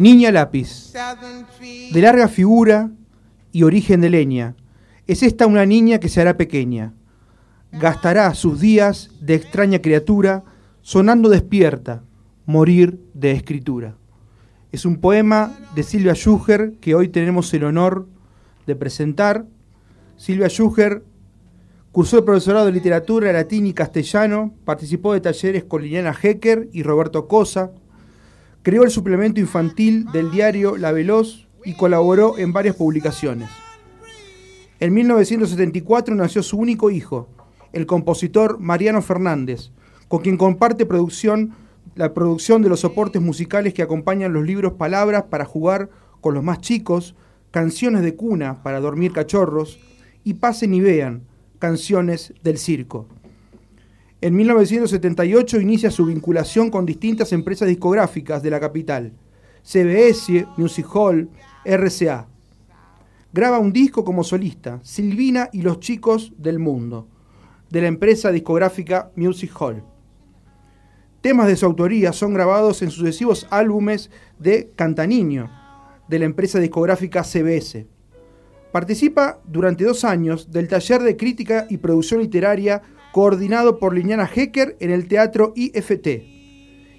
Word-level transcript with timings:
Niña 0.00 0.32
lápiz, 0.32 0.94
de 1.92 2.00
larga 2.00 2.26
figura 2.26 2.90
y 3.52 3.64
origen 3.64 4.00
de 4.00 4.08
leña, 4.08 4.56
es 5.06 5.22
esta 5.22 5.46
una 5.46 5.66
niña 5.66 6.00
que 6.00 6.08
se 6.08 6.22
hará 6.22 6.38
pequeña. 6.38 6.94
Gastará 7.70 8.32
sus 8.32 8.60
días 8.60 9.10
de 9.20 9.34
extraña 9.34 9.82
criatura, 9.82 10.42
sonando 10.80 11.28
despierta, 11.28 12.02
morir 12.46 12.98
de 13.12 13.32
escritura. 13.32 13.98
Es 14.72 14.86
un 14.86 15.02
poema 15.02 15.54
de 15.74 15.82
Silvia 15.82 16.14
Schuger 16.14 16.76
que 16.80 16.94
hoy 16.94 17.08
tenemos 17.08 17.52
el 17.52 17.64
honor 17.64 18.08
de 18.66 18.76
presentar. 18.76 19.44
Silvia 20.16 20.48
Schuger 20.48 21.04
cursó 21.92 22.16
el 22.16 22.24
profesorado 22.24 22.64
de 22.64 22.72
literatura, 22.72 23.34
latín 23.34 23.66
y 23.66 23.74
castellano, 23.74 24.54
participó 24.64 25.12
de 25.12 25.20
talleres 25.20 25.64
con 25.64 25.82
Liliana 25.82 26.16
Hecker 26.18 26.70
y 26.72 26.84
Roberto 26.84 27.28
Cosa, 27.28 27.72
creó 28.62 28.84
el 28.84 28.90
suplemento 28.90 29.40
infantil 29.40 30.06
del 30.12 30.30
diario 30.30 30.76
La 30.76 30.92
Veloz 30.92 31.46
y 31.64 31.74
colaboró 31.74 32.38
en 32.38 32.52
varias 32.52 32.76
publicaciones. 32.76 33.48
En 34.80 34.94
1974 34.94 36.14
nació 36.14 36.42
su 36.42 36.58
único 36.58 36.90
hijo, 36.90 37.28
el 37.72 37.86
compositor 37.86 38.58
Mariano 38.58 39.02
Fernández, 39.02 39.70
con 40.08 40.20
quien 40.20 40.36
comparte 40.36 40.86
producción, 40.86 41.54
la 41.94 42.14
producción 42.14 42.62
de 42.62 42.68
los 42.68 42.80
soportes 42.80 43.20
musicales 43.20 43.74
que 43.74 43.82
acompañan 43.82 44.32
los 44.32 44.44
libros 44.44 44.74
Palabras 44.74 45.24
para 45.24 45.44
jugar 45.44 45.90
con 46.20 46.34
los 46.34 46.44
más 46.44 46.60
chicos, 46.60 47.14
Canciones 47.50 48.02
de 48.02 48.14
cuna 48.14 48.62
para 48.62 48.78
dormir 48.78 49.12
cachorros 49.12 49.80
y 50.22 50.34
Pasen 50.34 50.72
y 50.72 50.80
vean, 50.80 51.24
canciones 51.58 52.32
del 52.44 52.58
circo. 52.58 53.08
En 54.22 54.36
1978 54.36 55.62
inicia 55.62 55.90
su 55.90 56.04
vinculación 56.04 56.70
con 56.70 56.84
distintas 56.84 57.32
empresas 57.32 57.66
discográficas 57.68 58.42
de 58.42 58.50
la 58.50 58.60
capital, 58.60 59.12
CBS, 59.62 60.46
Music 60.58 60.86
Hall, 60.92 61.30
RCA. 61.64 62.28
Graba 63.32 63.58
un 63.58 63.72
disco 63.72 64.04
como 64.04 64.22
solista, 64.22 64.78
Silvina 64.82 65.48
y 65.54 65.62
los 65.62 65.80
chicos 65.80 66.34
del 66.36 66.58
mundo, 66.58 67.08
de 67.70 67.80
la 67.80 67.88
empresa 67.88 68.30
discográfica 68.30 69.10
Music 69.16 69.52
Hall. 69.58 69.82
Temas 71.22 71.46
de 71.46 71.56
su 71.56 71.64
autoría 71.64 72.12
son 72.12 72.34
grabados 72.34 72.82
en 72.82 72.90
sucesivos 72.90 73.46
álbumes 73.48 74.10
de 74.38 74.70
Cantaniño, 74.76 75.50
de 76.08 76.18
la 76.18 76.26
empresa 76.26 76.58
discográfica 76.58 77.24
CBS. 77.24 77.86
Participa 78.70 79.40
durante 79.46 79.84
dos 79.84 80.04
años 80.04 80.50
del 80.50 80.68
taller 80.68 81.02
de 81.02 81.16
crítica 81.16 81.66
y 81.70 81.78
producción 81.78 82.20
literaria 82.20 82.82
coordinado 83.12 83.78
por 83.78 83.94
Liliana 83.94 84.30
Hecker 84.32 84.76
en 84.80 84.90
el 84.90 85.08
Teatro 85.08 85.52
IFT 85.56 86.06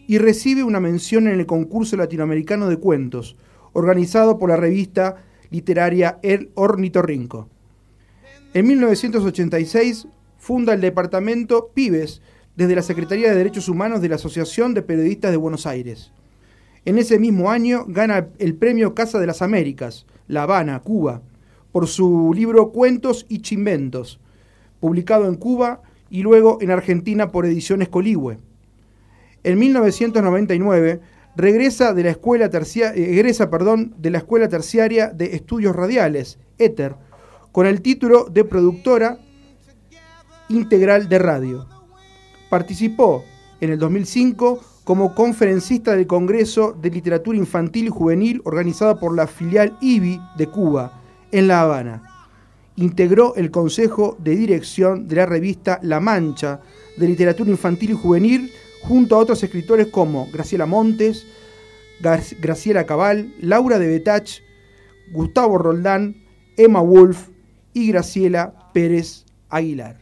y 0.08 0.18
recibe 0.18 0.64
una 0.64 0.80
mención 0.80 1.28
en 1.28 1.40
el 1.40 1.46
concurso 1.46 1.96
latinoamericano 1.96 2.68
de 2.68 2.78
cuentos, 2.78 3.38
organizado 3.74 4.38
por 4.38 4.50
la 4.50 4.58
revista 4.58 5.24
literaria 5.50 6.20
El 6.22 6.52
Ornitorrinco. 6.56 7.48
En 8.54 8.68
1986 8.68 10.08
funda 10.38 10.74
el 10.74 10.82
departamento 10.82 11.72
Pibes 11.74 12.22
desde 12.56 12.76
la 12.76 12.82
Secretaría 12.82 13.30
de 13.30 13.36
Derechos 13.36 13.70
Humanos 13.70 14.02
de 14.02 14.10
la 14.10 14.16
Asociación 14.16 14.74
de 14.74 14.82
Periodistas 14.82 15.32
de 15.32 15.38
Buenos 15.38 15.66
Aires. 15.66 16.12
En 16.84 16.98
ese 16.98 17.20
mismo 17.20 17.50
año 17.52 17.86
gana 17.88 18.28
el 18.40 18.56
premio 18.56 18.94
Casa 18.94 19.20
de 19.20 19.28
las 19.28 19.42
Américas, 19.42 20.06
La 20.28 20.44
Habana, 20.44 20.80
Cuba, 20.82 21.22
por 21.72 21.88
su 21.88 22.34
libro 22.36 22.72
Cuentos 22.72 23.26
y 23.30 23.40
Chimbentos, 23.40 24.20
publicado 24.82 25.28
en 25.28 25.36
Cuba 25.36 25.84
y 26.12 26.22
luego 26.22 26.60
en 26.62 26.70
Argentina 26.70 27.32
por 27.32 27.46
Ediciones 27.46 27.90
Coligüe. 27.90 28.38
En 29.44 29.58
1999 29.58 31.00
regresa 31.36 31.94
de 31.94 32.04
la 32.04 32.10
escuela 32.12 32.50
terciaria, 32.50 33.02
eh, 33.02 33.14
egresa 33.14 33.50
perdón, 33.50 33.96
de 33.98 34.12
la 34.12 34.20
Escuela 34.20 34.50
Terciaria 34.50 35.08
de 35.08 35.36
Estudios 35.36 35.76
Radiales, 35.76 36.38
ETER, 36.60 36.96
con 37.54 37.66
el 37.66 37.82
título 37.82 38.26
de 38.26 38.44
productora 38.44 39.18
integral 40.50 41.08
de 41.08 41.18
radio. 41.18 41.66
Participó 42.50 43.24
en 43.62 43.72
el 43.72 43.80
2005 43.80 44.60
como 44.84 45.16
conferencista 45.16 45.96
del 45.96 46.08
Congreso 46.08 46.74
de 46.74 46.90
Literatura 46.90 47.38
Infantil 47.38 47.86
y 47.86 47.90
Juvenil 47.90 48.42
organizada 48.44 49.00
por 49.00 49.16
la 49.16 49.28
filial 49.28 49.78
IBI 49.80 50.20
de 50.38 50.48
Cuba, 50.48 51.02
en 51.32 51.48
La 51.48 51.62
Habana. 51.62 52.11
Integró 52.82 53.36
el 53.36 53.52
Consejo 53.52 54.18
de 54.18 54.36
Dirección 54.36 55.08
de 55.08 55.18
la 55.18 55.28
revista 55.28 55.80
La 55.84 56.00
Mancha 56.00 56.62
de 56.98 57.08
Literatura 57.08 57.52
Infantil 57.52 57.92
y 57.92 57.94
Juvenil 57.94 58.52
junto 58.82 59.16
a 59.16 59.20
otros 59.20 59.44
escritores 59.44 59.86
como 59.86 60.28
Graciela 60.32 60.66
Montes, 60.66 61.28
Graciela 62.02 62.88
Cabal, 62.88 63.36
Laura 63.40 63.78
de 63.78 63.88
Betach, 63.88 64.42
Gustavo 65.12 65.60
Roldán, 65.60 66.24
Emma 66.58 66.82
Wolf 66.82 67.30
y 67.72 67.90
Graciela 67.92 68.72
Pérez 68.74 69.26
Aguilar. 69.50 69.98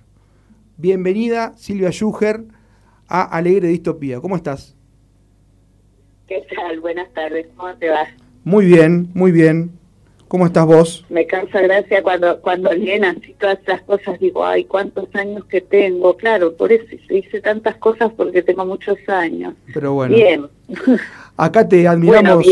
Bienvenida 0.78 1.52
Silvia 1.58 1.92
Schuger 1.92 2.46
a 3.10 3.24
Alegre 3.24 3.68
Distopía. 3.68 4.22
¿Cómo 4.22 4.38
estás? 4.38 4.78
¿Qué 6.30 6.46
tal? 6.56 6.80
Buenas 6.80 7.14
tardes. 7.14 7.46
¿Cómo 7.58 7.76
te 7.76 7.90
vas? 7.90 8.08
Muy 8.46 8.68
bien, 8.68 9.10
muy 9.14 9.34
bien. 9.34 9.79
¿Cómo 10.30 10.46
estás 10.46 10.68
vos? 10.68 11.04
Me 11.10 11.26
causa 11.26 11.60
gracia 11.60 12.04
cuando 12.04 12.40
cuando 12.42 12.72
leen 12.72 13.04
así 13.04 13.36
todas 13.40 13.58
estas 13.58 13.82
cosas, 13.82 14.20
digo, 14.20 14.46
ay, 14.46 14.64
cuántos 14.64 15.08
años 15.16 15.44
que 15.46 15.60
tengo. 15.60 16.16
Claro, 16.18 16.56
por 16.56 16.72
eso 16.72 16.86
hice 17.10 17.42
tantas 17.42 17.78
cosas 17.78 18.12
porque 18.16 18.44
tengo 18.44 18.64
muchos 18.64 18.98
años. 19.08 19.56
Pero 19.74 19.94
bueno. 19.94 20.16
Bien. 20.16 20.46
Acá 21.36 21.68
te 21.68 21.88
admiramos. 21.88 22.46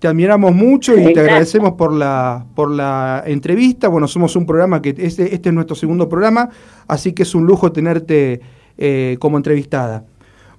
Te 0.00 0.08
admiramos 0.08 0.52
mucho 0.52 0.98
y 0.98 1.14
te 1.14 1.20
agradecemos 1.20 1.74
por 1.74 1.92
la 1.92 2.44
por 2.56 2.72
la 2.72 3.22
entrevista. 3.24 3.86
Bueno, 3.86 4.08
somos 4.08 4.34
un 4.34 4.44
programa 4.44 4.82
que 4.82 4.92
este, 4.98 5.32
este 5.32 5.50
es 5.50 5.54
nuestro 5.54 5.76
segundo 5.76 6.08
programa, 6.08 6.50
así 6.88 7.12
que 7.12 7.22
es 7.22 7.36
un 7.36 7.46
lujo 7.46 7.70
tenerte 7.70 8.40
eh, 8.76 9.16
como 9.20 9.36
entrevistada. 9.36 10.04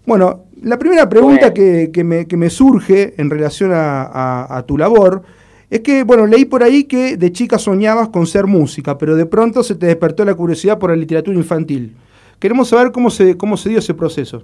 Bueno, 0.05 0.45
la 0.61 0.79
primera 0.79 1.09
pregunta 1.09 1.53
que, 1.53 1.91
que, 1.91 2.05
me, 2.05 2.25
que, 2.25 2.37
me, 2.37 2.49
surge 2.49 3.15
en 3.17 3.29
relación 3.29 3.71
a, 3.73 4.47
a 4.49 4.65
tu 4.65 4.77
labor 4.77 5.23
es 5.73 5.79
que, 5.79 6.03
bueno, 6.03 6.27
leí 6.27 6.45
por 6.45 6.61
ahí 6.61 6.83
que 6.83 7.17
de 7.17 7.31
chica 7.31 7.57
soñabas 7.57 8.09
con 8.09 8.27
ser 8.27 8.45
música, 8.45 8.95
pero 8.95 9.15
de 9.15 9.25
pronto 9.25 9.63
se 9.63 9.73
te 9.73 9.87
despertó 9.87 10.23
la 10.23 10.35
curiosidad 10.35 10.77
por 10.77 10.91
la 10.91 10.95
literatura 10.95 11.35
infantil. 11.35 11.95
Queremos 12.37 12.69
saber 12.69 12.91
cómo 12.91 13.09
se, 13.09 13.35
cómo 13.37 13.57
se 13.57 13.69
dio 13.69 13.79
ese 13.79 13.95
proceso. 13.95 14.43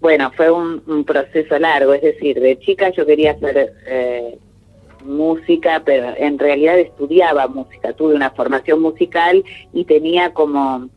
Bueno, 0.00 0.32
fue 0.34 0.50
un, 0.50 1.04
proceso 1.04 1.58
largo, 1.58 1.92
es 1.92 2.00
decir, 2.00 2.40
de 2.40 2.58
chica 2.60 2.88
yo 2.92 3.04
quería 3.04 3.32
hacer 3.32 3.74
eh, 3.86 4.38
música, 5.04 5.82
pero 5.84 6.14
en 6.16 6.38
realidad 6.38 6.78
estudiaba 6.78 7.46
música, 7.46 7.92
tuve 7.92 8.14
una 8.14 8.30
formación 8.30 8.80
musical 8.80 9.44
y 9.74 9.84
tenía 9.84 10.32
como 10.32 10.88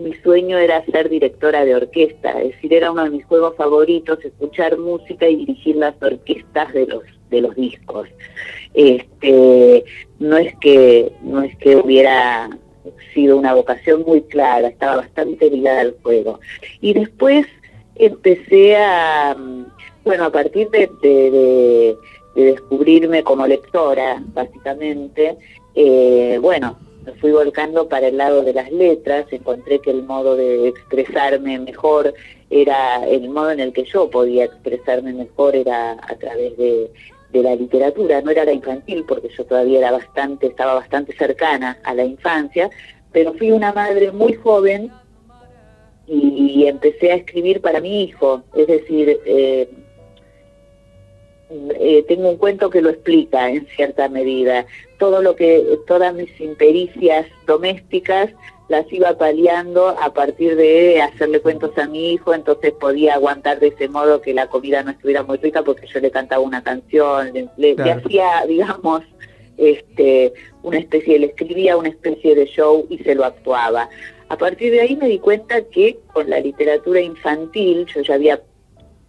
mi 0.00 0.12
sueño 0.22 0.58
era 0.58 0.84
ser 0.86 1.08
directora 1.08 1.64
de 1.64 1.76
orquesta, 1.76 2.30
es 2.42 2.54
decir, 2.54 2.74
era 2.74 2.90
uno 2.90 3.04
de 3.04 3.10
mis 3.10 3.24
juegos 3.26 3.56
favoritos, 3.56 4.24
escuchar 4.24 4.76
música 4.78 5.28
y 5.28 5.36
dirigir 5.36 5.76
las 5.76 5.94
orquestas 6.02 6.72
de 6.72 6.86
los 6.86 7.02
de 7.30 7.40
los 7.40 7.54
discos. 7.54 8.08
Este, 8.74 9.84
no 10.18 10.36
es 10.36 10.54
que 10.60 11.12
no 11.22 11.42
es 11.42 11.56
que 11.58 11.76
hubiera 11.76 12.50
sido 13.14 13.36
una 13.36 13.54
vocación 13.54 14.02
muy 14.02 14.22
clara, 14.22 14.68
estaba 14.68 14.96
bastante 14.96 15.50
ligada 15.50 15.80
al 15.82 15.96
juego. 16.02 16.40
Y 16.80 16.92
después 16.92 17.46
empecé 17.96 18.76
a, 18.76 19.36
bueno, 20.04 20.24
a 20.24 20.32
partir 20.32 20.68
de, 20.70 20.90
de, 21.02 21.96
descubrirme 22.34 23.22
como 23.22 23.46
lectora, 23.46 24.22
básicamente, 24.34 25.36
eh, 25.74 26.38
bueno, 26.40 26.78
me 27.04 27.12
fui 27.14 27.32
volcando 27.32 27.88
para 27.88 28.08
el 28.08 28.16
lado 28.16 28.42
de 28.42 28.54
las 28.54 28.70
letras, 28.72 29.26
encontré 29.30 29.80
que 29.80 29.90
el 29.90 30.04
modo 30.04 30.36
de 30.36 30.68
expresarme 30.68 31.58
mejor 31.58 32.14
era, 32.50 33.06
el 33.06 33.28
modo 33.28 33.50
en 33.50 33.60
el 33.60 33.72
que 33.72 33.84
yo 33.84 34.08
podía 34.08 34.44
expresarme 34.44 35.12
mejor 35.12 35.54
era 35.56 35.92
a 35.92 36.14
través 36.16 36.56
de, 36.56 36.90
la 37.32 37.56
literatura, 37.56 38.20
no 38.20 38.30
era 38.30 38.44
la 38.44 38.52
infantil 38.52 39.04
porque 39.08 39.28
yo 39.36 39.44
todavía 39.44 39.80
era 39.80 39.90
bastante, 39.90 40.46
estaba 40.46 40.74
bastante 40.74 41.16
cercana 41.16 41.76
a 41.82 41.92
la 41.92 42.04
infancia, 42.04 42.70
pero 43.10 43.34
fui 43.34 43.50
una 43.50 43.72
madre 43.72 44.12
muy 44.12 44.34
joven 44.34 44.92
y, 46.06 46.66
empecé 46.66 47.10
a 47.10 47.16
escribir 47.16 47.60
para 47.60 47.80
mi 47.80 48.04
hijo, 48.04 48.44
es 48.54 48.68
decir, 48.68 49.18
eh, 49.26 49.68
eh, 51.50 52.04
tengo 52.08 52.30
un 52.30 52.36
cuento 52.36 52.70
que 52.70 52.80
lo 52.80 52.90
explica 52.90 53.50
en 53.50 53.66
cierta 53.66 54.08
medida. 54.08 54.66
Todo 55.04 55.20
lo 55.20 55.36
que, 55.36 55.62
todas 55.86 56.14
mis 56.14 56.40
impericias 56.40 57.26
domésticas 57.46 58.30
las 58.70 58.90
iba 58.90 59.18
paliando 59.18 59.88
a 59.88 60.14
partir 60.14 60.56
de 60.56 61.02
hacerle 61.02 61.40
cuentos 61.40 61.76
a 61.76 61.86
mi 61.86 62.14
hijo, 62.14 62.32
entonces 62.32 62.72
podía 62.72 63.12
aguantar 63.12 63.60
de 63.60 63.66
ese 63.66 63.86
modo 63.86 64.22
que 64.22 64.32
la 64.32 64.46
comida 64.46 64.82
no 64.82 64.92
estuviera 64.92 65.22
muy 65.22 65.36
rica 65.36 65.62
porque 65.62 65.86
yo 65.86 66.00
le 66.00 66.10
cantaba 66.10 66.40
una 66.40 66.64
canción, 66.64 67.50
le, 67.58 67.76
hacía, 67.82 68.46
digamos, 68.48 69.02
este, 69.58 70.32
una 70.62 70.78
especie, 70.78 71.18
le 71.18 71.26
escribía 71.26 71.76
una 71.76 71.90
especie 71.90 72.34
de 72.34 72.46
show 72.46 72.86
y 72.88 72.96
se 73.00 73.14
lo 73.14 73.26
actuaba. 73.26 73.90
A 74.30 74.38
partir 74.38 74.72
de 74.72 74.80
ahí 74.80 74.96
me 74.96 75.08
di 75.08 75.18
cuenta 75.18 75.60
que 75.64 75.98
con 76.14 76.30
la 76.30 76.40
literatura 76.40 77.02
infantil, 77.02 77.84
yo 77.94 78.00
ya 78.00 78.14
había 78.14 78.40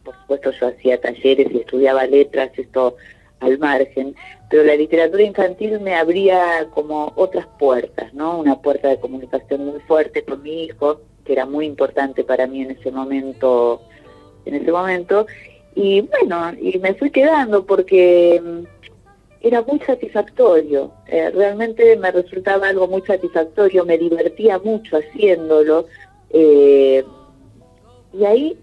por 0.04 0.14
supuesto 0.18 0.52
yo 0.60 0.68
hacía 0.68 1.00
talleres 1.00 1.48
y 1.54 1.60
estudiaba 1.60 2.06
letras, 2.06 2.52
esto 2.58 2.98
al 3.40 3.58
margen, 3.60 4.16
pero 4.50 4.64
la 4.64 4.76
literatura 4.76 5.24
infantil 5.24 5.80
me 5.80 5.96
abría 5.96 6.68
como 6.74 7.12
otras 7.16 7.48
puertas, 7.58 8.14
¿no? 8.14 8.40
Una 8.40 8.62
puerta 8.62 8.90
de 8.90 9.00
comunicación 9.00 9.66
muy 9.66 9.80
fuerte 9.82 10.24
con 10.24 10.42
mi 10.44 10.64
hijo, 10.66 11.02
que 11.24 11.34
era 11.34 11.46
muy 11.46 11.66
importante 11.66 12.24
para 12.24 12.46
mí 12.46 12.62
en 12.62 12.72
ese 12.72 12.92
momento, 12.92 13.82
en 14.46 14.56
ese 14.56 14.72
momento, 14.72 15.26
y 15.74 16.02
bueno, 16.02 16.54
y 16.60 16.78
me 16.80 16.94
fui 16.94 17.10
quedando 17.10 17.66
porque 17.66 18.42
mm, 18.42 18.60
era 19.42 19.62
muy 19.64 19.80
satisfactorio, 19.80 20.92
eh, 21.08 21.30
realmente 21.32 21.96
me 21.98 22.12
resultaba 22.12 22.70
algo 22.70 22.88
muy 22.88 23.02
satisfactorio, 23.02 23.84
me 23.84 23.98
divertía 23.98 24.58
mucho 24.60 24.98
haciéndolo, 24.98 25.88
eh, 26.30 27.04
y 28.14 28.26
ahí 28.26 28.58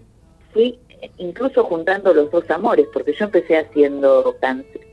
fui 0.51 0.79
incluso 1.17 1.63
juntando 1.65 2.13
los 2.13 2.31
dos 2.31 2.49
amores, 2.49 2.87
porque 2.93 3.13
yo 3.13 3.25
empecé 3.25 3.57
haciendo 3.57 4.35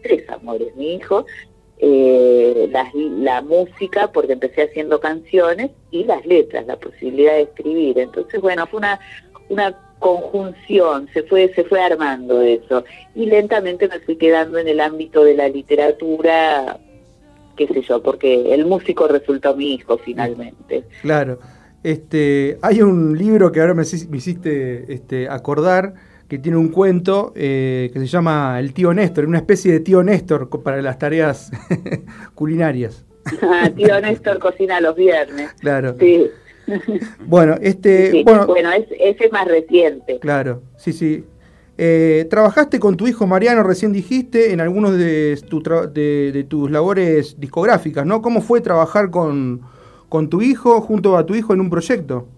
tres 0.02 0.29
amores, 0.29 0.75
mi 0.76 0.94
hijo, 0.94 1.26
eh, 1.79 2.69
la, 2.70 3.41
música, 3.43 4.12
porque 4.12 4.35
empecé 4.35 4.62
haciendo 4.62 5.00
canciones, 5.00 5.70
y 5.91 6.05
las 6.05 6.25
letras, 6.26 6.67
la 6.67 6.76
posibilidad 6.76 7.32
de 7.32 7.43
escribir. 7.43 7.99
Entonces, 7.99 8.41
bueno, 8.41 8.67
fue 8.67 8.79
una, 8.79 9.00
una 9.49 9.76
conjunción, 9.99 11.08
se 11.12 11.23
fue, 11.23 11.52
se 11.55 11.64
fue 11.64 11.81
armando 11.81 12.43
eso. 12.43 12.85
Y 13.14 13.26
lentamente 13.26 13.88
me 13.88 14.00
fui 14.00 14.17
quedando 14.17 14.58
en 14.58 14.69
el 14.69 14.81
ámbito 14.81 15.25
de 15.25 15.35
la 15.35 15.49
literatura, 15.49 16.79
qué 17.56 17.67
sé 17.67 17.82
yo, 17.82 18.03
porque 18.03 18.53
el 18.53 18.67
músico 18.67 19.08
resultó 19.08 19.56
mi 19.56 19.75
hijo 19.75 19.99
finalmente. 19.99 20.85
Claro. 21.03 21.38
Este, 21.82 22.58
hay 22.61 22.82
un 22.82 23.17
libro 23.17 23.53
que 23.53 23.61
ahora 23.61 23.75
me, 23.75 23.82
hiciste 23.82 24.93
este, 24.93 25.29
acordar 25.29 25.94
que 26.31 26.38
tiene 26.38 26.56
un 26.56 26.69
cuento 26.69 27.32
eh, 27.35 27.91
que 27.93 27.99
se 27.99 28.06
llama 28.06 28.61
El 28.61 28.73
tío 28.73 28.94
Néstor, 28.94 29.27
una 29.27 29.38
especie 29.38 29.73
de 29.73 29.81
tío 29.81 30.00
Néstor 30.05 30.49
para 30.62 30.81
las 30.81 30.97
tareas 30.97 31.50
culinarias. 32.37 33.05
Ah, 33.43 33.69
tío 33.75 34.00
Néstor 34.00 34.38
cocina 34.38 34.81
los 34.81 34.94
viernes. 34.94 35.53
Claro. 35.55 35.97
Sí. 35.99 36.31
Bueno, 37.27 37.56
este, 37.61 38.23
bueno, 38.25 38.47
bueno 38.47 38.71
ese 38.73 39.25
es 39.25 39.32
más 39.32 39.49
reciente. 39.49 40.21
Claro, 40.21 40.62
sí, 40.77 40.93
sí. 40.93 41.25
Eh, 41.77 42.29
trabajaste 42.31 42.79
con 42.79 42.97
tu 42.97 43.09
hijo 43.09 43.27
Mariano, 43.27 43.65
recién 43.65 43.93
dijiste, 43.93 44.53
en 44.53 44.61
algunos 44.61 44.97
de, 44.97 45.37
de, 45.93 46.44
tus 46.44 46.71
labores 46.71 47.41
discográficas, 47.41 48.06
¿no? 48.06 48.23
¿Cómo 48.23 48.41
fue 48.41 48.61
trabajar 48.61 49.11
con, 49.11 49.62
con 50.09 50.31
tu 50.31 50.43
hijo, 50.43 50.81
junto 50.81 51.17
a 51.17 51.27
tu 51.27 51.35
hijo, 51.35 51.55
en 51.55 51.61
un 51.61 51.71
proyecto? 51.71 52.29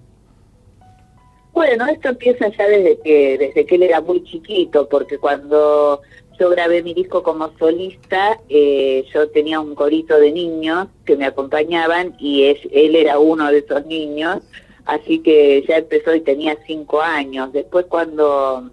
Bueno, 1.52 1.86
esto 1.86 2.08
empieza 2.08 2.48
ya 2.48 2.66
desde 2.66 2.98
que, 3.00 3.36
desde 3.38 3.66
que 3.66 3.74
él 3.74 3.82
era 3.82 4.00
muy 4.00 4.24
chiquito, 4.24 4.88
porque 4.88 5.18
cuando 5.18 6.00
yo 6.38 6.50
grabé 6.50 6.82
mi 6.82 6.94
disco 6.94 7.22
como 7.22 7.52
solista, 7.58 8.40
eh, 8.48 9.04
yo 9.12 9.28
tenía 9.30 9.60
un 9.60 9.74
corito 9.74 10.18
de 10.18 10.32
niños 10.32 10.88
que 11.04 11.16
me 11.16 11.26
acompañaban 11.26 12.14
y 12.18 12.44
él 12.44 12.96
era 12.96 13.18
uno 13.18 13.50
de 13.52 13.58
esos 13.58 13.84
niños, 13.84 14.38
así 14.86 15.18
que 15.18 15.62
ya 15.68 15.76
empezó 15.76 16.14
y 16.14 16.22
tenía 16.22 16.56
cinco 16.66 17.02
años. 17.02 17.52
Después 17.52 17.84
cuando, 17.86 18.70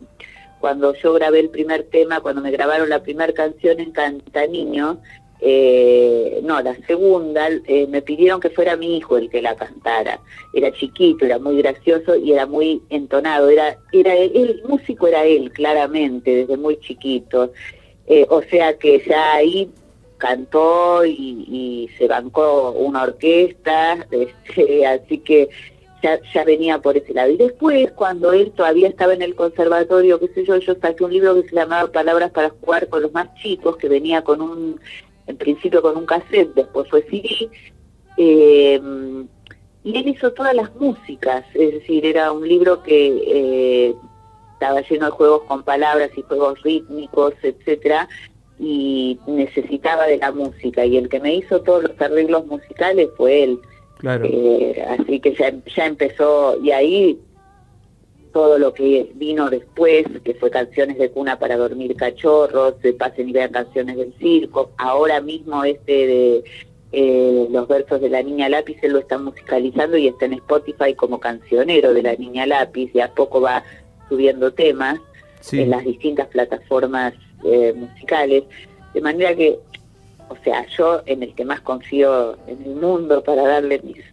cuando 0.62 0.94
yo 0.96 1.14
grabé 1.14 1.42
el 1.42 1.50
primer 1.50 1.84
tema, 1.84 2.22
cuando 2.22 2.42
me 2.42 2.52
grabaron 2.52 2.88
la 2.88 3.04
primera 3.04 3.34
canción 3.34 3.82
en 3.82 3.92
Canta 3.92 4.48
Niño, 4.48 5.02
eh, 5.42 6.42
no, 6.44 6.62
la 6.62 6.76
segunda, 6.86 7.48
eh, 7.50 7.88
me 7.88 8.02
pidieron 8.02 8.42
que 8.42 8.50
fuera 8.50 8.76
mi 8.76 8.98
hijo 8.98 9.18
el 9.18 9.30
que 9.30 9.42
la 9.42 9.56
cantara. 9.56 10.20
Era 10.54 10.72
chiquito, 10.72 11.26
era 11.26 11.40
muy 11.40 11.58
gracioso 11.58 12.16
y 12.16 12.34
era 12.34 12.46
muy 12.46 12.82
entonado. 12.90 13.50
Era, 13.50 13.78
era 13.92 14.16
el 14.16 14.62
músico 14.68 15.08
era 15.08 15.26
él, 15.26 15.52
claramente, 15.52 16.36
desde 16.36 16.58
muy 16.58 16.78
chiquito. 16.80 17.52
Eh, 18.08 18.26
o 18.30 18.42
sea 18.42 18.78
que 18.78 19.04
ya 19.08 19.36
ahí 19.36 19.72
cantó 20.18 21.06
y, 21.06 21.90
se 21.98 22.08
bancó 22.08 22.72
una 22.72 23.04
orquesta, 23.04 24.06
este, 24.12 24.86
así 24.86 25.20
que 25.20 25.50
ya, 26.02 26.44
venía 26.44 26.80
por 26.80 26.98
ese 26.98 27.14
lado. 27.14 27.30
Y 27.32 27.38
después, 27.38 27.92
cuando 27.92 28.34
él 28.34 28.52
todavía 28.52 28.88
estaba 28.88 29.14
en 29.14 29.22
el 29.22 29.36
conservatorio, 29.36 30.20
qué 30.20 30.28
sé 30.30 30.46
yo, 30.46 30.58
yo 30.58 30.76
saqué 30.76 31.04
un 31.04 31.14
libro 31.14 31.36
que 31.36 31.50
se 31.50 31.56
llamaba 31.56 31.92
Palabras 31.92 32.32
para 32.32 32.50
jugar 32.50 32.88
con 32.90 33.02
los 33.02 33.14
más 33.14 33.34
chicos, 33.36 33.78
que 33.78 33.90
venía 33.90 34.22
con 34.22 34.42
un 34.42 34.80
en 35.30 35.38
principio 35.38 35.82
con 35.82 35.96
un 35.96 36.06
cassette, 36.06 36.54
después 36.56 36.90
fue 36.90 37.04
CD, 37.04 37.50
eh, 38.18 38.82
y 39.84 39.98
él 39.98 40.08
hizo 40.08 40.34
todas 40.34 40.56
las 40.56 40.76
músicas, 40.76 41.46
es 41.54 41.74
decir, 41.74 42.06
era 42.06 42.32
un 42.32 42.48
libro 42.48 42.82
que 42.84 43.22
eh, 43.28 43.96
estaba 44.54 44.82
lleno 44.82 45.06
de 45.06 45.12
juegos 45.12 45.44
con 45.44 45.64
palabras 45.64 46.10
y 46.18 46.24
juegos 46.24 46.62
rítmicos, 46.64 47.34
etcétera, 47.44 48.10
y 48.60 49.20
necesitaba 49.28 50.08
de 50.08 50.18
la 50.18 50.32
música, 50.32 50.84
y 50.84 50.98
el 50.98 51.08
que 51.08 51.20
me 51.20 51.36
hizo 51.36 51.62
todos 51.62 51.84
los 51.84 52.02
arreglos 52.02 52.46
musicales 52.48 53.10
fue 53.16 53.44
él. 53.44 53.60
Claro. 54.00 54.26
Eh, 54.26 54.84
así 54.90 55.20
que 55.20 55.36
ya, 55.36 55.54
ya 55.76 55.86
empezó, 55.86 56.58
y 56.62 56.72
ahí 56.72 57.20
todo 58.32 58.58
lo 58.60 58.74
que 58.74 59.12
vino 59.16 59.50
después, 59.50 60.06
que 60.24 60.34
fue 60.36 60.50
canciones 60.50 60.98
de 60.98 61.10
cuna 61.10 61.40
para 61.40 61.58
dormir 61.58 61.96
cachorros, 61.96 62.80
de 62.82 62.94
pasen 62.94 63.30
y 63.30 63.34
vean 63.34 63.52
canciones 63.52 63.98
del 63.98 64.14
circo, 64.20 64.72
ahora 64.78 65.22
mismo 65.22 65.64
este 65.64 66.08
de 66.08 66.44
eh, 66.92 67.48
los 67.52 67.68
versos 67.68 68.02
de 68.02 68.10
la 68.10 68.24
Niña 68.24 68.50
Lápiz, 68.50 68.78
él 68.82 68.94
lo 68.94 69.00
está 69.00 69.18
musicalizando 69.18 69.98
y 69.98 70.08
está 70.08 70.26
en 70.26 70.34
Spotify 70.34 70.94
como 70.96 71.20
cancionero 71.20 71.94
de 71.94 72.04
la 72.04 72.16
Niña 72.16 72.46
Lápiz, 72.46 72.92
y 72.94 73.00
a 73.00 73.14
poco 73.14 73.42
va 73.42 73.64
subiendo 74.08 74.52
temas 74.52 75.00
en 75.52 75.70
las 75.70 75.84
distintas 75.86 76.28
plataformas 76.28 77.14
eh, 77.44 77.74
musicales, 77.76 78.44
de 78.94 79.02
manera 79.02 79.36
que, 79.36 79.60
o 80.30 80.36
sea, 80.44 80.66
yo 80.78 81.02
en 81.06 81.24
el 81.24 81.34
que 81.36 81.46
más 81.46 81.62
confío 81.62 82.38
en 82.48 82.64
el 82.64 82.76
mundo 82.76 83.24
para 83.24 83.48
darle 83.48 83.80
mis, 83.84 84.04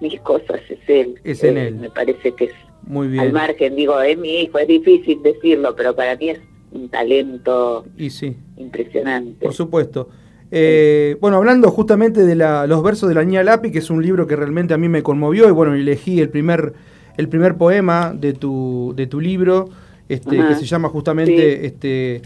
mis 0.00 0.20
cosas 0.20 0.60
es 0.68 0.78
él. 0.88 1.14
Es 1.24 1.44
en 1.44 1.58
eh, 1.58 1.68
él. 1.68 1.74
Me 1.76 1.90
parece 1.90 2.32
que 2.32 2.46
es 2.46 2.54
muy 2.86 3.08
bien. 3.08 3.24
Al 3.24 3.32
margen, 3.32 3.76
digo, 3.76 4.00
es 4.00 4.18
mi 4.18 4.40
hijo, 4.40 4.58
es 4.58 4.68
difícil 4.68 5.22
decirlo, 5.22 5.74
pero 5.76 5.94
para 5.94 6.16
mí 6.16 6.30
es 6.30 6.40
un 6.72 6.88
talento 6.88 7.84
y 7.96 8.10
sí. 8.10 8.36
impresionante. 8.56 9.44
Por 9.44 9.54
supuesto. 9.54 10.08
Eh, 10.50 11.16
bueno, 11.20 11.38
hablando 11.38 11.70
justamente 11.70 12.26
de 12.26 12.34
los 12.34 12.82
versos 12.82 13.08
de 13.08 13.14
la 13.14 13.24
niña 13.24 13.42
Lápiz, 13.42 13.72
que 13.72 13.78
es 13.78 13.88
un 13.88 14.02
libro 14.02 14.26
que 14.26 14.36
realmente 14.36 14.74
a 14.74 14.78
mí 14.78 14.88
me 14.88 15.02
conmovió, 15.02 15.48
y 15.48 15.50
bueno, 15.50 15.74
elegí 15.74 16.20
el 16.20 16.28
primer, 16.28 16.74
el 17.16 17.28
primer 17.28 17.56
poema 17.56 18.12
de 18.14 18.34
tu, 18.34 18.92
de 18.94 19.06
tu 19.06 19.20
libro, 19.20 19.70
este, 20.10 20.36
que 20.36 20.54
se 20.56 20.66
llama 20.66 20.90
justamente 20.90 21.64
este, 21.66 22.20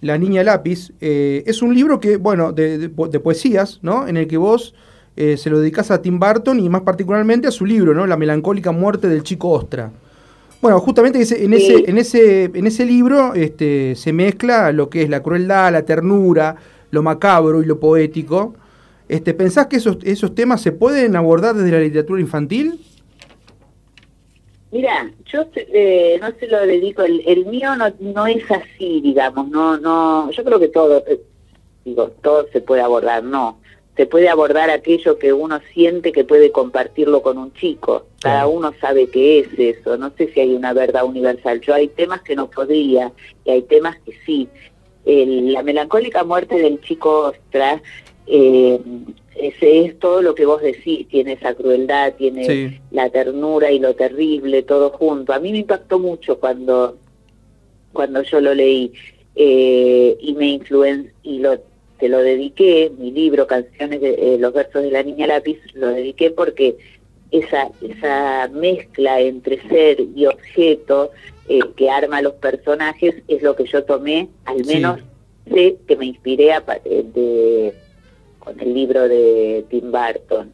La 0.00 0.16
niña 0.16 0.44
lápiz. 0.44 0.92
Eh, 1.00 1.42
es 1.46 1.60
un 1.60 1.74
libro 1.74 1.98
que, 1.98 2.18
bueno, 2.18 2.52
de, 2.52 2.78
de, 2.78 3.20
poesías, 3.20 3.80
¿no? 3.82 4.06
En 4.06 4.16
el 4.16 4.28
que 4.28 4.36
vos 4.36 4.74
eh, 5.16 5.38
se 5.38 5.48
lo 5.48 5.60
dedicas 5.60 5.90
a 5.90 6.02
Tim 6.02 6.18
Burton 6.18 6.60
y 6.60 6.68
más 6.68 6.82
particularmente 6.82 7.48
a 7.48 7.50
su 7.50 7.64
libro, 7.64 7.94
¿no? 7.94 8.06
La 8.06 8.18
melancólica 8.18 8.70
muerte 8.70 9.08
del 9.08 9.22
chico 9.22 9.48
Ostra. 9.48 9.90
Bueno, 10.60 10.78
justamente 10.80 11.18
en 11.18 11.22
ese, 11.54 11.90
en 11.90 11.98
ese, 11.98 12.44
en 12.44 12.66
ese 12.66 12.84
libro 12.84 13.34
este, 13.34 13.94
se 13.94 14.12
mezcla 14.12 14.72
lo 14.72 14.90
que 14.90 15.02
es 15.02 15.08
la 15.08 15.22
crueldad, 15.22 15.72
la 15.72 15.86
ternura, 15.86 16.56
lo 16.90 17.02
macabro 17.02 17.62
y 17.62 17.66
lo 17.66 17.80
poético. 17.80 18.54
Este, 19.08 19.32
¿Pensás 19.32 19.68
que 19.68 19.76
esos, 19.76 19.98
esos 20.02 20.34
temas 20.34 20.60
se 20.60 20.72
pueden 20.72 21.16
abordar 21.16 21.54
desde 21.54 21.70
la 21.70 21.80
literatura 21.80 22.20
infantil? 22.20 22.78
Mira, 24.72 25.10
yo 25.32 25.46
eh, 25.54 26.18
no 26.20 26.30
se 26.38 26.46
lo 26.48 26.60
dedico, 26.66 27.02
el, 27.02 27.46
mío 27.46 27.74
no, 27.76 27.86
no 28.00 28.26
es 28.26 28.42
así, 28.50 29.00
digamos, 29.00 29.48
no, 29.48 29.78
no, 29.78 30.30
yo 30.30 30.44
creo 30.44 30.58
que 30.58 30.68
todo, 30.68 31.02
eh, 31.06 31.20
digo, 31.84 32.08
todo 32.22 32.46
se 32.52 32.60
puede 32.60 32.82
abordar, 32.82 33.22
no 33.22 33.58
se 33.96 34.06
puede 34.06 34.28
abordar 34.28 34.68
aquello 34.68 35.18
que 35.18 35.32
uno 35.32 35.60
siente 35.72 36.12
que 36.12 36.24
puede 36.24 36.52
compartirlo 36.52 37.22
con 37.22 37.38
un 37.38 37.52
chico. 37.54 38.06
Cada 38.20 38.46
uno 38.46 38.74
sabe 38.78 39.08
qué 39.08 39.38
es 39.40 39.48
eso. 39.58 39.96
No 39.96 40.12
sé 40.18 40.30
si 40.32 40.40
hay 40.40 40.54
una 40.54 40.74
verdad 40.74 41.04
universal. 41.04 41.62
Yo 41.62 41.72
hay 41.72 41.88
temas 41.88 42.20
que 42.20 42.36
no 42.36 42.50
podría 42.50 43.12
y 43.44 43.50
hay 43.50 43.62
temas 43.62 43.96
que 44.04 44.12
sí. 44.26 44.48
la 45.06 45.62
melancólica 45.62 46.24
muerte 46.24 46.58
del 46.58 46.80
chico 46.82 47.28
Ostra 47.28 47.80
eh, 48.26 48.80
ese 49.36 49.86
es 49.86 49.98
todo 49.98 50.20
lo 50.20 50.34
que 50.34 50.44
vos 50.44 50.60
decís. 50.60 51.08
Tiene 51.08 51.32
esa 51.32 51.54
crueldad, 51.54 52.14
tiene 52.14 52.82
la 52.90 53.08
ternura 53.08 53.70
y 53.70 53.78
lo 53.78 53.94
terrible, 53.94 54.62
todo 54.62 54.90
junto. 54.90 55.32
A 55.32 55.38
mí 55.38 55.52
me 55.52 55.58
impactó 55.58 55.98
mucho 55.98 56.38
cuando, 56.38 56.98
cuando 57.94 58.22
yo 58.22 58.42
lo 58.42 58.54
leí 58.54 58.92
eh, 59.34 60.18
y 60.20 60.34
me 60.34 60.48
influenció 60.48 61.12
y 61.22 61.38
lo 61.38 61.58
te 61.98 62.08
lo 62.08 62.18
dediqué, 62.18 62.92
mi 62.98 63.10
libro, 63.10 63.46
Canciones 63.46 64.00
de 64.00 64.34
eh, 64.34 64.38
los 64.38 64.52
versos 64.52 64.82
de 64.82 64.90
la 64.90 65.02
niña 65.02 65.26
lápiz, 65.26 65.58
lo 65.74 65.88
dediqué 65.88 66.30
porque 66.30 66.76
esa, 67.30 67.68
esa 67.80 68.48
mezcla 68.52 69.20
entre 69.20 69.60
ser 69.68 69.98
y 70.14 70.26
objeto 70.26 71.10
eh, 71.48 71.60
que 71.76 71.90
arma 71.90 72.22
los 72.22 72.34
personajes 72.34 73.16
es 73.28 73.42
lo 73.42 73.56
que 73.56 73.64
yo 73.64 73.84
tomé, 73.84 74.28
al 74.44 74.64
menos 74.64 75.00
sé 75.52 75.76
que 75.86 75.96
me 75.96 76.06
inspiré 76.06 76.52
a, 76.52 76.60
de, 76.60 77.72
con 78.38 78.60
el 78.60 78.74
libro 78.74 79.08
de 79.08 79.64
Tim 79.70 79.90
Burton. 79.90 80.52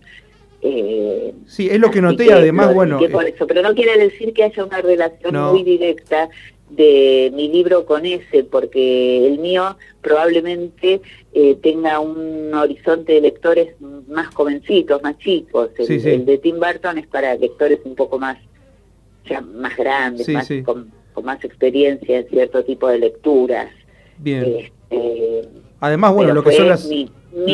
Eh, 0.65 1.35
sí, 1.47 1.69
es 1.69 1.81
lo 1.81 1.91
que 1.91 2.01
noté 2.01 2.33
además, 2.33 2.73
bueno... 2.73 3.01
Por 3.11 3.25
eso, 3.25 3.49
pero 3.49 3.63
no 3.63 3.75
quiere 3.75 3.99
decir 3.99 4.33
que 4.33 4.45
haya 4.45 4.65
una 4.65 4.81
relación 4.81 5.35
muy 5.35 5.65
directa 5.65 6.29
de 6.77 7.31
mi 7.35 7.49
libro 7.49 7.85
con 7.85 8.07
ese, 8.07 8.45
porque 8.45 9.27
el 9.27 9.39
mío 9.39 9.77
probablemente 10.01 11.01
eh, 11.33 11.57
tenga 11.63 12.01
un 12.01 12.53
horizonte 12.55 13.15
de 13.15 13.21
lectores 13.21 13.75
más 14.09 14.35
jovencitos, 14.35 15.03
más 15.03 15.19
chicos. 15.19 15.71
El, 15.79 16.25
de 16.25 16.39
Tim 16.39 16.59
Burton 16.59 16.99
es 16.99 17.07
para 17.07 17.35
lectores 17.35 17.81
un 17.85 17.95
poco 17.95 18.19
más, 18.19 18.39
ya 19.29 19.41
más 19.41 19.77
grandes, 19.77 20.29
más, 20.29 20.49
con, 20.65 20.91
más 21.23 21.45
experiencia 21.45 22.19
en 22.19 22.29
cierto 22.29 22.65
tipo 22.65 22.89
de 22.89 22.99
lecturas. 22.99 23.71
Bien. 24.19 24.71
Este, 24.91 25.49
Además, 25.81 26.15
bueno, 26.15 26.33
lo 26.33 26.45
que 26.45 26.53
son 26.53 26.69
las... 26.69 26.87
Mi, 26.87 27.11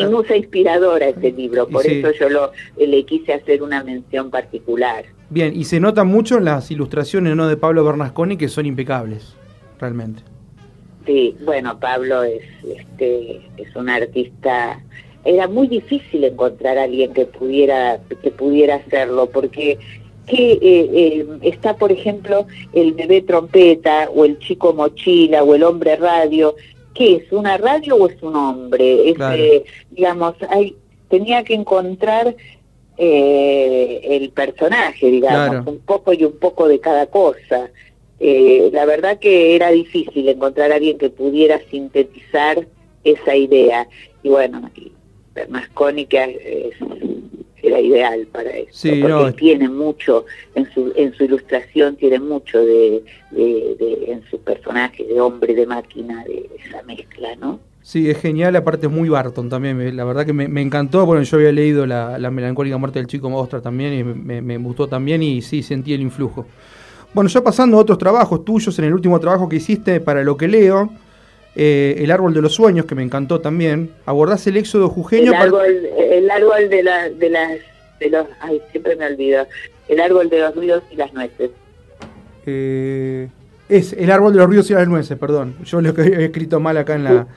musa 0.09 0.35
inspiradora 0.35 1.07
este 1.07 1.31
libro, 1.31 1.67
por 1.67 1.85
eso 1.87 2.11
yo 2.11 2.29
lo, 2.29 2.51
le 2.77 3.05
quise 3.05 3.33
hacer 3.33 3.63
una 3.63 3.83
mención 3.83 4.29
particular. 4.29 5.05
Bien, 5.29 5.55
y 5.55 5.65
se 5.65 5.79
nota 5.79 6.03
mucho 6.03 6.39
las 6.39 6.71
ilustraciones 6.71 7.35
¿no? 7.35 7.47
de 7.47 7.57
Pablo 7.57 7.83
Bernasconi 7.83 8.37
que 8.37 8.47
son 8.47 8.65
impecables, 8.65 9.35
realmente. 9.79 10.23
Sí, 11.05 11.35
bueno, 11.45 11.79
Pablo 11.79 12.23
es, 12.23 12.43
este, 12.63 13.41
es 13.57 13.75
un 13.75 13.89
artista. 13.89 14.81
Era 15.23 15.47
muy 15.47 15.67
difícil 15.67 16.23
encontrar 16.23 16.77
a 16.77 16.83
alguien 16.83 17.13
que 17.13 17.25
pudiera, 17.25 17.99
que 18.21 18.31
pudiera 18.31 18.75
hacerlo, 18.75 19.29
porque 19.29 19.77
que 20.29 20.51
eh, 20.53 20.59
eh, 20.61 21.27
está, 21.41 21.75
por 21.75 21.91
ejemplo, 21.91 22.45
el 22.73 22.93
bebé 22.93 23.21
trompeta 23.21 24.09
o 24.13 24.25
el 24.25 24.37
chico 24.39 24.73
mochila 24.73 25.43
o 25.43 25.55
el 25.55 25.63
hombre 25.63 25.95
radio. 25.95 26.55
¿Qué 26.93 27.15
es? 27.15 27.31
¿Una 27.31 27.57
radio 27.57 27.95
o 27.95 28.07
es 28.07 28.21
un 28.21 28.35
hombre? 28.35 29.09
Es, 29.09 29.17
eh, 29.19 29.63
digamos, 29.91 30.35
hay, 30.49 30.75
tenía 31.09 31.43
que 31.43 31.55
encontrar 31.55 32.35
eh, 33.01 34.01
el 34.03 34.29
personaje, 34.31 35.09
digamos, 35.09 35.65
un 35.65 35.79
poco 35.79 36.11
y 36.11 36.25
un 36.25 36.37
poco 36.37 36.67
de 36.67 36.81
cada 36.81 37.05
cosa. 37.05 37.69
Eh, 38.19 38.69
la 38.73 38.83
verdad 38.85 39.19
que 39.19 39.55
era 39.55 39.71
difícil 39.71 40.27
encontrar 40.27 40.73
a 40.73 40.75
alguien 40.75 40.97
que 40.97 41.09
pudiera 41.09 41.61
sintetizar 41.71 42.67
esa 43.05 43.35
idea. 43.37 43.87
Y 44.21 44.27
bueno, 44.27 44.69
y 44.75 44.91
Bernasconi 45.33 46.07
que 46.07 46.73
era 47.63 47.79
ideal 47.79 48.27
para 48.27 48.49
eso, 48.51 48.89
porque 49.01 49.31
tiene 49.37 49.69
mucho, 49.69 50.25
en 50.55 50.69
su, 50.73 50.91
en 50.97 51.13
su 51.13 51.23
ilustración 51.23 51.95
tiene 51.95 52.19
mucho 52.19 52.59
de, 52.59 53.01
de, 53.31 54.03
en 54.07 54.23
su 54.29 54.39
personaje 54.41 55.05
de 55.05 55.21
hombre, 55.21 55.53
de 55.53 55.65
máquina, 55.65 56.25
de 56.25 56.49
esa 56.65 56.83
mezcla, 56.83 57.33
¿no? 57.37 57.61
Sí, 57.89 58.07
es 58.07 58.19
genial, 58.19 58.55
aparte 58.55 58.85
es 58.85 58.91
muy 58.91 59.09
Barton 59.09 59.49
también, 59.49 59.97
la 59.97 60.03
verdad 60.03 60.23
que 60.23 60.31
me, 60.31 60.61
encantó, 60.61 61.07
bueno, 61.07 61.23
yo 61.23 61.37
había 61.37 61.51
leído 61.51 61.87
la, 61.87 62.19
melancólica 62.29 62.77
muerte 62.77 62.99
del 62.99 63.07
chico 63.07 63.31
Mostra 63.31 63.61
también 63.61 63.93
y 63.93 64.03
me, 64.03 64.57
gustó 64.59 64.87
también 64.87 65.23
y 65.23 65.41
sí, 65.41 65.63
sentí 65.63 65.95
el 65.95 66.01
influjo. 66.01 66.45
Bueno, 67.15 67.31
ya 67.31 67.41
pasando 67.41 67.77
a 67.77 67.79
otros 67.79 67.97
trabajos 67.97 68.45
tuyos, 68.45 68.77
en 68.77 68.85
el 68.85 68.93
último 68.93 69.19
trabajo 69.19 69.49
que 69.49 69.55
hiciste 69.55 69.99
para 70.01 70.23
lo 70.23 70.37
que 70.37 70.47
leo, 70.47 70.91
eh, 71.55 71.95
El 71.97 72.11
árbol 72.11 72.31
de 72.31 72.43
los 72.43 72.53
sueños, 72.53 72.85
que 72.85 72.93
me 72.93 73.01
encantó 73.01 73.41
también, 73.41 73.89
abordás 74.05 74.45
el 74.45 74.57
éxodo 74.57 74.87
jujeño... 74.87 75.31
El 75.31 75.37
árbol, 75.37 75.65
el 75.97 76.29
árbol 76.29 76.69
de, 76.69 76.83
la, 76.83 77.09
de 77.09 77.29
las... 77.31 77.57
De 77.99 78.09
los, 78.11 78.27
ay, 78.39 78.61
siempre 78.69 78.97
me 78.97 79.07
olvido. 79.07 79.47
El 79.87 79.99
árbol 79.99 80.29
de 80.29 80.41
los 80.41 80.55
ruidos 80.55 80.83
y 80.91 80.95
las 80.95 81.11
nueces. 81.11 81.49
Eh, 82.45 83.29
es 83.67 83.93
el 83.93 84.11
árbol 84.11 84.33
de 84.33 84.37
los 84.37 84.45
ruidos 84.45 84.69
y 84.69 84.73
las 84.75 84.87
nueces, 84.87 85.17
perdón. 85.17 85.55
Yo 85.63 85.81
lo 85.81 85.95
que 85.95 86.03
he 86.03 86.25
escrito 86.25 86.59
mal 86.59 86.77
acá 86.77 86.93
en 86.93 87.03
la 87.03 87.27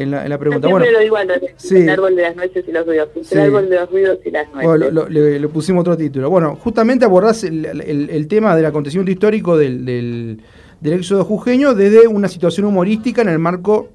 en 0.00 0.10
la, 0.10 0.38
pregunta. 0.38 0.66
bueno, 0.68 0.90
lo 0.90 0.98
digo 0.98 1.18
el 1.18 1.88
árbol 1.90 2.16
de 2.16 2.22
las 2.22 2.34
nueces 2.34 2.64
y 2.66 2.72
los 2.72 2.86
ruidos. 2.86 3.08
El 3.30 3.38
árbol 3.38 3.68
de 3.68 3.76
los 3.76 3.90
ruidos 3.90 4.18
y 4.24 4.30
las 4.30 4.50
nueces. 4.50 4.92
Bueno, 4.92 5.08
le, 5.08 5.48
pusimos 5.48 5.82
otro 5.82 5.96
título. 5.96 6.30
Bueno, 6.30 6.56
justamente 6.56 7.04
abordás 7.04 7.44
el, 7.44 8.26
tema 8.28 8.56
del 8.56 8.64
acontecimiento 8.64 9.10
histórico 9.12 9.58
del, 9.58 9.84
del, 9.84 10.40
éxodo 10.82 11.24
jujeño 11.24 11.74
desde 11.74 12.08
una 12.08 12.28
situación 12.28 12.66
humorística 12.66 13.20
en 13.20 13.28
el 13.28 13.38
marco 13.38 13.90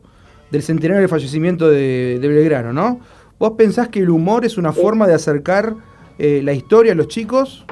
del 0.51 0.61
centenario 0.61 1.01
del 1.01 1.09
fallecimiento 1.09 1.69
de, 1.69 2.19
Belgrano, 2.21 2.71
¿no? 2.71 2.99
¿Vos 3.39 3.53
pensás 3.57 3.89
que 3.89 3.99
el 3.99 4.11
humor 4.11 4.45
es 4.45 4.57
una 4.57 4.71
forma 4.71 5.07
de 5.07 5.15
acercar 5.15 5.75
eh, 6.19 6.41
la 6.43 6.53
historia 6.53 6.91
a 6.91 6.95
los 6.95 7.07
chicos? 7.07 7.65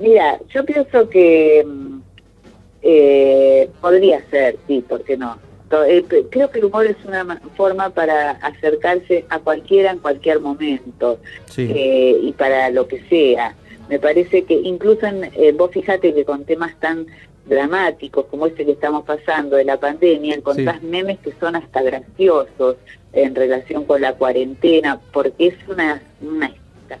Mira, 0.00 0.40
yo 0.48 0.64
pienso 0.64 1.08
que 1.10 1.62
mm, 1.64 1.98
eh, 2.82 3.70
podría 3.82 4.24
ser, 4.30 4.56
sí, 4.66 4.82
¿por 4.88 5.04
qué 5.04 5.18
no? 5.18 5.49
Eh, 5.86 6.04
creo 6.30 6.50
que 6.50 6.58
el 6.58 6.64
humor 6.64 6.86
es 6.86 6.96
una 7.06 7.40
forma 7.56 7.90
para 7.90 8.32
acercarse 8.32 9.24
a 9.28 9.38
cualquiera 9.38 9.92
en 9.92 9.98
cualquier 9.98 10.40
momento 10.40 11.20
eh, 11.56 12.18
y 12.20 12.32
para 12.32 12.70
lo 12.70 12.88
que 12.88 13.00
sea. 13.08 13.54
Me 13.88 14.00
parece 14.00 14.44
que 14.44 14.54
incluso 14.54 15.06
en, 15.06 15.30
eh, 15.34 15.52
vos 15.52 15.70
fíjate 15.70 16.12
que 16.12 16.24
con 16.24 16.44
temas 16.44 16.78
tan 16.80 17.06
dramáticos 17.46 18.26
como 18.26 18.46
este 18.46 18.64
que 18.64 18.72
estamos 18.72 19.04
pasando 19.04 19.56
de 19.56 19.64
la 19.64 19.78
pandemia, 19.78 20.34
encontrás 20.34 20.82
memes 20.82 21.18
que 21.20 21.32
son 21.38 21.56
hasta 21.56 21.82
graciosos 21.82 22.76
en 23.12 23.34
relación 23.34 23.84
con 23.84 24.00
la 24.00 24.14
cuarentena, 24.14 25.00
porque 25.12 25.48
es 25.48 25.54
una, 25.68 26.02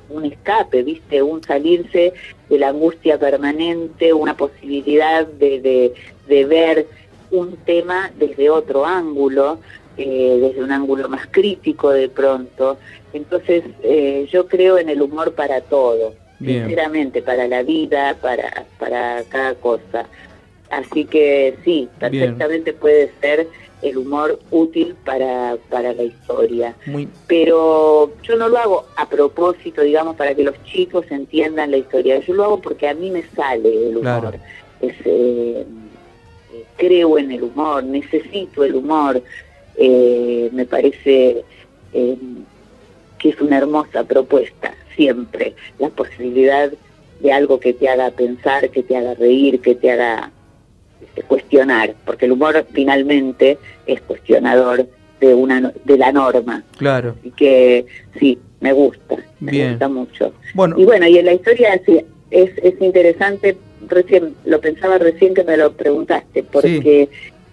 un 0.08 0.24
escape, 0.24 0.82
¿viste? 0.82 1.22
Un 1.22 1.42
salirse 1.42 2.12
de 2.48 2.58
la 2.58 2.68
angustia 2.68 3.18
permanente, 3.18 4.12
una 4.12 4.36
posibilidad 4.36 5.26
de, 5.26 5.60
de, 5.60 5.94
de 6.26 6.44
ver 6.44 6.86
un 7.30 7.56
tema 7.58 8.10
desde 8.18 8.50
otro 8.50 8.84
ángulo, 8.84 9.58
eh, 9.96 10.38
desde 10.40 10.62
un 10.62 10.72
ángulo 10.72 11.08
más 11.08 11.26
crítico 11.30 11.90
de 11.90 12.08
pronto. 12.08 12.78
Entonces 13.12 13.64
eh, 13.82 14.28
yo 14.30 14.46
creo 14.46 14.78
en 14.78 14.88
el 14.88 15.02
humor 15.02 15.34
para 15.34 15.60
todo, 15.60 16.14
sinceramente, 16.38 17.22
para 17.22 17.46
la 17.48 17.62
vida, 17.62 18.16
para, 18.20 18.66
para 18.78 19.22
cada 19.28 19.54
cosa. 19.54 20.06
Así 20.70 21.04
que 21.04 21.56
sí, 21.64 21.88
perfectamente 21.98 22.72
puede 22.72 23.10
ser 23.20 23.48
el 23.82 23.96
humor 23.96 24.38
útil 24.50 24.94
para, 25.04 25.56
para 25.68 25.92
la 25.92 26.02
historia. 26.02 26.74
Pero 27.26 28.12
yo 28.22 28.36
no 28.36 28.48
lo 28.48 28.58
hago 28.58 28.86
a 28.96 29.08
propósito, 29.08 29.82
digamos, 29.82 30.16
para 30.16 30.34
que 30.34 30.44
los 30.44 30.62
chicos 30.64 31.06
entiendan 31.10 31.70
la 31.70 31.78
historia. 31.78 32.20
Yo 32.20 32.34
lo 32.34 32.44
hago 32.44 32.60
porque 32.60 32.88
a 32.88 32.94
mí 32.94 33.10
me 33.10 33.22
sale 33.34 33.88
el 33.88 33.96
humor. 33.96 34.36
Es, 34.80 34.94
eh, 35.04 35.66
creo 36.76 37.18
en 37.18 37.30
el 37.32 37.42
humor, 37.42 37.84
necesito 37.84 38.64
el 38.64 38.74
humor, 38.74 39.22
eh, 39.76 40.50
me 40.52 40.64
parece 40.66 41.44
eh, 41.92 42.16
que 43.18 43.28
es 43.30 43.40
una 43.40 43.58
hermosa 43.58 44.04
propuesta, 44.04 44.74
siempre, 44.96 45.54
la 45.78 45.88
posibilidad 45.88 46.70
de 47.20 47.32
algo 47.32 47.60
que 47.60 47.72
te 47.72 47.88
haga 47.88 48.10
pensar, 48.10 48.70
que 48.70 48.82
te 48.82 48.96
haga 48.96 49.14
reír, 49.14 49.60
que 49.60 49.74
te 49.74 49.90
haga 49.90 50.30
este, 51.02 51.22
cuestionar, 51.22 51.94
porque 52.04 52.26
el 52.26 52.32
humor 52.32 52.66
finalmente 52.72 53.58
es 53.86 54.00
cuestionador 54.02 54.86
de 55.20 55.34
una 55.34 55.72
de 55.84 55.98
la 55.98 56.12
norma. 56.12 56.62
Claro. 56.78 57.16
Y 57.22 57.30
que 57.30 57.86
sí, 58.18 58.38
me 58.60 58.72
gusta, 58.72 59.16
me 59.38 59.70
gusta 59.70 59.88
mucho. 59.88 60.32
Bueno. 60.54 60.78
Y 60.78 60.84
bueno, 60.84 61.06
y 61.06 61.18
en 61.18 61.26
la 61.26 61.34
historia 61.34 61.80
sí, 61.84 62.00
es, 62.30 62.50
es 62.62 62.80
interesante 62.80 63.56
recién, 63.90 64.34
lo 64.44 64.60
pensaba 64.60 64.98
recién 64.98 65.34
que 65.34 65.44
me 65.44 65.56
lo 65.56 65.72
preguntaste, 65.72 66.42
porque 66.44 67.08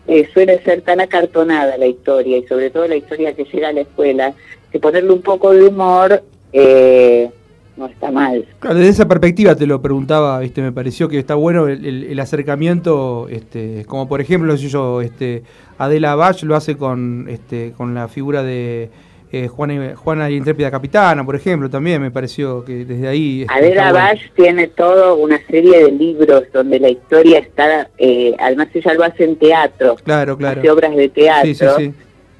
eh, 0.08 0.30
suele 0.34 0.62
ser 0.64 0.82
tan 0.82 1.00
acartonada 1.02 1.78
la 1.78 1.88
historia, 1.88 2.38
y 2.38 2.48
sobre 2.48 2.70
todo 2.70 2.88
la 2.88 2.96
historia 2.96 3.36
que 3.36 3.44
llega 3.46 3.70
a 3.70 3.74
la 3.74 3.82
escuela, 3.82 4.34
que 4.72 4.80
ponerle 4.80 5.12
un 5.12 5.22
poco 5.22 5.52
de 5.54 5.68
humor 5.68 6.24
eh, 6.54 7.30
no 7.78 7.86
está 7.86 8.12
mal. 8.12 8.46
desde 8.62 8.88
esa 8.88 9.08
perspectiva 9.08 9.56
te 9.56 9.68
lo 9.68 9.82
preguntaba, 9.82 10.40
viste, 10.40 10.62
me 10.62 10.72
pareció 10.72 11.08
que 11.08 11.20
está 11.20 11.36
bueno 11.36 11.68
el, 11.68 12.20
acercamiento, 12.20 13.28
este, 13.30 13.86
como 13.86 14.08
por 14.08 14.20
ejemplo, 14.20 14.56
yo, 14.56 15.02
este, 15.02 15.44
Adela 15.78 16.16
Bach 16.16 16.42
lo 16.44 16.56
hace 16.56 16.76
con, 16.76 17.28
este, 17.30 17.74
con 17.78 17.94
la 17.94 18.08
figura 18.08 18.44
de 18.44 18.90
eh, 19.32 19.48
Juana, 19.48 19.96
Juana 19.96 20.30
y 20.30 20.36
Intrépida 20.36 20.72
Capitana, 20.72 21.26
por 21.26 21.36
ejemplo, 21.36 21.70
también 21.70 22.02
me 22.02 22.12
pareció 22.12 22.64
que 22.64 22.86
desde 22.86 23.08
ahí... 23.08 23.46
Adela 23.50 23.92
Bash 23.92 24.30
tiene 24.36 24.68
todo 24.68 25.16
una 25.16 25.38
serie 25.48 25.84
de 25.84 25.92
libros 25.92 26.44
donde 26.54 26.80
la 26.80 26.90
historia 26.90 27.40
está, 27.40 27.90
eh, 27.98 28.36
además 28.40 28.70
ella 28.74 28.94
lo 28.94 29.04
hace 29.04 29.26
en 29.26 29.36
teatro, 29.36 29.98
claro, 30.04 30.38
claro. 30.38 30.60
hace 30.62 30.70
obras 30.70 30.96
de 30.96 31.10
teatro, 31.10 31.76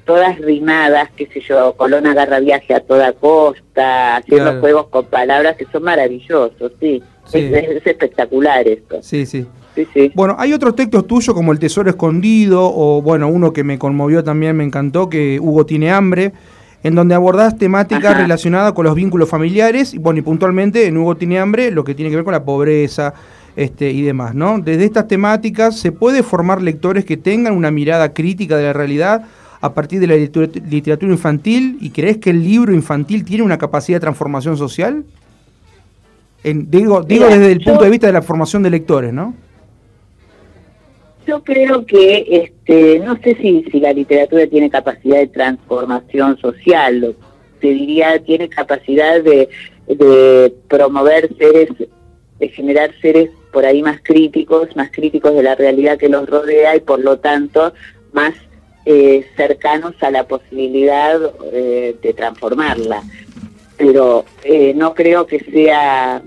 todas 0.06 0.38
rimadas, 0.38 1.10
qué 1.14 1.26
sé 1.26 1.40
yo, 1.40 1.74
Colón 1.76 2.06
agarra 2.06 2.40
viaje 2.40 2.72
a 2.72 2.80
toda 2.80 3.12
costa, 3.12 4.16
haciendo 4.16 4.58
juegos 4.60 4.86
con 4.86 5.04
palabras 5.04 5.56
que 5.56 5.66
son 5.66 5.82
maravillosos, 5.82 6.72
sí. 6.80 7.02
Es, 7.30 7.86
espectacular 7.86 8.66
esto. 8.66 9.02
Sí, 9.02 9.26
sí. 9.26 9.46
Sí, 9.74 9.86
sí. 9.92 10.10
Bueno, 10.14 10.34
hay 10.38 10.54
otros 10.54 10.74
textos 10.74 11.06
tuyos 11.06 11.34
como 11.34 11.52
El 11.52 11.58
Tesoro 11.58 11.90
Escondido, 11.90 12.62
o 12.62 13.02
bueno, 13.02 13.28
uno 13.28 13.52
que 13.52 13.62
me 13.62 13.78
conmovió 13.78 14.24
también, 14.24 14.56
me 14.56 14.64
encantó, 14.64 15.08
que 15.08 15.38
Hugo 15.38 15.66
tiene 15.66 15.90
hambre, 15.90 16.32
en 16.82 16.94
donde 16.94 17.14
abordás 17.14 17.58
temáticas 17.58 18.16
relacionadas 18.16 18.72
con 18.72 18.84
los 18.84 18.94
vínculos 18.94 19.28
familiares, 19.28 19.94
y 19.94 19.98
bueno, 19.98 20.20
y 20.20 20.22
puntualmente 20.22 20.86
en 20.86 20.96
Hugo 20.96 21.16
tiene 21.16 21.38
hambre, 21.38 21.70
lo 21.70 21.84
que 21.84 21.94
tiene 21.94 22.10
que 22.10 22.16
ver 22.16 22.24
con 22.24 22.32
la 22.32 22.44
pobreza 22.44 23.14
este, 23.56 23.90
y 23.90 24.02
demás, 24.02 24.34
¿no? 24.34 24.58
Desde 24.60 24.84
estas 24.84 25.08
temáticas 25.08 25.78
se 25.78 25.90
puede 25.90 26.22
formar 26.22 26.62
lectores 26.62 27.04
que 27.04 27.16
tengan 27.16 27.56
una 27.56 27.70
mirada 27.70 28.12
crítica 28.12 28.56
de 28.56 28.64
la 28.64 28.72
realidad 28.72 29.24
a 29.60 29.74
partir 29.74 29.98
de 29.98 30.06
la 30.06 30.14
literatura 30.14 31.10
infantil, 31.10 31.78
y 31.80 31.90
crees 31.90 32.18
que 32.18 32.30
el 32.30 32.44
libro 32.44 32.72
infantil 32.72 33.24
tiene 33.24 33.42
una 33.42 33.58
capacidad 33.58 33.96
de 33.96 34.02
transformación 34.02 34.56
social? 34.56 35.04
digo 36.44 37.02
digo 37.02 37.26
desde 37.26 37.52
el 37.52 37.64
punto 37.64 37.82
de 37.82 37.90
vista 37.90 38.06
de 38.06 38.12
la 38.12 38.22
formación 38.22 38.62
de 38.62 38.70
lectores, 38.70 39.12
¿no? 39.12 39.34
Yo 41.28 41.44
creo 41.44 41.84
que, 41.84 42.26
este, 42.30 43.00
no 43.00 43.16
sé 43.22 43.36
si, 43.36 43.62
si 43.70 43.80
la 43.80 43.92
literatura 43.92 44.46
tiene 44.46 44.70
capacidad 44.70 45.18
de 45.18 45.26
transformación 45.26 46.38
social, 46.38 47.14
te 47.60 47.68
diría, 47.68 48.18
tiene 48.24 48.48
capacidad 48.48 49.22
de, 49.22 49.50
de 49.86 50.54
promover 50.68 51.28
seres, 51.36 51.68
de 52.38 52.48
generar 52.48 52.94
seres 53.02 53.28
por 53.52 53.66
ahí 53.66 53.82
más 53.82 54.00
críticos, 54.02 54.74
más 54.74 54.90
críticos 54.90 55.34
de 55.34 55.42
la 55.42 55.54
realidad 55.54 55.98
que 55.98 56.08
los 56.08 56.26
rodea 56.26 56.76
y 56.76 56.80
por 56.80 57.00
lo 57.00 57.18
tanto 57.18 57.74
más 58.12 58.32
eh, 58.86 59.26
cercanos 59.36 59.94
a 60.00 60.10
la 60.10 60.26
posibilidad 60.26 61.20
eh, 61.52 61.94
de 62.00 62.14
transformarla. 62.14 63.02
Pero 63.76 64.24
eh, 64.44 64.72
no 64.74 64.94
creo 64.94 65.26
que 65.26 65.40
sea 65.40 66.22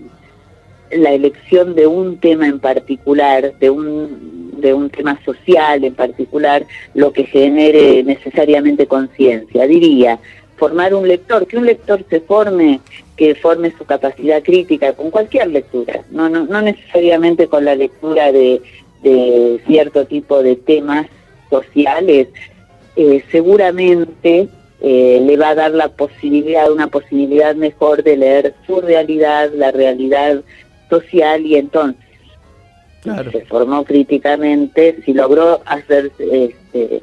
la 0.91 1.11
elección 1.11 1.73
de 1.73 1.87
un 1.87 2.19
tema 2.19 2.47
en 2.47 2.59
particular, 2.59 3.57
de 3.57 3.69
un, 3.69 4.30
de 4.61 4.73
un 4.73 4.89
tema 4.89 5.19
social 5.25 5.83
en 5.83 5.95
particular, 5.95 6.65
lo 6.93 7.11
que 7.11 7.25
genere 7.25 8.03
necesariamente 8.03 8.87
conciencia. 8.87 9.67
Diría, 9.67 10.19
formar 10.61 10.93
un 10.93 11.07
lector, 11.07 11.47
que 11.47 11.57
un 11.57 11.65
lector 11.65 12.05
se 12.07 12.19
forme, 12.19 12.81
que 13.17 13.33
forme 13.33 13.73
su 13.75 13.83
capacidad 13.83 14.43
crítica 14.43 14.93
con 14.93 15.09
cualquier 15.09 15.47
lectura, 15.47 16.03
no, 16.11 16.29
no, 16.29 16.45
no 16.45 16.61
necesariamente 16.61 17.47
con 17.47 17.65
la 17.65 17.73
lectura 17.73 18.31
de, 18.31 18.61
cierto 19.65 20.05
tipo 20.05 20.43
de 20.43 20.55
temas 20.55 21.07
sociales, 21.49 22.27
eh, 22.95 23.23
seguramente 23.31 24.47
eh, 24.81 25.19
le 25.25 25.37
va 25.37 25.49
a 25.49 25.55
dar 25.55 25.71
la 25.71 25.87
posibilidad, 25.87 26.71
una 26.71 26.87
posibilidad 26.87 27.55
mejor 27.55 28.03
de 28.03 28.17
leer 28.17 28.53
su 28.67 28.81
realidad, 28.81 29.49
la 29.55 29.71
realidad 29.71 30.41
social 30.91 31.43
y 31.43 31.55
entonces 31.55 32.10
se 33.03 33.45
formó 33.45 33.83
críticamente, 33.83 35.01
si 35.05 35.13
logró 35.13 35.61
hacer 35.65 36.11
este, 36.19 37.01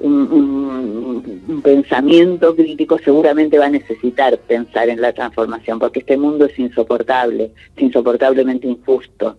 un, 0.00 1.60
pensamiento 1.62 2.54
crítico, 2.54 2.98
seguramente 2.98 3.58
va 3.58 3.66
a 3.66 3.70
necesitar 3.70 4.38
pensar 4.38 4.88
en 4.88 5.00
la 5.00 5.12
transformación, 5.12 5.78
porque 5.78 6.00
este 6.00 6.16
mundo 6.16 6.44
es 6.46 6.58
insoportable, 6.58 7.52
es 7.76 7.82
insoportablemente 7.82 8.66
injusto. 8.66 9.36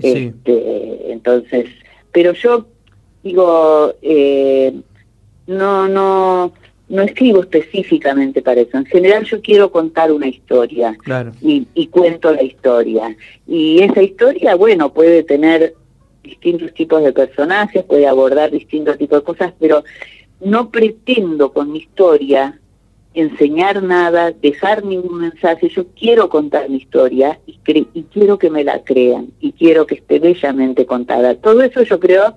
Este, 0.00 1.12
entonces, 1.12 1.66
pero 2.10 2.32
yo 2.32 2.66
digo, 3.22 3.94
eh, 4.02 4.74
no, 5.46 5.88
no, 5.88 6.52
no 6.92 7.00
escribo 7.00 7.40
específicamente 7.40 8.42
para 8.42 8.60
eso. 8.60 8.76
En 8.76 8.84
general 8.84 9.24
yo 9.24 9.40
quiero 9.40 9.72
contar 9.72 10.12
una 10.12 10.28
historia 10.28 10.94
y, 11.40 11.66
y, 11.72 11.86
cuento 11.86 12.30
la 12.30 12.42
historia. 12.42 13.16
Y 13.46 13.82
esa 13.82 14.02
historia, 14.02 14.56
bueno, 14.56 14.92
puede 14.92 15.22
tener 15.22 15.74
distintos 16.22 16.74
tipos 16.74 17.02
de 17.02 17.14
personajes, 17.14 17.82
puede 17.84 18.06
abordar 18.06 18.50
distintos 18.50 18.98
tipos 18.98 19.20
de 19.20 19.24
cosas, 19.24 19.54
pero 19.58 19.84
no 20.40 20.70
pretendo 20.70 21.50
con 21.54 21.72
mi 21.72 21.78
historia 21.78 22.60
enseñar 23.14 23.82
nada, 23.82 24.30
dejar 24.30 24.84
ningún 24.84 25.22
mensaje. 25.22 25.70
Yo 25.70 25.86
quiero 25.98 26.28
contar 26.28 26.68
mi 26.68 26.76
historia 26.76 27.40
y, 27.46 27.58
y 27.94 28.02
quiero 28.02 28.36
que 28.38 28.50
me 28.50 28.64
la 28.64 28.84
crean 28.84 29.28
y 29.40 29.52
quiero 29.52 29.86
que 29.86 29.94
esté 29.94 30.18
bellamente 30.18 30.84
contada. 30.84 31.36
Todo 31.36 31.62
eso 31.62 31.84
yo 31.84 31.98
creo 31.98 32.36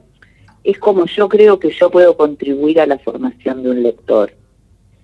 es 0.63 0.79
como 0.79 1.07
yo 1.07 1.27
creo 1.27 1.59
que 1.59 1.71
yo 1.71 1.91
puedo 1.91 2.15
contribuir 2.15 2.79
a 2.79 2.87
la 2.87 2.97
formación 2.99 3.63
de 3.63 3.69
un 3.69 3.83
lector. 3.83 4.31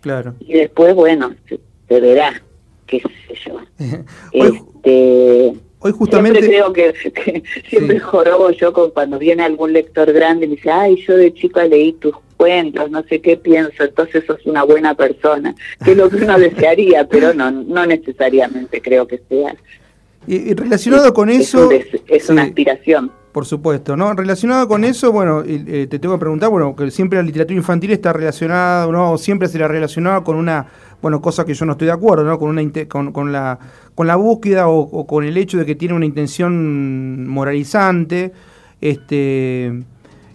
Claro. 0.02 0.36
Y 0.40 0.54
después, 0.54 0.94
bueno, 0.96 1.34
se, 1.48 1.60
verá, 1.88 2.42
qué 2.88 3.00
sé 3.00 3.36
yo. 3.46 3.60
hoy, 4.34 4.62
este, 4.76 5.54
hoy 5.80 5.92
justamente... 5.92 6.42
Siempre 6.42 6.58
creo 6.58 6.74
que, 6.74 7.44
siempre 7.70 8.00
jorobo 8.00 8.50
yo 8.52 8.74
cuando 8.94 9.18
viene 9.20 9.44
algún 9.44 9.74
lector 9.74 10.12
grande 10.12 10.46
y 10.46 10.50
me 10.50 10.56
dice, 10.56 10.72
ay, 10.72 11.04
yo 11.08 11.16
de 11.16 11.34
chica 11.34 11.64
leí 11.66 11.94
tus 11.94 12.16
cuentos, 12.38 12.90
no 12.90 13.04
sé 13.04 13.22
qué 13.22 13.38
pienso, 13.38 13.84
entonces 13.84 14.24
sos 14.26 14.44
una 14.46 14.64
buena 14.64 14.96
persona, 14.96 15.54
que 15.86 15.92
es 15.92 15.98
lo 15.98 16.10
que 16.10 16.18
uno 16.18 16.40
desearía, 16.40 17.08
pero 17.08 17.34
no, 17.34 17.52
no 17.52 17.86
necesariamente 17.86 18.82
creo 18.82 19.08
que 19.08 19.22
sea. 19.30 19.56
Y, 20.28 20.54
relacionado 20.54 21.14
con 21.14 21.30
eso... 21.30 21.70
Es, 22.08 22.30
una 22.30 22.44
aspiración. 22.44 23.12
Por 23.32 23.46
supuesto, 23.46 23.96
¿no? 23.96 24.14
Relacionado 24.14 24.68
con 24.68 24.84
eso, 24.84 25.12
bueno, 25.14 25.42
eh, 25.46 25.88
te 25.90 26.00
tengo 26.00 26.16
que 26.16 26.20
preguntar, 26.20 26.50
bueno, 26.50 26.76
que 26.76 26.92
siempre 26.92 27.18
la 27.18 27.24
literatura 27.24 27.56
infantil 27.56 27.92
está 27.92 28.12
relacionada, 28.12 28.88
¿no? 28.88 29.18
Siempre 29.18 29.48
se 29.48 29.58
la 29.58 29.70
relacionado 29.70 30.24
con 30.26 30.36
una, 30.36 30.66
bueno, 31.02 31.22
cosa 31.22 31.46
que 31.46 31.54
yo 31.54 31.66
no 31.66 31.72
estoy 31.74 31.88
de 31.88 31.94
acuerdo, 31.94 32.26
¿no? 32.26 32.38
Con 32.38 32.50
una 32.50 32.62
con, 32.90 33.14
con 33.14 33.32
la 33.32 33.58
con 33.96 34.08
la 34.08 34.18
búsqueda 34.18 34.68
o, 34.68 35.08
con 35.08 35.24
el 35.24 35.38
hecho 35.38 35.58
de 35.58 35.66
que 35.66 35.76
tiene 35.76 35.94
una 35.94 36.06
intención 36.06 37.26
moralizante, 37.28 38.34
este 38.82 39.82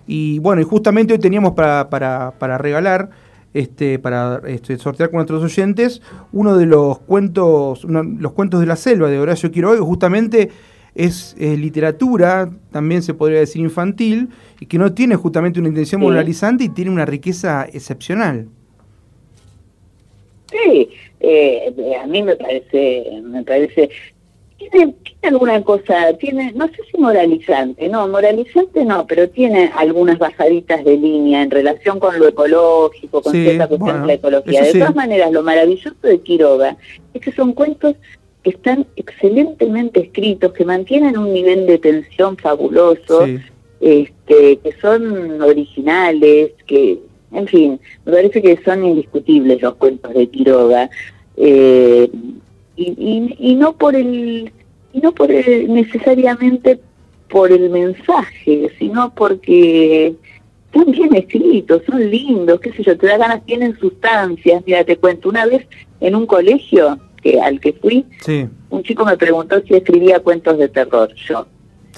y 0.07 0.39
bueno, 0.39 0.63
y 0.63 0.65
justamente 0.65 1.13
hoy 1.13 1.19
teníamos 1.19 1.53
para, 1.53 1.91
para, 1.91 2.33
para 2.39 2.57
regalar 2.57 3.11
este, 3.53 3.99
para 3.99 4.41
este, 4.47 4.79
sortear 4.79 5.11
con 5.11 5.19
nuestros 5.19 5.43
oyentes 5.43 6.01
uno 6.33 6.57
de 6.57 6.67
los 6.67 6.99
cuentos, 7.01 7.85
los 7.85 8.33
cuentos 8.33 8.61
de 8.61 8.67
la 8.67 8.77
selva 8.77 9.09
de 9.09 9.19
Horacio 9.19 9.51
Quiroga, 9.51 9.81
justamente 9.81 10.51
es, 10.97 11.37
literatura, 11.39 12.51
también 12.73 13.03
se 13.03 13.15
podría 13.15 13.41
decir 13.41 13.63
infantil, 13.63 14.31
y 14.61 14.67
que 14.67 14.79
no 14.79 14.93
tiene 14.93 15.17
justamente 15.17 15.61
una 15.61 15.69
intención 15.69 16.01
moralizante 16.01 16.65
y 16.65 16.69
tiene 16.71 16.91
una 16.91 17.05
riqueza 17.05 17.67
excepcional. 17.73 18.49
Sí, 20.51 20.89
eh, 21.21 21.75
a 22.03 22.07
mí 22.07 22.23
me 22.23 22.37
parece, 22.37 23.21
me 23.23 23.43
parece, 23.43 23.91
tiene, 24.57 24.95
alguna 25.23 25.63
cosa, 25.63 26.15
tiene, 26.19 26.53
no 26.53 26.67
sé 26.69 26.77
si 26.91 26.99
moralizante, 26.99 27.89
no, 27.89 28.09
moralizante 28.09 28.85
no, 28.85 29.07
pero 29.07 29.29
tiene 29.29 29.71
algunas 29.77 30.19
bajaditas 30.19 30.85
de 30.85 30.97
línea 30.97 31.43
en 31.43 31.51
relación 31.51 32.01
con 32.01 32.19
lo 32.19 32.29
ecológico, 32.29 33.23
con 33.23 33.33
cierta 33.33 33.67
cuestión 33.67 34.03
de 34.03 34.07
la 34.07 34.13
ecología. 34.15 34.63
De 34.63 34.73
todas 34.73 34.95
maneras, 34.95 35.33
lo 35.33 35.43
maravilloso 35.43 35.95
de 36.03 36.21
Quiroga 36.21 36.77
es 37.13 37.21
que 37.21 37.33
son 37.33 37.53
cuentos 37.53 37.97
están 38.51 38.87
excelentemente 38.97 40.01
escritos, 40.01 40.53
que 40.53 40.65
mantienen 40.65 41.19
un 41.19 41.33
nivel 41.33 41.67
de 41.67 41.79
tensión 41.79 42.37
fabuloso, 42.37 43.27
este, 43.81 44.59
que 44.59 44.73
son 44.81 45.43
originales, 45.43 46.53
que, 46.67 46.99
en 47.33 47.47
fin, 47.47 47.81
me 48.05 48.13
parece 48.13 48.43
que 48.43 48.59
son 48.65 48.85
indiscutibles 48.85 49.61
los 49.63 49.75
cuentos 49.75 50.15
de 50.15 50.29
Quiroga. 50.29 50.91
Eh, 51.37 52.09
y, 52.77 53.35
y, 53.39 53.55
no 53.55 53.75
por 53.75 53.97
el 53.97 54.53
y 54.93 55.01
no 55.01 55.13
por 55.13 55.31
necesariamente 55.31 56.79
por 57.29 57.51
el 57.51 57.71
mensaje, 57.71 58.71
sino 58.79 59.13
porque 59.15 60.15
están 60.67 60.93
bien 60.93 61.15
escritos, 61.15 61.83
son 61.87 62.11
lindos, 62.11 62.61
qué 62.61 62.73
sé 62.73 62.83
yo, 62.83 62.97
te 62.97 63.07
da 63.07 63.19
ganas, 63.19 63.45
tienen 63.45 63.79
sustancias. 63.79 64.63
Mira, 64.67 64.85
te 64.85 64.97
cuento, 64.97 65.29
una 65.29 65.47
vez 65.47 65.67
en 66.01 66.15
un 66.15 66.27
colegio 66.27 66.99
al 67.43 67.61
que 67.61 67.73
fui, 67.73 68.05
un 68.71 68.83
chico 68.83 69.05
me 69.05 69.17
preguntó 69.17 69.61
si 69.67 69.75
escribía 69.75 70.21
cuentos 70.21 70.59
de 70.59 70.69
terror, 70.69 71.13
yo. 71.29 71.47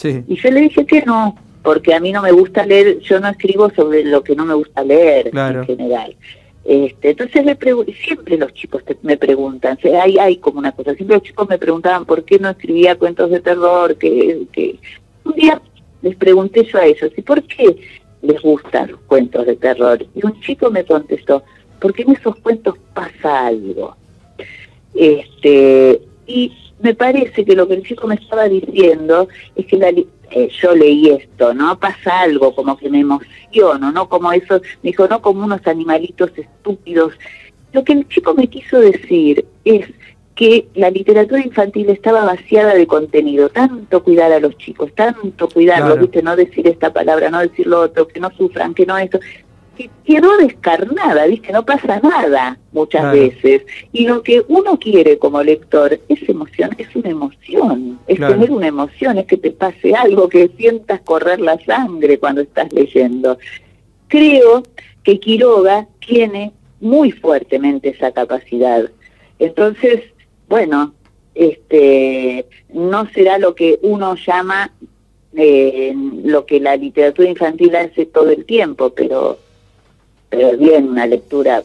Y 0.02 0.36
yo 0.36 0.50
le 0.50 0.60
dije 0.60 0.86
que 0.86 1.02
no, 1.02 1.36
porque 1.62 1.94
a 1.94 2.00
mí 2.00 2.12
no 2.12 2.22
me 2.22 2.32
gusta 2.32 2.64
leer, 2.64 3.00
yo 3.00 3.20
no 3.20 3.28
escribo 3.28 3.70
sobre 3.70 4.04
lo 4.04 4.22
que 4.22 4.36
no 4.36 4.44
me 4.44 4.54
gusta 4.54 4.82
leer 4.84 5.30
en 5.34 5.64
general. 5.64 6.16
Este, 6.64 7.10
entonces 7.10 7.44
le 7.46 7.56
siempre 8.06 8.36
los 8.36 8.52
chicos 8.52 8.82
me 9.02 9.16
preguntan, 9.16 9.78
hay, 10.02 10.18
hay 10.18 10.36
como 10.36 10.58
una 10.58 10.72
cosa, 10.72 10.94
siempre 10.94 11.16
los 11.16 11.22
chicos 11.22 11.48
me 11.48 11.58
preguntaban 11.58 12.04
por 12.04 12.24
qué 12.24 12.38
no 12.38 12.50
escribía 12.50 12.98
cuentos 12.98 13.30
de 13.30 13.40
terror, 13.40 13.96
que, 13.96 14.46
que 14.52 14.78
un 15.24 15.32
día 15.34 15.60
les 16.02 16.14
pregunté 16.16 16.64
yo 16.64 16.78
a 16.78 16.84
ellos, 16.84 17.10
¿y 17.16 17.22
por 17.22 17.42
qué 17.44 17.76
les 18.22 18.40
gustan 18.42 18.90
los 18.90 19.00
cuentos 19.00 19.46
de 19.46 19.56
terror? 19.56 20.04
Y 20.14 20.26
un 20.26 20.38
chico 20.40 20.70
me 20.70 20.84
contestó, 20.84 21.42
porque 21.80 22.02
en 22.02 22.10
esos 22.10 22.36
cuentos 22.36 22.76
pasa 22.92 23.46
algo. 23.46 23.96
Este, 24.94 26.00
y 26.26 26.52
me 26.80 26.94
parece 26.94 27.44
que 27.44 27.54
lo 27.54 27.66
que 27.66 27.74
el 27.74 27.82
chico 27.82 28.06
me 28.06 28.14
estaba 28.14 28.48
diciendo 28.48 29.28
es 29.56 29.66
que 29.66 30.06
eh, 30.30 30.48
yo 30.60 30.74
leí 30.74 31.10
esto, 31.10 31.54
¿no? 31.54 31.78
Pasa 31.78 32.20
algo, 32.20 32.54
como 32.54 32.76
que 32.76 32.90
me 32.90 33.00
emociono, 33.00 33.90
¿no? 33.92 34.08
Como 34.08 34.32
eso, 34.32 34.60
me 34.82 34.90
dijo, 34.90 35.08
no 35.08 35.20
como 35.20 35.44
unos 35.44 35.66
animalitos 35.66 36.30
estúpidos. 36.36 37.14
Lo 37.72 37.84
que 37.84 37.94
el 37.94 38.08
chico 38.08 38.34
me 38.34 38.48
quiso 38.48 38.80
decir 38.80 39.44
es 39.64 39.86
que 40.34 40.68
la 40.74 40.90
literatura 40.90 41.40
infantil 41.44 41.90
estaba 41.90 42.24
vaciada 42.24 42.74
de 42.74 42.86
contenido, 42.86 43.48
tanto 43.48 44.04
cuidar 44.04 44.30
a 44.30 44.38
los 44.38 44.56
chicos, 44.56 44.92
tanto 44.94 45.48
cuidarlos, 45.48 45.98
¿viste? 45.98 46.22
No 46.22 46.36
decir 46.36 46.68
esta 46.68 46.92
palabra, 46.92 47.28
no 47.28 47.40
decir 47.40 47.66
lo 47.66 47.80
otro, 47.80 48.06
que 48.06 48.20
no 48.20 48.30
sufran, 48.30 48.72
que 48.72 48.86
no 48.86 48.96
esto 48.96 49.18
quedó 50.04 50.36
descarnada, 50.38 51.26
¿viste? 51.26 51.52
No 51.52 51.64
pasa 51.64 52.00
nada 52.00 52.58
muchas 52.72 53.12
veces. 53.12 53.62
Y 53.92 54.06
lo 54.06 54.22
que 54.22 54.44
uno 54.48 54.78
quiere 54.78 55.18
como 55.18 55.42
lector 55.42 55.98
es 56.08 56.28
emoción, 56.28 56.70
es 56.78 56.94
una 56.96 57.10
emoción, 57.10 57.98
es 58.06 58.18
tener 58.18 58.50
una 58.50 58.66
emoción, 58.66 59.18
es 59.18 59.26
que 59.26 59.36
te 59.36 59.50
pase 59.50 59.94
algo, 59.94 60.28
que 60.28 60.50
sientas 60.56 61.00
correr 61.00 61.40
la 61.40 61.58
sangre 61.64 62.18
cuando 62.18 62.40
estás 62.40 62.72
leyendo. 62.72 63.38
Creo 64.08 64.62
que 65.02 65.20
Quiroga 65.20 65.86
tiene 66.04 66.52
muy 66.80 67.12
fuertemente 67.12 67.90
esa 67.90 68.12
capacidad. 68.12 68.90
Entonces, 69.38 70.02
bueno, 70.48 70.94
este 71.34 72.46
no 72.72 73.08
será 73.10 73.38
lo 73.38 73.54
que 73.54 73.78
uno 73.82 74.16
llama 74.16 74.72
eh, 75.40 75.94
lo 76.24 76.46
que 76.46 76.58
la 76.58 76.74
literatura 76.76 77.28
infantil 77.28 77.76
hace 77.76 78.06
todo 78.06 78.30
el 78.30 78.44
tiempo, 78.44 78.90
pero, 78.90 79.38
pero 80.28 80.56
bien, 80.56 80.88
una 80.88 81.06
lectura 81.06 81.62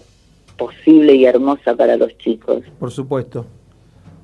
posible 0.58 1.14
y 1.16 1.26
hermosa 1.26 1.76
para 1.76 1.98
los 1.98 2.18
chicos. 2.18 2.64
Por 2.80 2.92
supuesto. 2.92 3.46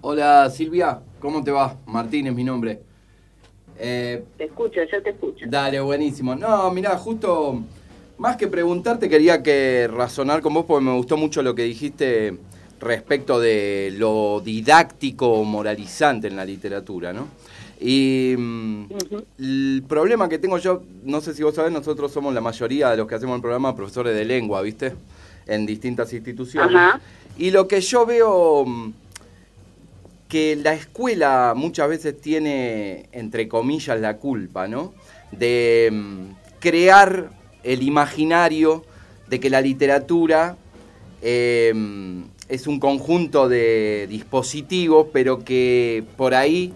Hola 0.02 0.49
Silvia, 0.49 0.99
¿cómo 1.19 1.43
te 1.43 1.52
va? 1.52 1.78
Martín 1.86 2.28
es 2.28 2.34
mi 2.34 2.43
nombre. 2.43 2.80
Eh, 3.78 4.23
te 4.38 4.45
escucho, 4.45 4.82
yo 4.91 5.02
te 5.02 5.12
escucho. 5.12 5.45
Dale, 5.47 5.80
buenísimo. 5.80 6.36
No, 6.36 6.71
mira, 6.71 6.97
justo 6.97 7.62
más 8.17 8.36
que 8.36 8.47
preguntarte 8.47 9.10
quería 9.10 9.41
que 9.41 9.89
razonar 9.91 10.41
con 10.41 10.54
vos 10.54 10.65
porque 10.65 10.86
me 10.86 10.95
gustó 10.95 11.17
mucho 11.17 11.41
lo 11.41 11.56
que 11.56 11.63
dijiste 11.63 12.38
respecto 12.80 13.39
de 13.39 13.93
lo 13.97 14.41
didáctico 14.43 15.43
moralizante 15.43 16.28
en 16.28 16.36
la 16.36 16.45
literatura, 16.45 17.13
¿no? 17.13 17.28
Y 17.80 18.36
mm, 18.38 18.86
el 19.39 19.84
problema 19.88 20.28
que 20.28 20.38
tengo 20.38 20.58
yo, 20.58 20.84
no 21.04 21.22
sé 21.22 21.34
si 21.34 21.44
vos 21.44 21.56
sabés, 21.56 21.72
nosotros 21.72 22.12
somos 22.12 22.34
la 22.34 22.42
mayoría 22.42 22.89
de 22.89 22.98
los 22.98 23.08
que 23.08 23.15
hacemos 23.15 23.36
el 23.36 23.42
programa 23.42 23.76
profesores 23.76 24.15
de 24.15 24.26
lengua, 24.26 24.62
¿viste? 24.62 24.94
En 25.48 25.65
distintas 25.65 26.12
instituciones. 26.12 26.78
Y 27.38 27.52
lo 27.52 27.68
que 27.68 27.80
yo 27.80 28.06
veo 28.06 28.65
mm, 28.65 28.94
que 30.28 30.58
la 30.58 30.74
escuela 30.74 31.54
muchas 31.56 31.88
veces 31.88 32.20
tiene, 32.20 33.08
entre 33.13 33.48
comillas, 33.48 34.00
la 34.00 34.18
culpa, 34.18 34.68
¿no? 34.68 34.94
De 35.32 35.89
mm, 35.92 36.60
crear 36.60 37.32
el 37.63 37.82
imaginario 37.84 38.84
de 39.30 39.39
que 39.39 39.50
la 39.50 39.62
literatura 39.62 40.58
em, 41.22 42.26
es 42.50 42.68
un 42.68 42.80
conjunto 42.80 43.48
de 43.48 44.08
dispositivos, 44.10 45.08
pero 45.13 45.44
que 45.46 46.04
por 46.18 46.34
ahí 46.36 46.74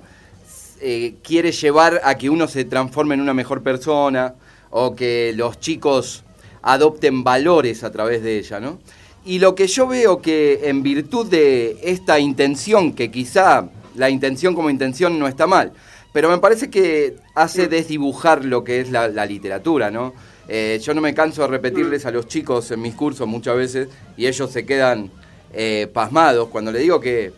eh, 0.82 1.16
quiere 1.24 1.52
llevar 1.52 2.02
a 2.04 2.16
que 2.16 2.30
uno 2.30 2.48
se 2.48 2.66
transforme 2.66 3.16
en 3.16 3.22
una 3.22 3.34
mejor 3.34 3.62
persona 3.64 4.36
o 4.70 4.96
que 4.96 5.34
los 5.36 5.60
chicos 5.60 6.24
adopten 6.62 7.24
valores 7.24 7.84
a 7.84 7.92
través 7.92 8.24
de 8.24 8.40
ella, 8.40 8.60
¿no? 8.60 8.80
Y 9.26 9.40
lo 9.40 9.56
que 9.56 9.68
yo 9.68 9.88
veo 9.88 10.22
que 10.22 10.62
en 10.64 10.84
virtud 10.84 11.28
de 11.28 11.78
esta 11.84 12.20
intención, 12.20 12.94
que 12.94 13.10
quizá 13.12 13.70
la 13.96 14.10
intención 14.10 14.56
como 14.56 14.70
intención 14.70 15.18
no 15.20 15.28
está 15.28 15.48
mal, 15.48 15.72
pero 16.12 16.30
me 16.30 16.38
parece 16.38 16.70
que 16.70 17.16
hace 17.34 17.68
desdibujar 17.68 18.46
lo 18.46 18.64
que 18.64 18.82
es 18.82 18.92
la, 18.92 19.08
literatura, 19.26 19.92
¿no? 19.92 20.14
Eh, 20.48 20.80
yo 20.84 20.94
no 20.94 21.02
me 21.02 21.14
canso 21.14 21.42
de 21.44 21.48
repetirles 21.48 22.06
a 22.06 22.12
los 22.12 22.28
chicos 22.28 22.70
en 22.72 22.82
mis 22.82 22.96
cursos 22.96 23.28
muchas 23.28 23.56
veces 23.56 23.88
y 24.18 24.28
ellos 24.28 24.52
se 24.52 24.66
quedan 24.66 25.10
eh, 25.54 25.88
pasmados 25.94 26.50
cuando 26.50 26.72
le 26.72 26.80
digo 26.80 27.00
que 27.00 27.32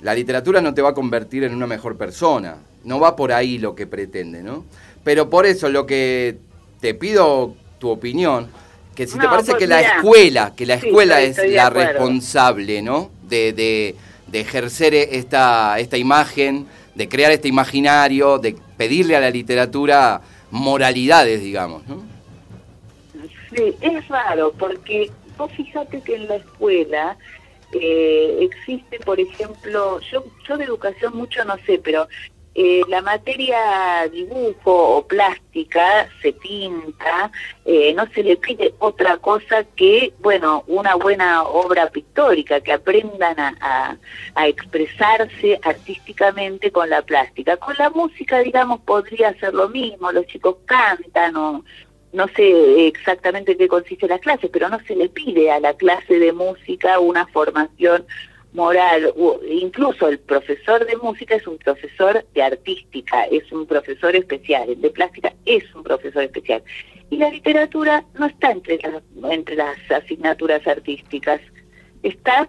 la 0.00 0.14
literatura 0.14 0.60
no 0.60 0.74
te 0.74 0.82
va 0.82 0.90
a 0.90 0.94
convertir 0.94 1.44
en 1.44 1.54
una 1.54 1.66
mejor 1.66 1.96
persona. 1.96 2.56
No 2.84 2.98
va 2.98 3.16
por 3.16 3.32
ahí 3.32 3.58
lo 3.58 3.74
que 3.74 3.86
pretende, 3.86 4.42
¿no? 4.42 4.64
Pero 5.04 5.28
por 5.28 5.46
eso 5.46 5.68
lo 5.68 5.86
que 5.86 6.38
te 6.80 6.94
pido 6.94 7.54
tu 7.78 7.90
opinión, 7.90 8.48
que 8.94 9.06
si 9.06 9.18
te 9.18 9.26
parece 9.26 9.54
que 9.54 9.66
la 9.66 9.80
escuela, 9.80 10.54
que 10.56 10.66
la 10.66 10.74
escuela 10.74 11.20
es 11.20 11.38
la 11.48 11.70
responsable, 11.70 12.82
¿no? 12.82 13.10
De, 13.28 13.52
de, 13.52 13.96
de 14.26 14.40
ejercer 14.40 14.94
esta, 14.94 15.78
esta 15.78 15.96
imagen, 15.96 16.66
de 16.94 17.08
crear 17.08 17.32
este 17.32 17.48
imaginario, 17.48 18.38
de 18.38 18.56
pedirle 18.76 19.16
a 19.16 19.20
la 19.20 19.30
literatura 19.30 20.20
moralidades, 20.50 21.40
digamos, 21.40 21.86
¿no? 21.86 22.02
Sí, 23.54 23.74
es 23.80 24.08
raro 24.08 24.52
porque 24.58 25.10
vos 25.36 25.50
fíjate 25.52 26.00
que 26.02 26.16
en 26.16 26.28
la 26.28 26.36
escuela 26.36 27.16
eh, 27.72 28.38
existe, 28.40 28.98
por 29.00 29.20
ejemplo, 29.20 30.00
yo, 30.00 30.24
yo 30.48 30.56
de 30.56 30.64
educación 30.64 31.16
mucho 31.16 31.44
no 31.44 31.56
sé, 31.66 31.80
pero 31.82 32.08
eh, 32.52 32.82
la 32.88 33.00
materia 33.00 34.08
dibujo 34.12 34.96
o 34.96 35.06
plástica 35.06 36.08
se 36.20 36.32
pinta, 36.32 37.30
eh, 37.64 37.94
no 37.94 38.06
se 38.12 38.24
le 38.24 38.36
pide 38.36 38.74
otra 38.80 39.18
cosa 39.18 39.62
que, 39.76 40.12
bueno, 40.18 40.64
una 40.66 40.96
buena 40.96 41.44
obra 41.44 41.88
pictórica, 41.90 42.60
que 42.60 42.72
aprendan 42.72 43.38
a, 43.38 43.96
a, 44.34 44.48
expresarse 44.48 45.60
artísticamente 45.62 46.72
con 46.72 46.90
la 46.90 47.02
plástica. 47.02 47.56
Con 47.56 47.76
la 47.78 47.88
música, 47.90 48.40
digamos, 48.40 48.80
podría 48.80 49.32
ser 49.38 49.54
lo 49.54 49.68
mismo, 49.68 50.10
los 50.10 50.26
chicos 50.26 50.56
cantan 50.66 51.36
o, 51.36 51.64
no 52.12 52.26
sé 52.28 52.88
exactamente 52.88 53.56
qué 53.56 53.68
consiste 53.68 54.08
la 54.08 54.18
clase, 54.18 54.48
pero 54.48 54.68
no 54.68 54.80
se 54.80 54.96
le 54.96 55.08
pide 55.08 55.50
a 55.50 55.60
la 55.60 55.74
clase 55.74 56.18
de 56.18 56.32
música 56.32 56.98
una 56.98 57.26
formación 57.28 58.04
moral, 58.52 59.14
incluso 59.48 60.08
el 60.08 60.18
profesor 60.18 60.84
de 60.84 60.96
música 60.96 61.36
es 61.36 61.46
un 61.46 61.56
profesor 61.58 62.24
de 62.34 62.42
artística, 62.42 63.24
es 63.24 63.50
un 63.52 63.66
profesor 63.66 64.16
especial, 64.16 64.68
el 64.68 64.80
de 64.80 64.90
plástica 64.90 65.32
es 65.44 65.62
un 65.74 65.84
profesor 65.84 66.24
especial. 66.24 66.62
Y 67.10 67.16
la 67.16 67.30
literatura 67.30 68.04
no 68.18 68.26
está 68.26 68.50
entre 68.50 68.78
las, 68.78 69.02
entre 69.30 69.56
las 69.56 69.78
asignaturas 69.90 70.66
artísticas, 70.66 71.40
está 72.02 72.48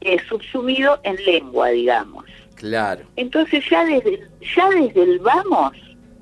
eh, 0.00 0.18
subsumido 0.28 0.98
en 1.04 1.16
lengua, 1.24 1.68
digamos. 1.68 2.24
Claro. 2.56 3.04
Entonces 3.16 3.64
ya 3.70 3.84
desde, 3.84 4.26
ya 4.54 4.68
desde 4.70 5.02
el 5.02 5.18
vamos 5.20 5.72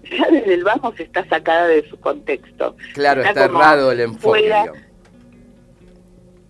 ya 0.05 0.29
desde 0.31 0.55
el 0.55 0.65
vamos 0.65 0.99
está 0.99 1.27
sacada 1.29 1.67
de 1.67 1.89
su 1.89 1.99
contexto. 2.01 2.77
Claro, 2.95 3.23
está, 3.23 3.45
errado 3.45 3.93
el 3.93 4.01
enfoque. 4.01 4.53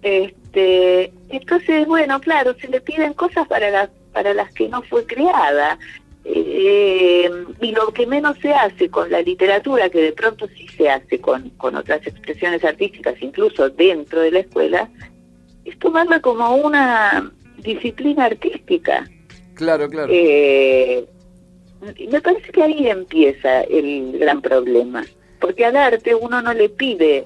Este, 0.02 1.12
entonces, 1.28 1.86
bueno, 1.86 2.20
claro, 2.20 2.54
se 2.60 2.68
le 2.68 2.80
piden 2.80 3.14
cosas 3.14 3.46
para 3.48 3.70
las 3.70 3.90
para 4.12 4.34
las 4.34 4.52
que 4.52 4.68
no 4.68 4.82
fue 4.82 5.06
creada. 5.06 5.78
Eh, 6.24 7.30
y 7.60 7.72
lo 7.72 7.92
que 7.92 8.06
menos 8.06 8.36
se 8.42 8.52
hace 8.52 8.90
con 8.90 9.10
la 9.10 9.22
literatura, 9.22 9.88
que 9.88 10.02
de 10.02 10.12
pronto 10.12 10.46
sí 10.48 10.66
se 10.76 10.90
hace 10.90 11.20
con, 11.20 11.50
con 11.50 11.74
otras 11.74 12.06
expresiones 12.06 12.64
artísticas, 12.64 13.14
incluso 13.20 13.70
dentro 13.70 14.20
de 14.20 14.32
la 14.32 14.40
escuela, 14.40 14.90
es 15.64 15.78
tomarla 15.78 16.20
como 16.20 16.56
una 16.56 17.32
disciplina 17.58 18.26
artística. 18.26 19.08
Claro, 19.54 19.88
claro. 19.88 20.12
Eh, 20.12 21.06
me 21.80 22.20
parece 22.20 22.50
que 22.52 22.62
ahí 22.62 22.88
empieza 22.88 23.62
el 23.62 24.18
gran 24.18 24.40
problema, 24.40 25.04
porque 25.40 25.64
al 25.64 25.76
arte 25.76 26.14
uno 26.14 26.42
no 26.42 26.52
le 26.52 26.68
pide 26.68 27.24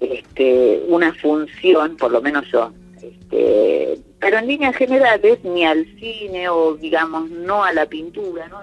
este, 0.00 0.82
una 0.88 1.12
función, 1.14 1.96
por 1.96 2.10
lo 2.10 2.22
menos 2.22 2.50
yo, 2.50 2.72
este, 3.02 3.98
pero 4.18 4.38
en 4.38 4.46
líneas 4.46 4.74
generales 4.76 5.38
ni 5.44 5.64
al 5.64 5.84
cine 5.98 6.48
o 6.48 6.74
digamos 6.74 7.30
no 7.30 7.64
a 7.64 7.72
la 7.72 7.86
pintura, 7.86 8.48
no, 8.48 8.62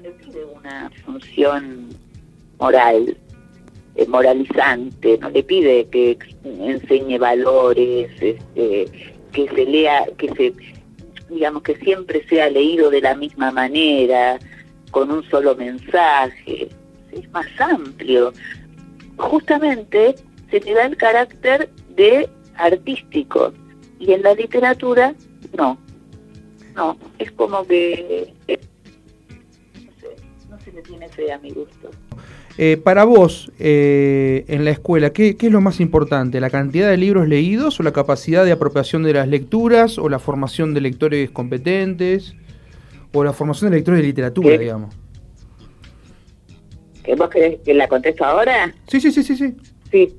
le 0.00 0.10
pide 0.12 0.44
una 0.44 0.90
función 1.04 1.88
moral, 2.58 3.16
eh, 3.96 4.06
moralizante, 4.06 5.18
no 5.18 5.30
le 5.30 5.42
pide 5.42 5.86
que 5.86 6.18
enseñe 6.44 7.18
valores, 7.18 8.10
este, 8.20 8.86
que 9.32 9.48
se 9.48 9.64
lea, 9.64 10.06
que 10.16 10.28
se 10.34 10.73
digamos, 11.34 11.62
que 11.62 11.76
siempre 11.76 12.26
sea 12.28 12.48
leído 12.48 12.90
de 12.90 13.00
la 13.00 13.14
misma 13.14 13.50
manera, 13.50 14.38
con 14.90 15.10
un 15.10 15.28
solo 15.28 15.54
mensaje, 15.56 16.68
es 17.12 17.30
más 17.32 17.46
amplio. 17.58 18.32
Justamente 19.16 20.14
se 20.50 20.60
le 20.60 20.74
da 20.74 20.86
el 20.86 20.96
carácter 20.96 21.68
de 21.96 22.28
artístico 22.56 23.52
y 23.98 24.12
en 24.12 24.22
la 24.22 24.34
literatura 24.34 25.14
no, 25.56 25.78
no, 26.74 26.96
es 27.18 27.30
como 27.32 27.66
que 27.66 28.32
no, 28.46 29.92
sé, 30.00 30.16
no 30.48 30.60
se 30.60 30.72
le 30.72 30.82
tiene 30.82 31.08
fe 31.08 31.32
a 31.32 31.38
mi 31.38 31.50
gusto. 31.50 31.90
Eh, 32.56 32.76
para 32.76 33.04
vos, 33.04 33.50
eh, 33.58 34.44
en 34.46 34.64
la 34.64 34.70
escuela, 34.70 35.10
¿qué, 35.10 35.36
es 35.38 35.50
lo 35.50 35.60
más 35.60 35.80
importante? 35.80 36.40
¿La 36.40 36.50
cantidad 36.50 36.88
de 36.88 36.96
libros 36.96 37.26
leídos 37.26 37.80
o 37.80 37.82
la 37.82 37.92
capacidad 37.92 38.44
de 38.44 38.52
apropiación 38.52 39.02
de 39.02 39.12
las 39.12 39.26
lecturas 39.26 39.98
o 39.98 40.08
la 40.08 40.20
formación 40.20 40.72
de 40.72 40.80
lectores 40.80 41.30
competentes 41.30 42.34
o 43.12 43.24
la 43.24 43.32
formación 43.32 43.70
de 43.70 43.78
lectores 43.78 44.00
de 44.00 44.06
literatura, 44.06 44.56
digamos? 44.56 44.94
¿Que 47.02 47.16
¿Vos 47.16 47.28
querés 47.28 47.58
que 47.64 47.74
la 47.74 47.88
contesto 47.88 48.24
ahora? 48.24 48.72
Sí, 48.86 49.00
sí, 49.00 49.10
sí, 49.10 49.24
sí, 49.24 49.36
sí. 49.36 49.54
Sí. 49.90 50.16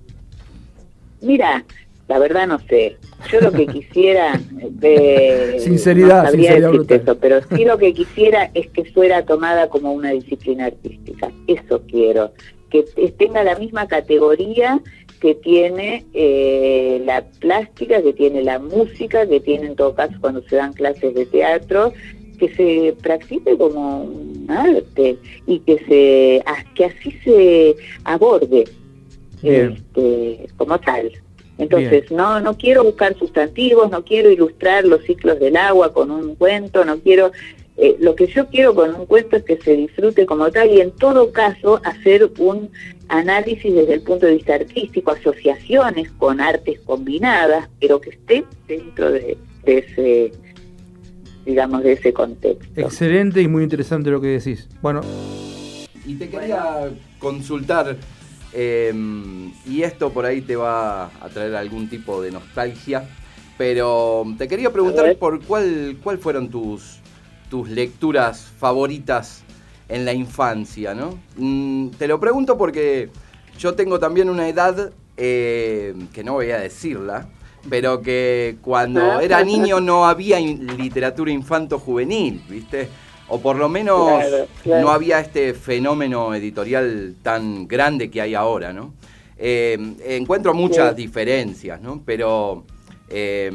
Mira, 1.22 1.64
la 2.08 2.20
verdad 2.20 2.48
no 2.48 2.60
sé. 2.60 2.98
Yo 3.32 3.42
lo 3.42 3.52
que 3.52 3.66
quisiera... 3.74 4.40
de 4.70 5.58
sinceridad, 5.60 6.32
sinceridad 6.32 7.18
pero 7.20 7.40
sí 7.56 7.66
lo 7.66 7.78
que 7.78 7.94
quisiera 7.94 8.52
es 8.54 8.68
que 8.68 8.86
fuera 8.86 9.26
tomada 9.26 9.70
como 9.70 9.94
una 9.94 10.12
disciplina 10.12 10.66
artística. 10.66 11.32
Eso 11.48 11.82
quiero. 11.88 12.32
Que 12.70 12.84
tenga 13.18 13.44
la 13.44 13.56
misma 13.56 13.88
categoría 13.88 14.82
que 15.22 15.34
tiene 15.36 16.06
eh, 16.14 17.02
la 17.06 17.24
plástica, 17.40 18.02
que 18.02 18.14
tiene 18.14 18.44
la 18.44 18.60
música, 18.60 19.26
que 19.26 19.40
tiene 19.40 19.68
en 19.68 19.76
todo 19.76 19.96
caso 19.96 20.14
cuando 20.20 20.44
se 20.44 20.58
dan 20.58 20.74
clases 20.74 21.16
de 21.16 21.26
teatro, 21.26 21.94
que 22.38 22.54
se 22.54 22.96
practique 23.02 23.58
como 23.58 24.04
un 24.04 24.46
arte 24.50 25.18
y 25.48 25.60
que 25.60 25.78
se 25.88 26.44
que 26.76 26.86
así 26.86 27.12
se 27.24 27.76
aborde 28.04 28.66
este, 29.42 30.48
como 30.58 30.80
tal. 30.80 31.12
Entonces, 31.58 32.12
no 32.12 32.40
no 32.42 32.58
quiero 32.58 32.84
buscar 32.84 33.18
sustantivos, 33.18 33.90
no 33.90 34.04
quiero 34.04 34.30
ilustrar 34.30 34.86
los 34.86 35.04
ciclos 35.04 35.40
del 35.40 35.56
agua 35.56 35.94
con 35.94 36.12
un 36.12 36.36
cuento, 36.36 36.84
no 36.84 37.00
quiero 37.00 37.32
eh, 37.78 37.98
lo 38.00 38.16
que 38.16 38.28
yo 38.28 38.48
quiero 38.48 38.74
con 38.74 38.96
un 38.96 39.06
cuento 39.06 39.36
es 39.36 39.44
que 39.44 39.58
se 39.58 39.76
disfrute 39.76 40.26
como 40.26 40.50
tal 40.50 40.70
y 40.70 40.80
en 40.80 40.92
todo 40.92 41.32
caso 41.34 41.82
hacer 41.84 42.32
un 42.38 42.70
análisis 43.10 43.74
desde 43.74 43.96
el 43.96 44.02
punto 44.02 44.26
de 44.26 44.36
vista 44.36 44.56
artístico, 44.56 45.12
asociaciones 45.12 46.10
con 46.12 46.40
artes 46.40 46.80
combinadas, 46.86 47.68
pero 47.82 48.00
que 48.00 48.12
esté 48.12 48.46
dentro 48.68 49.12
de, 49.12 49.38
ese 49.66 50.32
digamos, 51.46 51.84
de 51.84 51.92
ese 51.92 52.14
contexto. 52.14 52.82
Excelente 52.82 53.42
y 53.42 53.48
muy 53.48 53.64
interesante 53.64 54.10
lo 54.10 54.22
que 54.22 54.28
decís. 54.28 54.68
Bueno. 54.82 55.02
Y 56.06 56.16
te 56.16 56.30
quería 56.30 56.90
consultar, 57.20 57.98
em, 58.56 59.52
y 59.66 59.84
esto 59.84 60.12
por 60.12 60.26
ahí 60.26 60.42
te 60.42 60.56
va 60.56 61.06
a 61.06 61.30
traer 61.34 61.56
algún 61.56 61.90
tipo 61.90 62.22
de 62.22 62.32
nostalgia, 62.32 63.08
pero 63.58 64.26
te 64.38 64.48
quería 64.48 64.72
preguntar 64.72 65.16
por 65.18 65.44
cuál, 65.44 65.98
cuál 66.02 66.18
fueron 66.18 66.50
tus, 66.50 67.00
tus 67.50 67.70
lecturas 67.70 68.52
favoritas 68.58 69.44
en 69.90 70.06
la 70.06 70.14
infancia, 70.14 70.94
¿no? 70.94 71.20
Mm, 71.38 71.90
te 71.90 72.08
lo 72.08 72.20
pregunto 72.20 72.58
porque 72.58 73.10
yo 73.60 73.76
tengo 73.76 74.00
también 74.00 74.30
una 74.30 74.48
edad, 74.48 74.92
eh, 75.18 75.94
que 76.14 76.24
no 76.24 76.34
voy 76.34 76.52
a 76.52 76.60
decirla, 76.60 77.28
pero 77.70 78.02
que 78.02 78.58
cuando 78.62 79.20
era 79.20 79.44
niño 79.44 79.80
no 79.80 80.06
había 80.06 80.40
literatura 80.40 81.32
infanto-juvenil, 81.32 82.44
¿viste? 82.50 82.90
O 83.28 83.40
por 83.40 83.56
lo 83.56 83.70
menos 83.70 84.24
no 84.66 84.90
había 84.90 85.20
este 85.20 85.54
fenómeno 85.54 86.36
editorial 86.36 87.16
tan 87.24 87.68
grande 87.68 88.12
que 88.12 88.22
hay 88.22 88.36
ahora, 88.36 88.72
¿no? 88.72 88.94
Eh, 89.38 89.78
encuentro 90.06 90.54
muchas 90.54 90.96
diferencias, 90.96 91.82
¿no? 91.82 92.02
Pero 92.06 92.64
eh, 93.10 93.52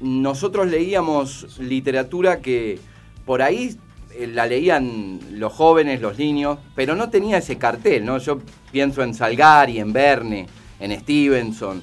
nosotros 0.00 0.68
leíamos 0.68 1.58
literatura 1.58 2.40
que 2.40 2.78
por 3.24 3.42
ahí 3.42 3.76
eh, 4.14 4.26
la 4.28 4.46
leían 4.46 5.20
los 5.32 5.52
jóvenes, 5.52 6.00
los 6.00 6.18
niños, 6.18 6.58
pero 6.74 6.94
no 6.94 7.10
tenía 7.10 7.38
ese 7.38 7.58
cartel, 7.58 8.04
¿no? 8.04 8.18
Yo 8.18 8.38
pienso 8.70 9.02
en 9.02 9.14
Salgari, 9.14 9.80
en 9.80 9.92
Verne, 9.92 10.46
en 10.78 10.98
Stevenson. 11.00 11.82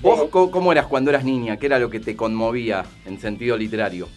¿Vos 0.00 0.30
cómo 0.30 0.72
eras 0.72 0.86
cuando 0.86 1.10
eras 1.10 1.24
niña? 1.24 1.58
¿Qué 1.58 1.66
era 1.66 1.78
lo 1.78 1.90
que 1.90 2.00
te 2.00 2.16
conmovía 2.16 2.84
en 3.04 3.20
sentido 3.20 3.56
literario? 3.56 4.08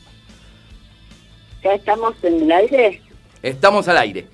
¿Ya 1.63 1.73
estamos 1.73 2.15
en 2.23 2.41
el 2.41 2.51
aire? 2.51 3.01
Estamos 3.41 3.87
al 3.87 3.97
aire. 3.97 4.27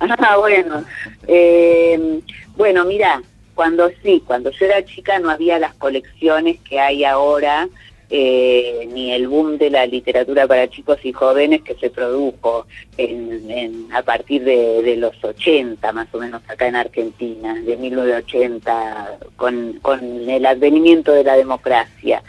Ah, 0.00 0.36
bueno. 0.38 0.84
Eh, 1.26 2.20
bueno, 2.56 2.84
mira, 2.84 3.22
cuando 3.54 3.90
sí, 4.02 4.22
cuando 4.26 4.50
yo 4.50 4.66
era 4.66 4.84
chica 4.84 5.18
no 5.18 5.30
había 5.30 5.58
las 5.58 5.74
colecciones 5.74 6.58
que 6.60 6.80
hay 6.80 7.04
ahora, 7.04 7.68
eh, 8.10 8.88
ni 8.92 9.12
el 9.12 9.28
boom 9.28 9.58
de 9.58 9.68
la 9.68 9.84
literatura 9.84 10.46
para 10.46 10.70
chicos 10.70 10.98
y 11.02 11.12
jóvenes 11.12 11.62
que 11.62 11.74
se 11.74 11.90
produjo 11.90 12.66
en, 12.96 13.88
a 13.92 14.02
partir 14.02 14.44
de, 14.44 14.96
los 14.96 15.22
80, 15.22 15.92
más 15.92 16.08
o 16.12 16.18
menos 16.18 16.40
acá 16.48 16.68
en 16.68 16.76
Argentina, 16.76 17.54
de 17.54 17.76
1980, 17.76 19.18
con, 19.36 19.74
con 19.82 20.30
el 20.30 20.46
advenimiento 20.46 21.12
de 21.12 21.24
la 21.24 21.36
democracia. 21.36 22.22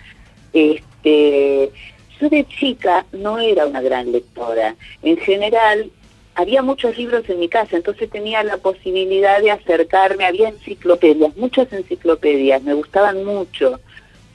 Este, 0.51 1.71
yo 2.19 2.29
de 2.29 2.45
chica 2.47 3.05
no 3.11 3.39
era 3.39 3.65
una 3.65 3.81
gran 3.81 4.11
lectora. 4.11 4.75
En 5.01 5.17
general, 5.17 5.91
había 6.35 6.61
muchos 6.61 6.97
libros 6.97 7.29
en 7.29 7.39
mi 7.39 7.49
casa, 7.49 7.75
entonces 7.75 8.09
tenía 8.09 8.43
la 8.43 8.57
posibilidad 8.57 9.41
de 9.41 9.51
acercarme, 9.51 10.25
había 10.25 10.49
enciclopedias, 10.49 11.35
muchas 11.35 11.71
enciclopedias, 11.73 12.63
me 12.63 12.73
gustaban 12.73 13.23
mucho. 13.25 13.79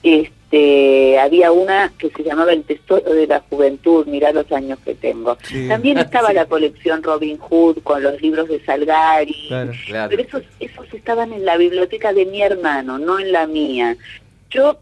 Este, 0.03 1.19
había 1.19 1.51
una 1.51 1.93
que 1.97 2.11
se 2.11 2.23
llamaba 2.23 2.53
El 2.53 2.65
Tesoro 2.65 3.11
de 3.15 3.27
la 3.27 3.41
Juventud, 3.49 4.07
mirá 4.07 4.33
los 4.33 4.51
años 4.53 4.79
que 4.85 4.95
tengo. 4.95 5.39
También 5.67 5.97
estaba 5.99 6.33
la 6.35 6.45
colección 6.45 7.03
Robin 7.03 7.39
Hood 7.39 7.79
con 7.83 8.03
los 8.03 8.21
libros 8.21 8.49
de 8.49 8.63
Salgari, 8.65 9.49
pero 9.89 10.23
esos, 10.23 10.43
esos 10.61 10.93
estaban 10.93 11.33
en 11.33 11.47
la 11.47 11.57
biblioteca 11.57 12.13
de 12.13 12.27
mi 12.27 12.43
hermano, 12.43 12.99
no 12.99 13.19
en 13.19 13.33
la 13.33 13.47
mía. 13.47 13.97
Yo 14.51 14.79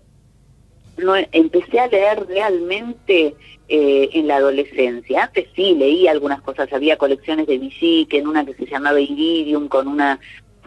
no, 0.96 1.14
empecé 1.16 1.80
a 1.80 1.88
leer 1.88 2.26
realmente 2.26 3.34
eh, 3.68 4.10
en 4.12 4.26
la 4.26 4.36
adolescencia. 4.36 5.24
Antes 5.24 5.46
sí, 5.54 5.74
leí 5.74 6.06
algunas 6.06 6.42
cosas, 6.42 6.72
había 6.72 6.96
colecciones 6.96 7.46
de 7.46 7.58
Villique, 7.58 8.18
en 8.18 8.28
una 8.28 8.44
que 8.44 8.54
se 8.54 8.66
llamaba 8.66 9.00
Iridium, 9.00 9.68
con 9.68 9.88
una 9.88 10.20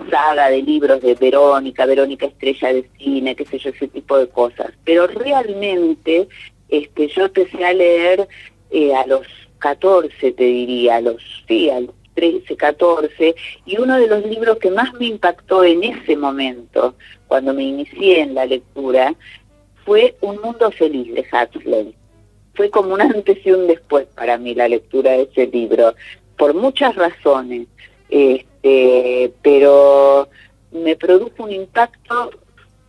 saga 0.10 0.50
de 0.50 0.62
libros 0.62 1.02
de 1.02 1.16
Verónica, 1.16 1.86
Verónica 1.86 2.26
Estrella 2.26 2.74
de 2.74 2.90
Cine, 2.98 3.36
qué 3.36 3.46
sé 3.46 3.60
yo, 3.60 3.70
ese 3.70 3.88
tipo 3.88 4.18
de 4.18 4.28
cosas. 4.28 4.74
Pero 4.84 5.08
realmente 5.08 6.28
este, 6.70 7.08
yo 7.08 7.26
empecé 7.26 7.64
a 7.64 7.74
leer 7.74 8.28
eh, 8.72 8.94
a 8.94 9.06
los 9.06 9.28
14, 9.60 10.32
te 10.32 10.44
diría, 10.44 10.98
a 10.98 11.02
los, 11.02 11.22
sí, 11.48 11.70
a 11.70 11.80
los 11.80 11.96
13, 12.16 12.56
14, 12.56 13.36
y 13.66 13.78
uno 13.78 14.00
de 14.00 14.08
los 14.08 14.26
libros 14.26 14.58
que 14.58 14.72
más 14.72 14.94
me 14.94 15.08
impactó 15.08 15.64
en 15.64 15.84
ese 15.84 16.16
momento, 16.16 16.96
cuando 17.28 17.54
me 17.54 17.64
inicié 17.64 18.22
en 18.22 18.36
la 18.36 18.46
lectura, 18.46 19.14
fue 19.86 20.16
Un 20.22 20.42
Mundo 20.42 20.72
Feliz 20.72 21.14
de 21.14 21.22
Huxley. 21.22 21.96
Fue 22.56 22.70
como 22.70 22.94
un 22.94 23.02
antes 23.02 23.38
y 23.46 23.52
un 23.52 23.68
después 23.68 24.08
para 24.16 24.38
mí 24.38 24.56
la 24.56 24.68
lectura 24.68 25.12
de 25.12 25.24
ese 25.24 25.48
libro, 25.48 25.94
por 26.38 26.54
muchas 26.54 26.96
razones, 26.96 27.68
este, 28.10 29.32
pero 29.42 30.28
me 30.72 30.96
produjo 30.96 31.44
un 31.44 31.52
impacto 31.52 32.32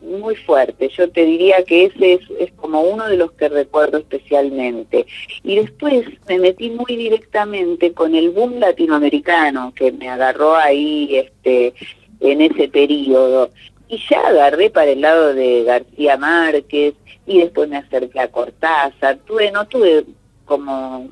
muy 0.01 0.37
fuerte. 0.37 0.89
Yo 0.89 1.11
te 1.11 1.25
diría 1.25 1.65
que 1.65 1.87
ese 1.87 2.21
es, 2.39 2.53
como 2.53 2.81
uno 2.83 3.09
de 3.09 3.17
los 3.17 3.33
que 3.33 3.49
recuerdo 3.49 3.99
especialmente. 3.99 5.07
Y 5.43 5.57
después 5.57 6.07
me 6.29 6.39
metí 6.39 6.71
muy 6.71 6.97
directamente 6.97 7.93
con 7.93 8.15
el 8.15 8.31
boom 8.31 8.61
latinoamericano 8.61 9.73
que 9.75 9.93
me 9.93 10.09
agarró 10.09 10.55
ahí 10.55 11.17
este, 11.17 11.75
en 12.21 12.41
ese 12.41 12.69
periodo 12.69 13.51
y 13.89 13.99
ya 14.09 14.21
agarré 14.27 14.71
para 14.71 14.91
el 14.91 15.01
lado 15.01 15.35
de 15.35 15.65
García 15.65 16.17
Márquez 16.17 16.95
y 17.27 17.41
después 17.41 17.69
me 17.69 17.77
acerqué 17.77 18.21
a 18.21 18.29
Cortázar. 18.29 19.19
Tuve, 19.19 19.51
no 19.53 19.67
tuve 19.67 20.05
como 20.45 21.09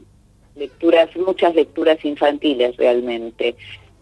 lecturas, 0.56 1.14
muchas 1.16 1.54
lecturas 1.54 2.04
infantiles 2.04 2.76
realmente. 2.76 3.56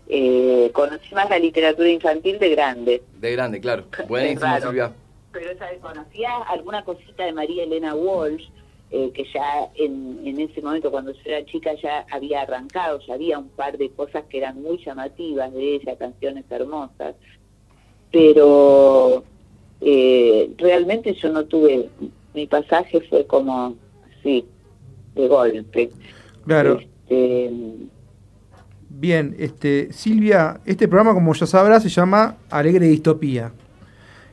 Eh, 0.09 0.71
conocí 0.73 1.15
más 1.15 1.29
la 1.31 1.39
literatura 1.39 1.89
infantil 1.89 2.39
de 2.39 2.49
grande. 2.51 3.03
De 3.19 3.33
grande, 3.33 3.61
claro. 3.61 3.85
Buenísimo, 4.09 4.61
Silvia. 4.61 4.93
Pero 5.33 5.51
conocía 5.81 6.37
alguna 6.49 6.85
cosita 6.85 7.25
de 7.25 7.33
María 7.33 7.65
Elena 7.65 7.95
Walsh, 7.95 8.49
eh, 8.91 9.11
que 9.15 9.25
ya 9.33 9.71
en, 9.77 10.21
en 10.27 10.39
ese 10.39 10.61
momento, 10.61 10.91
cuando 10.91 11.13
yo 11.13 11.21
era 11.25 11.45
chica, 11.47 11.73
ya 11.83 12.05
había 12.11 12.43
arrancado, 12.43 13.01
ya 13.07 13.15
había 13.15 13.39
un 13.39 13.49
par 13.49 13.79
de 13.79 13.91
cosas 13.91 14.25
que 14.29 14.39
eran 14.39 14.61
muy 14.61 14.85
llamativas 14.85 15.51
de 15.55 15.77
ella, 15.77 15.97
canciones 15.97 16.45
hermosas 16.51 17.15
pero 18.12 19.25
eh, 19.81 20.51
realmente 20.59 21.14
yo 21.14 21.33
no 21.33 21.44
tuve, 21.44 21.88
mi 22.35 22.46
pasaje 22.46 23.01
fue 23.09 23.27
como 23.27 23.75
así, 24.20 24.44
de 25.14 25.29
golpe. 25.29 25.90
Claro. 26.44 26.79
Este, 26.79 27.51
Bien, 28.94 29.35
este, 29.38 29.92
Silvia, 29.92 30.61
este 30.66 30.87
programa, 30.87 31.14
como 31.14 31.33
ya 31.33 31.46
sabrás, 31.46 31.83
se 31.83 31.88
llama 31.88 32.37
Alegre 32.51 32.87
Distopía. 32.87 33.53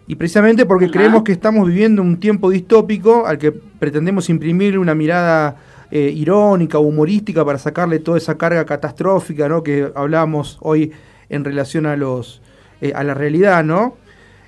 Y 0.05 0.15
precisamente 0.15 0.65
porque 0.65 0.91
creemos 0.91 1.23
que 1.23 1.31
estamos 1.31 1.67
viviendo 1.67 2.01
un 2.01 2.19
tiempo 2.19 2.49
distópico 2.49 3.25
al 3.25 3.37
que 3.37 3.51
pretendemos 3.51 4.29
imprimir 4.29 4.77
una 4.77 4.93
mirada 4.95 5.55
eh, 5.91 6.11
irónica 6.13 6.77
humorística 6.77 7.45
para 7.45 7.57
sacarle 7.57 7.99
toda 7.99 8.17
esa 8.17 8.37
carga 8.37 8.65
catastrófica 8.65 9.47
¿no? 9.47 9.63
que 9.63 9.91
hablábamos 9.95 10.57
hoy 10.61 10.91
en 11.29 11.45
relación 11.45 11.85
a 11.85 11.95
los, 11.95 12.41
eh, 12.81 12.91
a 12.95 13.03
la 13.03 13.13
realidad, 13.13 13.63
¿no? 13.63 13.97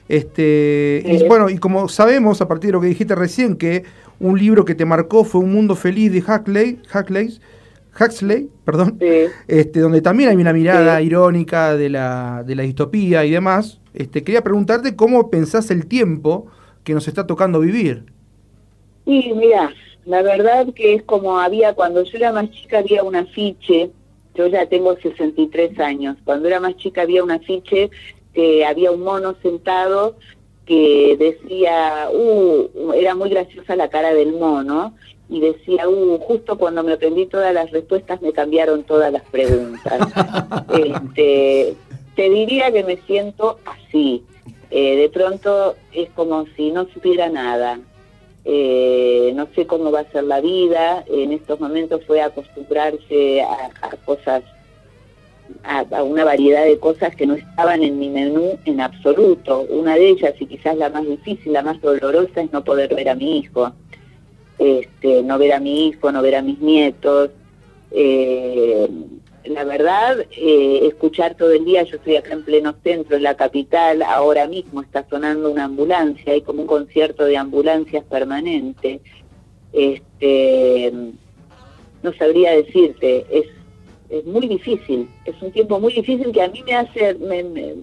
Este, 0.07 1.01
y 1.05 1.25
bueno, 1.27 1.49
y 1.49 1.57
como 1.57 1.87
sabemos, 1.87 2.41
a 2.41 2.47
partir 2.47 2.69
de 2.69 2.73
lo 2.73 2.81
que 2.81 2.87
dijiste 2.87 3.15
recién, 3.15 3.55
que 3.55 3.83
un 4.19 4.37
libro 4.37 4.65
que 4.65 4.75
te 4.75 4.85
marcó 4.85 5.23
fue 5.23 5.41
Un 5.41 5.53
Mundo 5.53 5.75
Feliz 5.75 6.11
de 6.11 6.19
Huxley, 6.19 6.79
Huxley, 6.93 7.39
Huxley 7.99 8.49
perdón, 8.65 8.97
este, 9.47 9.79
donde 9.79 10.01
también 10.01 10.29
hay 10.29 10.35
una 10.35 10.53
mirada 10.53 11.01
irónica 11.01 11.75
de 11.75 11.89
la, 11.89 12.43
de 12.45 12.55
la 12.55 12.63
distopía 12.63 13.25
y 13.25 13.31
demás. 13.31 13.79
Este, 13.93 14.23
quería 14.23 14.43
preguntarte 14.43 14.95
cómo 14.95 15.29
pensás 15.29 15.71
el 15.71 15.85
tiempo 15.87 16.47
que 16.83 16.93
nos 16.93 17.07
está 17.07 17.25
tocando 17.27 17.59
vivir. 17.59 18.03
Sí, 19.05 19.31
mira, 19.35 19.73
la 20.05 20.21
verdad 20.21 20.67
que 20.73 20.95
es 20.95 21.03
como 21.03 21.39
había, 21.39 21.73
cuando 21.73 22.03
yo 22.03 22.17
era 22.17 22.31
más 22.31 22.49
chica 22.51 22.79
había 22.79 23.03
un 23.03 23.15
afiche, 23.15 23.91
yo 24.35 24.47
ya 24.47 24.65
tengo 24.67 24.95
63 24.97 25.79
años, 25.79 26.17
cuando 26.23 26.47
era 26.47 26.59
más 26.59 26.75
chica 26.77 27.01
había 27.01 27.23
un 27.23 27.31
afiche 27.31 27.89
que 28.33 28.65
había 28.65 28.91
un 28.91 29.01
mono 29.01 29.35
sentado 29.41 30.15
que 30.65 31.17
decía, 31.17 32.09
uh, 32.13 32.93
era 32.93 33.15
muy 33.15 33.29
graciosa 33.29 33.75
la 33.75 33.89
cara 33.89 34.13
del 34.13 34.33
mono, 34.33 34.93
y 35.31 35.39
decía, 35.39 35.87
uh, 35.87 36.17
justo 36.19 36.57
cuando 36.57 36.83
me 36.83 36.93
aprendí 36.93 37.25
todas 37.25 37.53
las 37.53 37.71
respuestas 37.71 38.21
me 38.21 38.33
cambiaron 38.33 38.83
todas 38.83 39.11
las 39.13 39.23
preguntas. 39.23 39.99
este, 40.77 41.75
te 42.15 42.29
diría 42.29 42.71
que 42.71 42.83
me 42.83 42.97
siento 43.07 43.59
así. 43.65 44.23
Eh, 44.69 44.97
de 44.97 45.09
pronto 45.09 45.75
es 45.93 46.09
como 46.11 46.45
si 46.55 46.71
no 46.71 46.85
supiera 46.93 47.29
nada. 47.29 47.79
eh, 48.43 49.31
no 49.35 49.47
sé 49.55 49.67
cómo 49.67 49.91
va 49.91 50.01
a 50.01 50.11
ser 50.11 50.23
la 50.23 50.41
vida, 50.41 51.03
en 51.07 51.31
estos 51.31 51.59
momentos 51.59 52.01
fue 52.05 52.21
acostumbrarse 52.21 53.41
a, 53.41 53.95
cosas, 54.03 54.43
a, 55.63 56.04
una 56.04 56.23
variedad 56.23 56.65
de 56.65 56.80
cosas 56.80 57.15
que 57.15 57.25
no 57.25 57.36
estaban 57.36 57.84
en 57.84 57.99
mi 57.99 58.10
menú 58.10 58.60
en 58.65 58.82
absoluto. 58.82 59.62
Una 59.69 59.95
de 59.95 60.10
ellas, 60.10 60.34
y 60.39 60.45
quizás 60.45 60.77
la 60.77 60.89
más 60.89 61.06
difícil, 61.06 61.54
la 61.54 61.62
más 61.62 61.80
dolorosa, 61.82 62.41
es 62.41 62.51
no 62.51 62.63
poder 62.63 62.93
ver 62.93 63.10
a 63.10 63.15
mi 63.15 63.39
hijo. 63.39 63.71
Este, 64.58 65.23
no 65.23 65.38
ver 65.38 65.54
a 65.54 65.60
mi 65.60 65.88
hijo, 65.88 66.12
no 66.12 66.21
ver 66.21 66.36
a 66.36 66.41
mis 66.41 66.60
nietos. 66.60 67.32
Eh, 67.91 68.88
la 69.45 69.63
verdad, 69.63 70.19
eh, 70.32 70.82
escuchar 70.84 71.36
todo 71.36 71.51
el 71.51 71.65
día, 71.65 71.84
yo 71.84 71.97
estoy 71.97 72.15
acá 72.15 72.34
en 72.34 72.43
pleno 72.43 72.75
centro, 72.84 73.17
en 73.17 73.23
la 73.23 73.36
capital, 73.36 74.04
ahora 74.04 74.47
mismo 74.47 74.82
está 74.82 75.06
sonando 75.10 75.49
una 75.49 75.65
ambulancia, 75.65 76.34
hay 76.34 76.41
como 76.41 76.62
un 76.62 76.67
concierto 76.67 77.25
de 77.25 77.38
ambulancias 77.38 78.04
permanente. 78.06 79.01
Este, 79.73 80.93
no 82.04 82.13
sabría 82.13 82.51
decirte, 82.51 83.25
es, 83.32 83.45
es 84.12 84.26
muy 84.26 84.47
difícil, 84.47 85.10
es 85.26 85.41
un 85.41 85.52
tiempo 85.52 85.80
muy 85.80 85.93
difícil 85.93 86.32
que 86.32 86.41
a 86.41 86.50
mí 86.50 86.63
me 86.63 86.76
hace, 86.76 87.17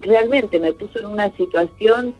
realmente 0.01 0.59
me 0.59 0.73
puso 0.73 0.99
en 0.99 1.07
una 1.07 1.35
situación 1.35 2.13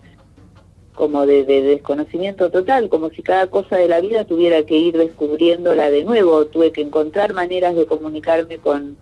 como 0.94 1.26
de, 1.26 1.46
de, 1.46 1.62
desconocimiento 1.62 2.50
total, 2.52 2.90
como 2.90 3.10
si 3.10 3.22
cada 3.22 3.48
cosa 3.48 3.78
de 3.78 3.88
la 3.88 4.02
vida 4.02 4.26
tuviera 4.26 4.64
que 4.64 4.78
ir 4.78 4.98
descubriéndola 4.98 5.90
de 5.90 6.04
nuevo, 6.04 6.46
tuve 6.48 6.74
que 6.74 6.82
encontrar 6.82 7.34
maneras 7.34 7.76
de 7.76 7.86
comunicarme 7.86 8.58
con 8.58 8.98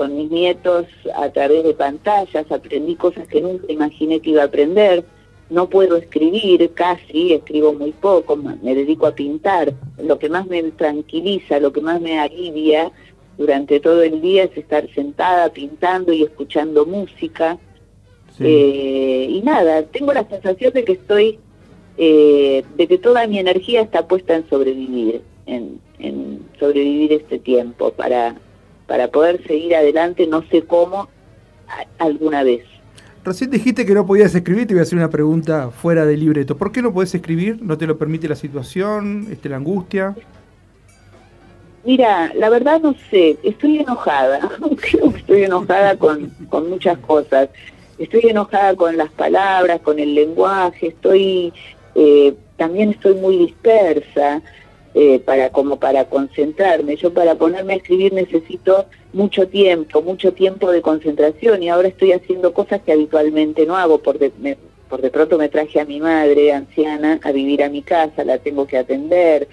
con 0.00 0.16
mis 0.16 0.30
nietos 0.30 0.86
a 1.14 1.28
través 1.30 1.62
de 1.62 1.74
pantallas, 1.74 2.50
aprendí 2.50 2.96
cosas 2.96 3.28
que 3.28 3.42
nunca 3.42 3.70
imaginé 3.70 4.20
que 4.20 4.30
iba 4.30 4.40
a 4.40 4.46
aprender. 4.46 5.04
No 5.50 5.68
puedo 5.68 5.96
escribir 5.96 6.70
casi, 6.72 7.34
escribo 7.34 7.74
muy 7.74 7.92
poco, 7.92 8.34
me 8.36 8.74
dedico 8.74 9.06
a 9.06 9.14
pintar. 9.14 9.74
Lo 9.98 10.18
que 10.18 10.30
más 10.30 10.46
me 10.46 10.62
tranquiliza, 10.62 11.58
lo 11.58 11.72
que 11.72 11.82
más 11.82 12.00
me 12.00 12.18
alivia 12.18 12.92
durante 13.40 13.80
todo 13.80 14.02
el 14.02 14.20
día 14.20 14.44
es 14.44 14.54
estar 14.54 14.86
sentada 14.94 15.48
pintando 15.48 16.12
y 16.12 16.22
escuchando 16.22 16.84
música. 16.84 17.58
Eh, 18.38 19.26
y 19.30 19.40
nada, 19.40 19.82
tengo 19.82 20.12
la 20.12 20.28
sensación 20.28 20.74
de 20.74 20.84
que 20.84 20.92
estoy, 20.92 21.38
eh, 21.96 22.62
de 22.76 22.86
que 22.86 22.98
toda 22.98 23.26
mi 23.26 23.38
energía 23.38 23.80
está 23.80 24.06
puesta 24.06 24.36
en 24.36 24.46
sobrevivir, 24.48 25.22
en, 25.46 25.80
en 25.98 26.40
sobrevivir 26.58 27.14
este 27.14 27.38
tiempo 27.38 27.90
para 27.92 28.36
para 28.86 29.06
poder 29.08 29.40
seguir 29.46 29.76
adelante, 29.76 30.26
no 30.26 30.42
sé 30.50 30.62
cómo, 30.62 31.08
alguna 31.98 32.42
vez. 32.42 32.64
Recién 33.24 33.48
dijiste 33.48 33.86
que 33.86 33.94
no 33.94 34.04
podías 34.04 34.34
escribir, 34.34 34.66
te 34.66 34.74
voy 34.74 34.80
a 34.80 34.82
hacer 34.82 34.98
una 34.98 35.08
pregunta 35.08 35.70
fuera 35.70 36.04
del 36.04 36.18
libreto. 36.18 36.56
¿Por 36.56 36.72
qué 36.72 36.82
no 36.82 36.92
podés 36.92 37.14
escribir? 37.14 37.62
¿No 37.62 37.78
te 37.78 37.86
lo 37.86 37.96
permite 37.96 38.28
la 38.28 38.34
situación, 38.34 39.28
este, 39.30 39.48
la 39.48 39.58
angustia? 39.58 40.16
Mira, 41.84 42.32
la 42.34 42.50
verdad 42.50 42.80
no 42.80 42.94
sé, 43.10 43.38
estoy 43.42 43.78
enojada, 43.78 44.40
creo 44.80 45.12
que 45.12 45.18
estoy 45.18 45.44
enojada 45.44 45.96
con, 45.96 46.30
con 46.48 46.68
muchas 46.68 46.98
cosas. 46.98 47.48
Estoy 47.98 48.30
enojada 48.30 48.74
con 48.76 48.96
las 48.96 49.10
palabras, 49.10 49.80
con 49.80 49.98
el 49.98 50.14
lenguaje, 50.14 50.88
estoy, 50.88 51.52
eh, 51.94 52.34
también 52.56 52.90
estoy 52.90 53.14
muy 53.14 53.36
dispersa. 53.36 54.42
Eh, 54.92 55.20
para 55.20 55.50
como 55.50 55.78
para 55.78 56.06
concentrarme. 56.06 56.96
Yo 56.96 57.14
para 57.14 57.36
ponerme 57.36 57.74
a 57.74 57.76
escribir 57.76 58.12
necesito 58.12 58.86
mucho 59.12 59.46
tiempo, 59.46 60.02
mucho 60.02 60.32
tiempo 60.32 60.72
de 60.72 60.82
concentración 60.82 61.62
y 61.62 61.68
ahora 61.68 61.86
estoy 61.86 62.10
haciendo 62.10 62.52
cosas 62.52 62.82
que 62.82 62.90
habitualmente 62.90 63.66
no 63.66 63.76
hago. 63.76 63.98
Por 63.98 64.18
de, 64.18 64.32
por 64.90 65.00
de 65.00 65.10
pronto 65.10 65.38
me 65.38 65.48
traje 65.48 65.80
a 65.80 65.84
mi 65.84 66.00
madre 66.00 66.52
anciana 66.52 67.20
a 67.22 67.30
vivir 67.30 67.62
a 67.62 67.70
mi 67.70 67.80
casa, 67.80 68.24
la 68.24 68.38
tengo 68.38 68.66
que 68.66 68.76
atender. 68.76 69.48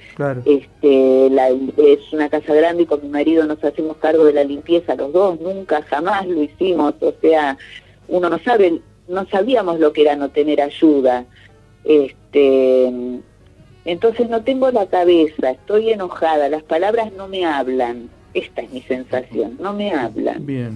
Este, 0.45 1.30
la, 1.30 1.50
es 1.50 2.12
una 2.12 2.28
casa 2.28 2.54
grande 2.56 2.84
y 2.84 2.86
con 2.88 3.02
mi 3.04 3.08
marido 3.08 3.45
nos 3.45 3.63
hacemos 3.63 3.97
cargo 3.97 4.26
de 4.26 4.34
la 4.34 4.43
limpieza 4.43 4.95
los 4.95 5.13
dos, 5.13 5.39
nunca 5.39 5.84
jamás 5.84 6.28
lo 6.28 6.41
hicimos. 6.41 6.95
O 7.00 7.13
sea, 7.21 7.56
uno 8.08 8.30
no 8.30 8.39
sabe, 8.39 8.82
no 9.08 9.26
sabíamos 9.28 9.80
lo 9.80 9.93
que 9.93 10.02
era 10.02 10.15
no 10.15 10.30
tener 10.30 10.60
ayuda. 10.60 11.26
Este, 11.86 12.91
entonces 13.86 14.30
no 14.30 14.43
tengo 14.43 14.71
la 14.71 14.88
cabeza, 14.88 15.52
estoy 15.52 15.91
enojada, 15.91 16.50
las 16.50 16.63
palabras 16.63 17.13
no 17.13 17.28
me 17.28 17.45
hablan. 17.45 18.10
Esta 18.34 18.62
es 18.62 18.71
mi 18.71 18.82
sensación, 18.82 19.58
no 19.60 19.73
me 19.73 19.93
hablan. 19.93 20.45
Bien. 20.45 20.76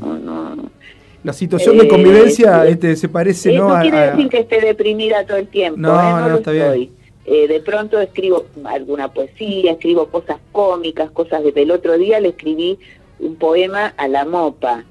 La 1.23 1.33
situación 1.33 1.77
de 1.77 1.87
convivencia 1.87 2.65
eh, 2.65 2.71
este, 2.71 2.95
se 2.95 3.07
parece, 3.07 3.53
¿no? 3.53 3.69
No 3.69 3.81
quiere 3.81 4.11
decir 4.11 4.29
que 4.29 4.39
esté 4.39 4.61
deprimida 4.61 5.25
todo 5.25 5.37
el 5.37 5.47
tiempo, 5.47 5.79
no, 5.79 5.99
¿eh? 5.99 6.29
no, 6.29 6.37
está 6.37 6.51
Bien. 6.51 6.89
Eh, 7.25 7.47
de 7.47 7.59
pronto 7.59 7.99
escribo 7.99 8.45
alguna 8.65 9.13
poesía, 9.13 9.73
escribo 9.73 10.07
cosas 10.07 10.37
cómicas, 10.51 11.11
cosas 11.11 11.43
de... 11.43 11.53
El 11.55 11.69
otro 11.69 11.97
día 11.97 12.19
le 12.19 12.29
escribí 12.29 12.79
un 13.19 13.35
poema 13.35 13.93
a 13.95 14.07
la 14.07 14.25
mopa, 14.25 14.83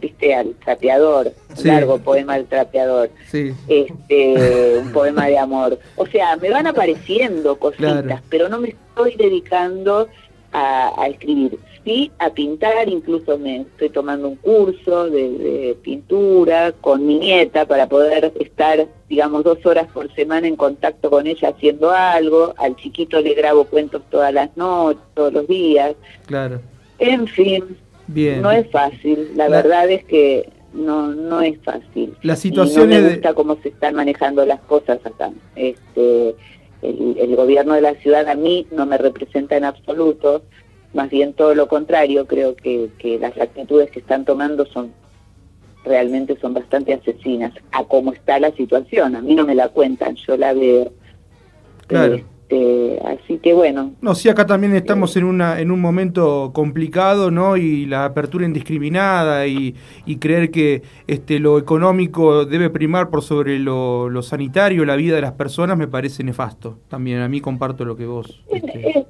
viste, 0.00 0.34
al 0.34 0.54
trapeador, 0.56 1.32
largo 1.62 1.98
poema 1.98 2.34
al 2.34 2.46
trapeador, 2.46 3.10
este, 3.32 4.78
un 4.82 4.92
poema 4.92 5.26
de 5.28 5.38
amor. 5.38 5.78
O 5.94 6.06
sea, 6.06 6.36
me 6.36 6.50
van 6.50 6.66
apareciendo 6.66 7.56
cositas, 7.60 8.22
pero 8.28 8.48
no 8.48 8.60
me 8.60 8.70
estoy 8.70 9.14
dedicando 9.14 10.08
a, 10.52 11.06
escribir. 11.08 11.58
Sí, 11.84 12.10
a 12.18 12.30
pintar, 12.30 12.88
incluso 12.88 13.38
me 13.38 13.62
estoy 13.62 13.88
tomando 13.90 14.28
un 14.28 14.36
curso 14.36 15.08
de, 15.08 15.76
pintura 15.82 16.72
con 16.72 17.06
mi 17.06 17.18
nieta 17.18 17.66
para 17.66 17.88
poder 17.88 18.32
estar, 18.40 18.86
digamos, 19.08 19.44
dos 19.44 19.64
horas 19.64 19.86
por 19.92 20.12
semana 20.14 20.46
en 20.46 20.56
contacto 20.56 21.10
con 21.10 21.26
ella 21.26 21.50
haciendo 21.50 21.90
algo. 21.90 22.54
Al 22.58 22.76
chiquito 22.76 23.20
le 23.20 23.34
grabo 23.34 23.64
cuentos 23.64 24.02
todas 24.10 24.32
las 24.32 24.54
noches, 24.56 25.02
todos 25.14 25.32
los 25.32 25.48
días. 25.48 25.94
Claro. 26.26 26.60
En 26.98 27.26
fin, 27.26 27.76
no 28.08 28.50
es 28.50 28.70
fácil, 28.70 29.30
la, 29.36 29.48
verdad 29.48 29.88
es 29.90 30.04
que 30.04 30.48
no 30.72 31.08
no 31.14 31.40
es 31.40 31.58
fácil. 31.62 32.16
La 32.22 32.36
situación 32.36 32.90
no 32.90 32.96
me 32.96 33.10
gusta 33.10 33.34
cómo 33.34 33.56
se 33.62 33.68
están 33.68 33.94
manejando 33.94 34.44
las 34.44 34.60
cosas 34.60 34.98
acá. 35.04 35.30
Este, 35.54 36.34
el, 36.82 37.36
gobierno 37.36 37.74
de 37.74 37.80
la 37.80 37.94
ciudad 37.94 38.28
a 38.28 38.34
mí 38.34 38.66
no 38.70 38.86
me 38.86 38.98
representa 38.98 39.56
en 39.56 39.64
absoluto, 39.64 40.42
más 40.94 41.10
bien 41.10 41.32
todo 41.32 41.54
lo 41.54 41.68
contrario, 41.68 42.26
creo 42.26 42.56
que, 42.56 42.90
que 42.98 43.18
las 43.18 43.38
actitudes 43.38 43.90
que 43.90 44.00
están 44.00 44.24
tomando 44.24 44.66
son 44.66 44.92
realmente 45.84 46.38
son 46.40 46.54
bastante 46.54 46.92
asesinas 46.92 47.52
a 47.72 47.84
cómo 47.84 48.12
está 48.12 48.38
la 48.38 48.52
situación. 48.52 49.16
A 49.16 49.22
mí 49.22 49.34
no 49.34 49.44
me 49.44 49.54
la 49.54 49.68
cuentan, 49.68 50.14
yo 50.16 50.36
la 50.36 50.52
veo. 50.52 50.92
Claro. 51.86 52.14
Eh, 52.16 52.24
este, 52.48 52.98
así 53.04 53.38
que 53.38 53.52
bueno. 53.52 53.92
No, 54.00 54.14
sí, 54.14 54.28
acá 54.28 54.46
también 54.46 54.74
estamos 54.74 55.16
en, 55.16 55.24
una, 55.24 55.60
en 55.60 55.70
un 55.70 55.80
momento 55.80 56.50
complicado, 56.54 57.30
¿no? 57.30 57.56
Y 57.56 57.86
la 57.86 58.06
apertura 58.06 58.46
indiscriminada 58.46 59.46
y, 59.46 59.74
creer 60.18 60.50
que 60.50 60.82
este, 61.06 61.38
lo 61.38 61.58
económico 61.58 62.44
debe 62.44 62.70
primar 62.70 63.10
por 63.10 63.22
sobre 63.22 63.58
lo, 63.58 64.10
sanitario, 64.22 64.84
la 64.84 64.96
vida 64.96 65.16
de 65.16 65.22
las 65.22 65.32
personas, 65.32 65.76
me 65.76 65.88
parece 65.88 66.24
nefasto. 66.24 66.78
También 66.88 67.20
a 67.20 67.28
mí 67.28 67.40
comparto 67.40 67.84
lo 67.84 67.96
que 67.96 68.06
vos. 68.06 68.42
Este... 68.50 69.06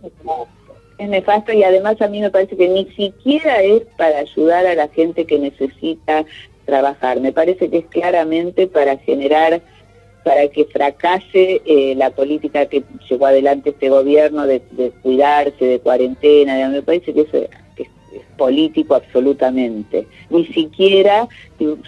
es 0.99 1.09
nefasto 1.09 1.53
y 1.53 1.63
además 1.63 2.01
a 2.03 2.09
mí 2.09 2.21
me 2.21 2.31
parece 2.31 2.57
que 2.57 2.69
ni 2.69 2.87
siquiera 2.93 3.63
es 3.63 3.83
para 3.97 4.19
ayudar 4.19 4.67
a 4.67 4.75
la 4.75 4.89
gente 4.89 5.25
que 5.25 5.39
necesita 5.39 6.25
trabajar. 6.67 7.21
Me 7.21 7.33
parece 7.33 7.71
que 7.71 7.79
es 7.79 7.87
claramente 7.87 8.67
para 8.67 8.99
generar 8.99 9.63
para 10.29 10.47
que 10.49 10.67
fracase 10.67 11.63
eh, 11.65 11.95
la 11.97 12.11
política 12.11 12.67
que 12.67 12.85
llevó 13.09 13.25
adelante 13.25 13.71
este 13.71 13.89
gobierno 13.89 14.47
de, 14.47 14.61
cuidarse, 15.01 15.65
de 15.65 15.81
cuarentena, 15.81 16.69
me 16.69 16.83
parece 16.83 17.15
que 17.15 17.23
eso 17.23 17.39
es, 17.39 17.49
político 18.37 18.95
absolutamente. 18.95 20.07
Ni 20.29 20.45
siquiera, 20.49 21.29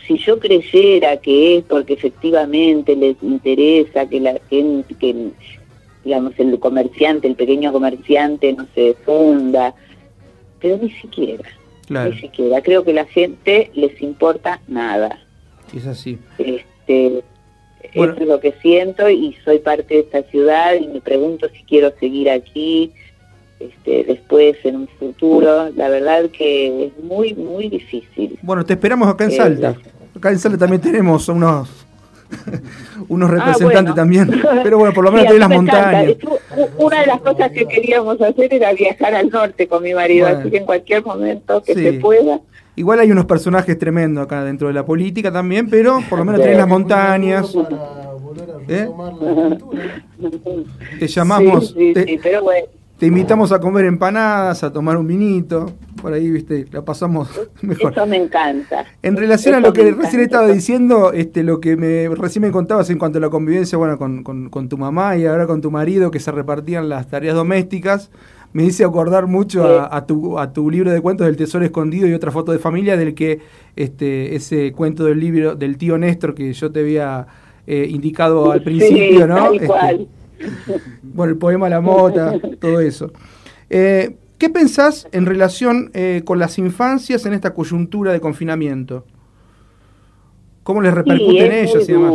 si 0.06 0.16
yo 0.16 0.38
creyera 0.40 1.18
que 1.18 1.58
es 1.58 1.64
porque 1.64 1.92
efectivamente 1.92 2.96
les 2.96 3.22
interesa 3.22 4.08
que 4.08 4.20
la 4.20 4.40
gente, 4.48 4.94
que 4.94 5.14
digamos 6.02 6.32
el 6.38 6.58
comerciante, 6.58 7.28
el 7.28 7.36
pequeño 7.36 7.72
comerciante 7.72 8.54
no 8.54 8.66
se 8.74 8.94
funda, 9.04 9.74
pero 10.60 10.78
ni 10.78 10.90
siquiera, 10.92 11.44
ni 11.90 12.18
siquiera. 12.18 12.62
Creo 12.62 12.84
que 12.84 12.94
la 12.94 13.04
gente 13.04 13.70
les 13.74 14.00
importa 14.00 14.62
nada. 14.66 15.18
Es 15.74 15.86
así. 15.86 16.18
Este, 16.38 17.22
eso 17.92 18.14
es 18.16 18.26
lo 18.26 18.40
que 18.40 18.54
siento 18.62 19.08
y 19.08 19.36
soy 19.44 19.58
parte 19.58 19.94
de 19.94 20.00
esta 20.00 20.22
ciudad 20.24 20.74
y 20.74 20.86
me 20.88 21.00
pregunto 21.00 21.48
si 21.48 21.62
quiero 21.64 21.92
seguir 21.98 22.30
aquí 22.30 22.92
este, 23.58 24.04
después 24.04 24.56
en 24.64 24.76
un 24.76 24.88
futuro. 24.88 25.70
La 25.76 25.88
verdad 25.88 26.30
que 26.30 26.86
es 26.86 27.04
muy, 27.04 27.34
muy 27.34 27.68
difícil. 27.68 28.38
Bueno, 28.42 28.64
te 28.64 28.74
esperamos 28.74 29.08
acá 29.08 29.24
en 29.24 29.32
Salta. 29.32 29.76
Acá 30.16 30.30
en 30.30 30.38
Salta 30.38 30.58
también 30.58 30.82
tenemos 30.82 31.28
unos 31.28 31.86
unos 33.08 33.30
ah, 33.30 33.34
representantes 33.34 33.94
también. 33.94 34.42
Pero 34.62 34.78
bueno, 34.78 34.94
por 34.94 35.04
lo 35.04 35.12
menos 35.12 35.32
sí, 35.32 35.38
las 35.38 35.48
montañas. 35.48 36.16
Una 36.78 37.00
de 37.00 37.06
las 37.06 37.20
cosas 37.20 37.50
que 37.52 37.66
queríamos 37.66 38.20
hacer 38.20 38.54
era 38.54 38.72
viajar 38.72 39.14
al 39.14 39.30
norte 39.30 39.68
con 39.68 39.82
mi 39.82 39.94
marido, 39.94 40.26
así 40.26 40.50
que 40.50 40.58
en 40.58 40.66
cualquier 40.66 41.04
momento 41.04 41.62
que 41.62 41.74
se 41.74 41.92
pueda. 41.94 42.40
Igual 42.76 43.00
hay 43.00 43.10
unos 43.10 43.26
personajes 43.26 43.78
tremendos 43.78 44.24
acá 44.24 44.44
dentro 44.44 44.68
de 44.68 44.74
la 44.74 44.84
política 44.84 45.32
también, 45.32 45.68
pero 45.68 46.00
por 46.08 46.18
lo 46.18 46.24
menos 46.24 46.40
tenés 46.40 46.56
las 46.56 46.68
montañas. 46.68 47.54
¿Eh? 48.68 48.88
Te 50.98 51.06
llamamos. 51.08 51.74
Sí, 51.76 51.92
sí, 51.94 52.20
pero 52.22 52.42
bueno. 52.42 52.66
Te 53.00 53.06
invitamos 53.06 53.50
a 53.50 53.58
comer 53.58 53.86
empanadas, 53.86 54.62
a 54.62 54.70
tomar 54.70 54.98
un 54.98 55.06
vinito, 55.06 55.72
por 56.02 56.12
ahí, 56.12 56.30
viste, 56.30 56.66
la 56.70 56.82
pasamos 56.84 57.30
mejor. 57.62 57.92
Eso 57.92 58.04
me 58.04 58.18
encanta. 58.18 58.84
En 59.02 59.16
relación 59.16 59.54
a 59.54 59.60
lo 59.60 59.72
que 59.72 59.90
recién 59.92 60.20
estaba 60.20 60.46
diciendo, 60.48 61.10
este, 61.14 61.42
lo 61.42 61.60
que 61.60 61.76
me 61.76 62.14
recién 62.14 62.42
me 62.42 62.50
contabas 62.50 62.90
en 62.90 62.98
cuanto 62.98 63.16
a 63.16 63.22
la 63.22 63.30
convivencia, 63.30 63.78
bueno, 63.78 63.96
con, 63.96 64.22
con, 64.22 64.68
tu 64.68 64.76
mamá 64.76 65.16
y 65.16 65.24
ahora 65.24 65.46
con 65.46 65.62
tu 65.62 65.70
marido, 65.70 66.10
que 66.10 66.20
se 66.20 66.30
repartían 66.30 66.90
las 66.90 67.08
tareas 67.08 67.34
domésticas, 67.34 68.10
me 68.52 68.64
hice 68.64 68.84
acordar 68.84 69.26
mucho 69.26 69.64
a, 69.64 70.06
tu, 70.06 70.38
a 70.38 70.52
tu 70.52 70.70
libro 70.70 70.90
de 70.90 71.00
cuentos 71.00 71.26
del 71.26 71.36
Tesoro 71.36 71.64
Escondido 71.64 72.08
y 72.08 72.12
otra 72.12 72.30
foto 72.30 72.52
de 72.52 72.58
familia, 72.58 72.96
del 72.96 73.14
que 73.14 73.40
este, 73.76 74.34
ese 74.34 74.72
cuento 74.72 75.04
del 75.04 75.20
libro 75.20 75.54
del 75.54 75.78
tío 75.78 75.96
Néstor 75.98 76.34
que 76.34 76.52
yo 76.52 76.72
te 76.72 76.80
había 76.80 77.26
eh, 77.66 77.86
indicado 77.88 78.50
al 78.50 78.62
principio, 78.62 79.26
¿no? 79.26 79.52
Este, 79.52 79.68
bueno, 81.02 81.32
el 81.32 81.38
poema 81.38 81.68
La 81.68 81.80
Mota, 81.80 82.34
todo 82.58 82.80
eso. 82.80 83.12
Eh, 83.68 84.16
¿Qué 84.38 84.48
pensás 84.48 85.06
en 85.12 85.26
relación 85.26 85.90
eh, 85.92 86.22
con 86.24 86.38
las 86.38 86.58
infancias 86.58 87.26
en 87.26 87.34
esta 87.34 87.52
coyuntura 87.52 88.10
de 88.12 88.20
confinamiento? 88.20 89.04
¿Cómo 90.62 90.80
les 90.80 90.94
repercute 90.94 91.46
en 91.46 91.68
y 91.68 91.84
demás? 91.84 92.14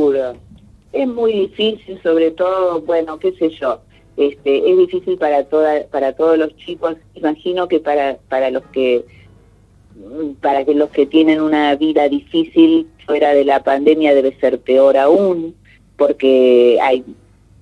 Es 0.92 1.08
muy 1.08 1.34
difícil, 1.34 2.02
sobre 2.02 2.32
todo, 2.32 2.82
bueno, 2.82 3.20
qué 3.20 3.34
sé 3.34 3.50
yo, 3.62 3.82
este, 4.18 4.70
es 4.70 4.78
difícil 4.78 5.18
para 5.18 5.44
toda, 5.46 5.86
para 5.92 6.14
todos 6.14 6.38
los 6.38 6.56
chicos, 6.58 6.96
imagino 7.14 7.68
que 7.68 7.80
para, 7.80 8.18
para 8.30 8.50
los 8.50 8.64
que 8.68 9.06
para 10.42 10.66
que 10.66 10.76
los 10.76 10.90
que 10.90 11.06
tienen 11.06 11.42
una 11.42 11.74
vida 11.76 12.10
difícil 12.10 12.88
fuera 13.06 13.34
de 13.34 13.46
la 13.46 13.64
pandemia 13.64 14.14
debe 14.14 14.36
ser 14.40 14.60
peor 14.60 14.98
aún, 14.98 15.56
porque 15.96 16.78
hay 16.82 17.04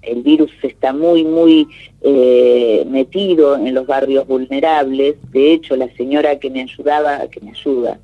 el 0.03 0.21
virus 0.21 0.51
está 0.61 0.93
muy, 0.93 1.23
muy 1.23 1.67
eh, 2.01 2.85
metido 2.87 3.55
en 3.55 3.73
los 3.73 3.87
barrios 3.87 4.27
vulnerables. 4.27 5.15
De 5.31 5.53
hecho, 5.53 5.75
la 5.75 5.89
señora 5.95 6.39
que 6.39 6.49
me 6.49 6.61
ayudaba, 6.61 7.27
que 7.29 7.39
me 7.39 7.51
ayuda, 7.51 7.99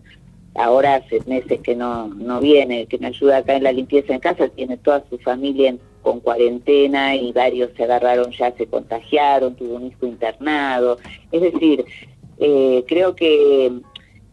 ahora 0.56 0.96
hace 0.96 1.22
meses 1.26 1.60
que 1.62 1.76
no, 1.76 2.08
no 2.08 2.40
viene, 2.40 2.86
que 2.86 2.98
me 2.98 3.08
ayuda 3.08 3.38
acá 3.38 3.56
en 3.56 3.64
la 3.64 3.72
limpieza 3.72 4.14
en 4.14 4.20
casa, 4.20 4.48
tiene 4.48 4.78
toda 4.78 5.04
su 5.10 5.18
familia 5.20 5.76
con 6.10 6.22
cuarentena 6.22 7.16
y 7.16 7.32
varios 7.32 7.70
se 7.78 7.84
agarraron 7.84 8.32
ya, 8.32 8.52
se 8.54 8.66
contagiaron, 8.66 9.56
tuvo 9.56 9.76
un 9.76 9.86
hijo 9.86 10.08
internado. 10.08 10.98
Es 11.32 11.40
decir, 11.40 11.86
eh, 12.40 12.84
creo 12.88 13.16
que 13.16 13.72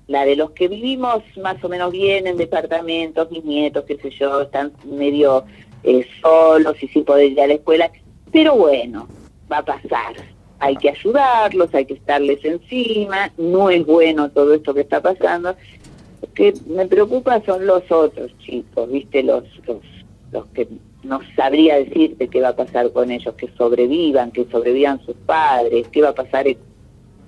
la 0.07 0.25
de 0.25 0.37
los 0.37 0.53
que 0.53 0.69
vivimos 0.69 1.23
más 1.43 1.63
o 1.63 1.69
menos 1.69 1.93
bien 1.93 2.27
en 2.27 2.39
departamentos, 2.39 3.31
mis 3.31 3.45
nietos, 3.45 3.85
qué 3.87 3.99
sé 3.99 4.09
yo, 4.09 4.41
están 4.41 4.73
medio 4.87 5.45
eh, 5.83 6.07
solos 6.23 6.83
y 6.83 6.89
sin 6.89 7.05
poder 7.05 7.33
ir 7.33 7.41
a 7.43 7.47
la 7.47 7.55
escuela, 7.55 7.91
pero 8.33 8.57
bueno, 8.57 9.07
va 9.53 9.59
a 9.59 9.65
pasar. 9.67 10.15
Hay 10.59 10.77
que 10.77 10.89
ayudarlos, 10.89 11.75
hay 11.75 11.85
que 11.85 11.93
estarles 11.93 12.43
encima, 12.43 13.31
no 13.37 13.69
es 13.69 13.85
bueno 13.85 14.31
todo 14.31 14.55
esto 14.55 14.73
que 14.73 14.81
está 14.81 15.03
pasando. 15.03 15.55
Lo 16.23 16.33
que 16.33 16.55
me 16.69 16.87
preocupa 16.87 17.43
son 17.45 17.67
los 17.67 17.83
otros 17.93 18.33
chicos, 18.39 18.91
¿viste? 18.91 19.23
Los, 19.23 19.45
los, 20.33 20.47
que 20.55 20.67
no 21.07 21.21
sabría 21.35 21.77
decirte 21.77 22.29
qué 22.29 22.41
va 22.41 22.49
a 22.49 22.57
pasar 22.57 22.93
con 22.93 23.11
ellos, 23.11 23.35
que 23.35 23.49
sobrevivan, 23.57 24.31
que 24.31 24.45
sobrevivan 24.51 25.01
sus 25.05 25.15
padres, 25.15 25.89
qué 25.89 26.03
va 26.03 26.11
a 26.11 26.15
pasar 26.15 26.47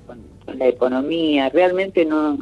con, 0.06 0.18
con 0.44 0.58
la 0.58 0.68
economía. 0.68 1.48
Realmente 1.48 2.04
no 2.04 2.38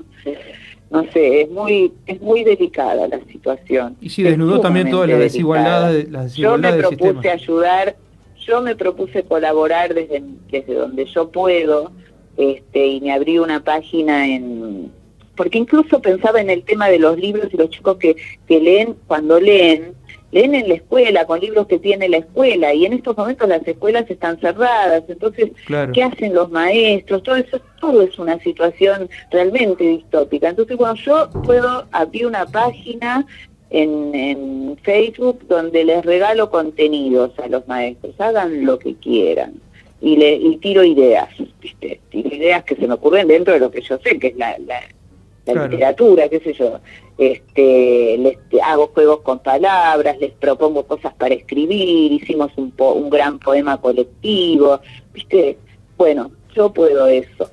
no 0.89 1.05
sé, 1.13 1.43
es 1.43 1.51
muy 1.51 1.93
es 2.07 2.21
muy 2.21 2.45
delicada 2.45 3.09
la 3.09 3.21
situación. 3.25 3.97
Y 4.01 4.09
sí, 4.09 4.23
desnudó 4.23 4.61
también 4.61 4.91
todas 4.91 5.09
las 5.09 5.19
desigualdades, 5.19 6.11
las 6.11 6.25
desigualdades 6.25 6.83
Yo 6.83 6.91
me 6.91 6.97
propuse 6.97 7.31
ayudar, 7.31 7.97
yo 8.39 8.63
me 8.63 8.77
propuse 8.77 9.23
colaborar 9.25 9.95
desde, 9.95 10.23
desde 10.51 10.75
donde 10.75 11.05
yo 11.07 11.31
puedo, 11.31 11.91
este, 12.37 12.87
y 12.87 13.01
me 13.01 13.13
abrí 13.13 13.39
una 13.39 13.63
página 13.65 14.29
en 14.29 14.93
porque 15.37 15.59
incluso 15.59 16.01
pensaba 16.01 16.41
en 16.41 16.49
el 16.49 16.63
tema 16.63 16.89
de 16.89 16.99
los 16.99 17.19
libros 17.19 17.53
y 17.53 17.59
los 17.59 17.69
chicos 17.69 17.99
que, 17.99 18.17
que 18.49 18.59
leen, 18.59 18.97
cuando 19.07 19.39
leen, 19.39 19.93
leen 20.37 20.55
en 20.55 20.69
la 20.69 20.75
escuela, 20.75 21.25
con 21.25 21.41
libros 21.41 21.67
que 21.67 21.79
tiene 21.79 22.09
la 22.09 22.19
escuela, 22.19 22.75
y 22.75 22.85
en 22.85 22.93
estos 22.93 23.17
momentos 23.17 23.49
las 23.49 23.67
escuelas 23.67 24.05
están 24.11 24.39
cerradas, 24.39 25.05
entonces, 25.09 25.51
¿qué 25.95 26.03
hacen 26.03 26.35
los 26.35 26.51
maestros? 26.51 27.23
Todo 27.23 27.37
eso, 27.37 27.59
todo 27.81 28.03
es 28.03 28.19
una 28.19 28.39
situación 28.41 29.09
realmente 29.31 29.85
distópica. 29.85 30.51
Entonces, 30.51 30.77
cuando 30.77 31.01
yo 31.01 31.31
puedo 31.43 31.87
abrir 31.91 32.27
una 32.27 32.45
página 32.45 33.27
en, 33.71 34.15
en 34.15 34.77
Facebook 34.83 35.41
donde 35.49 35.85
les 35.85 36.05
regalo 36.05 36.51
contenidos 36.51 37.39
a 37.39 37.49
los 37.49 37.67
maestros, 37.67 38.15
hagan 38.19 38.67
lo 38.67 38.79
que 38.79 38.95
quieran. 38.95 39.55
Y, 40.03 40.17
le, 40.19 40.35
y 40.35 40.59
tiro 40.59 40.85
ideas, 40.85 41.31
¿viste? 41.61 42.01
Tiro 42.11 42.29
ideas 42.29 42.63
que 42.65 42.77
se 42.77 42.87
me 42.87 42.95
ocurren 42.95 43.27
dentro 43.29 43.55
de 43.55 43.61
lo 43.61 43.71
que 43.71 43.81
yo 43.81 43.99
sé, 44.05 44.19
que 44.19 44.29
es 44.29 44.37
la, 44.37 44.59
la 44.59 44.81
la 45.55 45.69
literatura, 45.69 46.29
qué 46.29 46.41
sé 46.41 46.53
yo. 46.53 46.81
Este, 47.19 48.19
les 48.19 48.39
hago 48.63 48.89
juegos 48.89 49.21
con 49.21 49.39
palabras, 49.39 50.19
les 50.19 50.33
propongo 50.33 50.87
cosas 50.87 51.15
para 51.15 51.35
escribir, 51.35 52.13
hicimos 52.13 52.53
un, 52.57 52.73
un 52.79 53.11
gran 53.11 53.39
poema 53.39 53.81
colectivo, 53.81 54.81
¿viste? 55.15 55.59
Bueno, 55.97 56.31
yo 56.55 56.73
puedo 56.73 57.07
eso. 57.07 57.51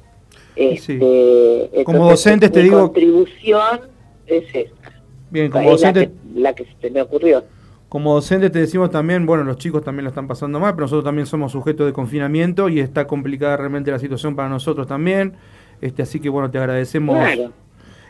Este, 0.55 1.69
como 1.85 2.09
docente 2.09 2.49
te 2.49 2.61
digo... 2.61 2.81
contribución 2.81 3.81
es 4.27 4.43
esa. 4.53 5.01
Bien, 5.31 5.49
como 5.49 5.71
docente... 5.71 6.11
La 6.35 6.53
que, 6.53 6.65
se 6.81 6.89
me 6.89 7.01
ocurrió. 7.01 7.43
Como 7.89 8.15
docente 8.15 8.49
te 8.49 8.59
decimos 8.59 8.89
también, 8.89 9.25
bueno, 9.25 9.43
los 9.43 9.57
chicos 9.57 9.83
también 9.83 10.05
lo 10.05 10.09
están 10.09 10.27
pasando 10.27 10.59
mal, 10.59 10.73
pero 10.73 10.85
nosotros 10.85 11.03
también 11.03 11.27
somos 11.27 11.51
sujetos 11.51 11.85
de 11.85 11.93
confinamiento 11.93 12.69
y 12.69 12.79
está 12.79 13.05
complicada 13.05 13.55
realmente 13.55 13.91
la 13.91 13.99
situación 13.99 14.35
para 14.35 14.49
nosotros 14.49 14.87
también. 14.87 15.33
Este, 15.79 16.01
así 16.01 16.19
que 16.19 16.29
bueno, 16.29 16.49
te 16.49 16.57
agradecemos 16.57 17.17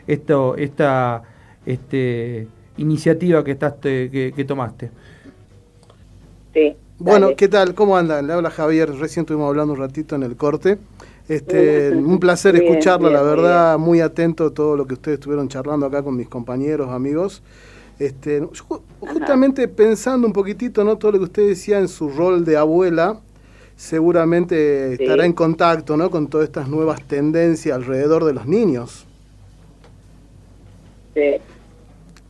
esto, 0.06 0.56
esta 0.56 1.22
este, 1.66 2.46
iniciativa 2.76 3.42
que, 3.44 3.52
estás, 3.52 3.74
que, 3.80 4.44
tomaste. 4.46 4.90
Sí, 6.52 6.76
bueno, 6.98 7.30
¿qué 7.36 7.48
tal? 7.48 7.74
¿Cómo 7.74 7.96
andan? 7.96 8.26
Le 8.26 8.32
habla 8.32 8.50
Javier, 8.50 8.90
recién 8.94 9.22
estuvimos 9.24 9.48
hablando 9.48 9.72
un 9.72 9.80
ratito 9.80 10.14
en 10.14 10.22
el 10.22 10.36
corte. 10.36 10.78
Este, 11.28 11.90
un 11.90 12.20
placer 12.20 12.54
escucharlo, 12.54 13.10
la 13.10 13.22
verdad, 13.22 13.78
muy 13.78 14.00
atento 14.00 14.46
a 14.46 14.50
todo 14.54 14.76
lo 14.76 14.86
que 14.86 14.94
ustedes 14.94 15.18
estuvieron 15.18 15.48
charlando 15.48 15.86
acá 15.86 16.02
con 16.02 16.16
mis 16.16 16.28
compañeros, 16.28 16.90
amigos. 16.90 17.42
Este, 17.98 18.46
justamente 19.00 19.68
pensando 19.68 20.26
un 20.26 20.32
poquitito, 20.32 20.84
¿no? 20.84 20.96
Todo 20.96 21.12
lo 21.12 21.18
que 21.18 21.24
usted 21.24 21.48
decía 21.48 21.78
en 21.78 21.88
su 21.88 22.10
rol 22.10 22.44
de 22.44 22.56
abuela, 22.56 23.20
seguramente 23.76 24.94
estará 24.94 25.24
en 25.24 25.32
contacto, 25.32 25.96
¿no? 25.96 26.10
Con 26.10 26.28
todas 26.28 26.46
estas 26.48 26.68
nuevas 26.68 27.02
tendencias 27.02 27.74
alrededor 27.74 28.24
de 28.24 28.34
los 28.34 28.46
niños. 28.46 29.03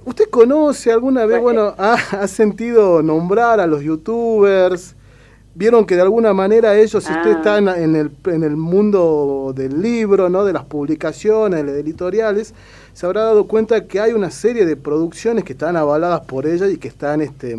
¿Usted 0.05 0.29
conoce 0.31 0.93
alguna 0.93 1.25
vez, 1.25 1.41
bueno, 1.41 1.75
ha, 1.79 2.27
sentido 2.29 3.03
nombrar 3.03 3.61
a 3.61 3.67
los 3.67 3.83
youtubers? 3.83 4.95
Vieron 5.55 5.87
que 5.87 5.95
de 5.95 6.03
alguna 6.03 6.35
manera 6.35 6.77
ellos, 6.77 7.05
si 7.05 7.13
usted 7.13 7.31
ah. 7.31 7.37
está 7.37 7.59
en, 7.59 7.97
el, 7.97 8.11
en 8.27 8.43
el 8.43 8.57
mundo 8.57 9.53
del 9.55 9.81
libro, 9.81 10.29
¿no? 10.29 10.45
de 10.45 10.53
las 10.53 10.65
publicaciones, 10.65 11.65
de 11.65 11.81
editoriales, 11.81 12.55
se 12.93 13.07
habrá 13.07 13.23
dado 13.23 13.47
cuenta 13.47 13.87
que 13.87 14.01
hay 14.01 14.13
una 14.13 14.31
serie 14.31 14.67
de 14.67 14.77
producciones 14.77 15.45
que 15.45 15.53
están 15.53 15.77
avaladas 15.77 16.23
por 16.23 16.47
ella 16.47 16.69
y 16.69 16.77
que 16.77 16.89
están 16.89 17.21
este, 17.21 17.57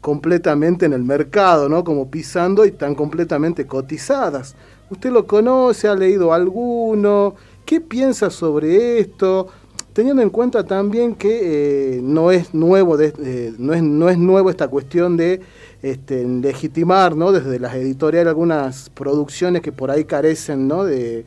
completamente 0.00 0.86
en 0.86 0.92
el 0.92 1.02
mercado, 1.02 1.68
¿no? 1.68 1.82
como 1.82 2.08
pisando 2.10 2.64
y 2.64 2.68
están 2.68 2.94
completamente 2.94 3.66
cotizadas. 3.66 4.54
¿Usted 4.88 5.10
lo 5.10 5.26
conoce? 5.26 5.88
¿Ha 5.88 5.94
leído 5.96 6.32
alguno? 6.32 7.34
¿Qué 7.64 7.80
piensa 7.80 8.30
sobre 8.30 9.00
esto? 9.00 9.48
Teniendo 9.96 10.20
en 10.20 10.28
cuenta 10.28 10.62
también 10.62 11.14
que 11.14 11.96
eh, 11.96 12.00
no 12.02 12.30
es 12.30 12.52
nuevo 12.52 13.00
eh, 13.00 13.54
no, 13.56 13.72
es, 13.72 13.82
no 13.82 14.10
es 14.10 14.18
nuevo 14.18 14.50
esta 14.50 14.68
cuestión 14.68 15.16
de 15.16 15.40
este, 15.80 16.22
legitimar 16.22 17.16
¿no? 17.16 17.32
desde 17.32 17.58
las 17.58 17.74
editoriales 17.74 18.28
algunas 18.28 18.90
producciones 18.90 19.62
que 19.62 19.72
por 19.72 19.90
ahí 19.90 20.04
carecen 20.04 20.68
¿no? 20.68 20.84
de, 20.84 21.24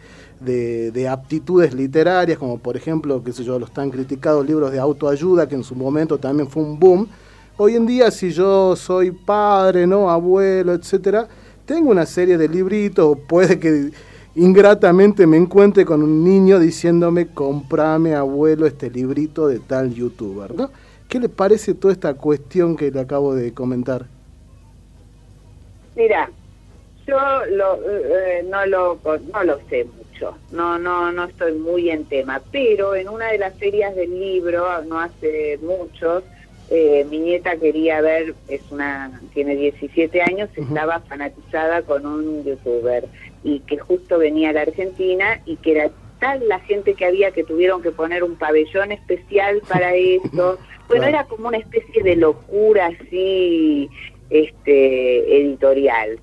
aptitudes 1.09 1.73
literarias, 1.73 2.37
como 2.37 2.59
por 2.59 2.77
ejemplo, 2.77 3.23
qué 3.23 3.33
sé 3.33 3.43
yo, 3.43 3.57
los 3.57 3.71
tan 3.71 3.89
criticados 3.89 4.45
libros 4.45 4.71
de 4.71 4.77
autoayuda, 4.77 5.49
que 5.49 5.55
en 5.55 5.63
su 5.63 5.73
momento 5.73 6.19
también 6.19 6.47
fue 6.47 6.61
un 6.61 6.77
boom. 6.77 7.07
Hoy 7.57 7.75
en 7.75 7.87
día, 7.87 8.11
si 8.11 8.29
yo 8.29 8.75
soy 8.75 9.09
padre, 9.09 9.87
¿no? 9.87 10.11
abuelo, 10.11 10.73
etcétera, 10.73 11.27
tengo 11.65 11.89
una 11.89 12.05
serie 12.05 12.37
de 12.37 12.47
libritos, 12.47 13.17
puede 13.27 13.57
que 13.57 13.89
ingratamente 14.39 15.27
me 15.27 15.37
encuentre 15.37 15.85
con 15.85 16.01
un 16.01 16.23
niño 16.23 16.59
diciéndome, 16.59 17.27
comprame 17.27 18.15
abuelo 18.15 18.65
este 18.65 18.89
librito 18.89 19.47
de 19.47 19.59
tal 19.59 19.93
youtuber, 19.93 20.55
¿no? 20.55 20.71
¿Qué 21.09 21.19
le 21.19 21.27
parece 21.27 21.73
toda 21.73 21.93
esta 21.93 22.13
cuestión 22.13 22.77
que 22.77 22.89
le 22.91 22.99
acabo 22.99 23.35
de 23.35 23.53
comentar? 23.53 24.05
Mira, 25.95 26.29
yo 27.05 27.17
lo, 27.49 27.79
eh, 27.89 28.45
no, 28.49 28.65
lo, 28.67 28.99
no 29.33 29.43
lo 29.43 29.59
sé 29.69 29.85
mucho, 29.85 30.37
no, 30.51 30.77
no, 30.79 31.11
no 31.11 31.25
estoy 31.25 31.53
muy 31.53 31.89
en 31.89 32.05
tema, 32.05 32.41
pero 32.51 32.95
en 32.95 33.09
una 33.09 33.31
de 33.31 33.39
las 33.39 33.55
ferias 33.55 33.95
del 33.95 34.17
libro, 34.17 34.83
no 34.83 34.99
hace 34.99 35.59
muchos, 35.61 36.23
eh, 36.69 37.05
mi 37.09 37.19
nieta 37.19 37.57
quería 37.57 37.99
ver, 37.99 38.35
es 38.47 38.61
una, 38.71 39.19
tiene 39.33 39.55
17 39.55 40.21
años, 40.21 40.49
estaba 40.55 40.99
fanatizada 41.01 41.81
con 41.81 42.05
un 42.05 42.43
youtuber 42.43 43.05
y 43.43 43.59
que 43.61 43.77
justo 43.77 44.17
venía 44.17 44.49
a 44.49 44.53
la 44.53 44.61
Argentina 44.61 45.41
y 45.45 45.55
que 45.57 45.71
era 45.71 45.91
tal 46.19 46.47
la 46.47 46.59
gente 46.59 46.93
que 46.93 47.05
había 47.05 47.31
que 47.31 47.43
tuvieron 47.43 47.81
que 47.81 47.91
poner 47.91 48.23
un 48.23 48.35
pabellón 48.35 48.91
especial 48.91 49.61
para 49.67 49.95
eso. 49.95 50.57
Bueno, 50.87 51.05
era 51.05 51.23
como 51.25 51.47
una 51.47 51.57
especie 51.57 52.03
de 52.03 52.15
locura 52.15 52.87
así 52.87 53.89
este 54.29 55.41
editorial. 55.41 56.19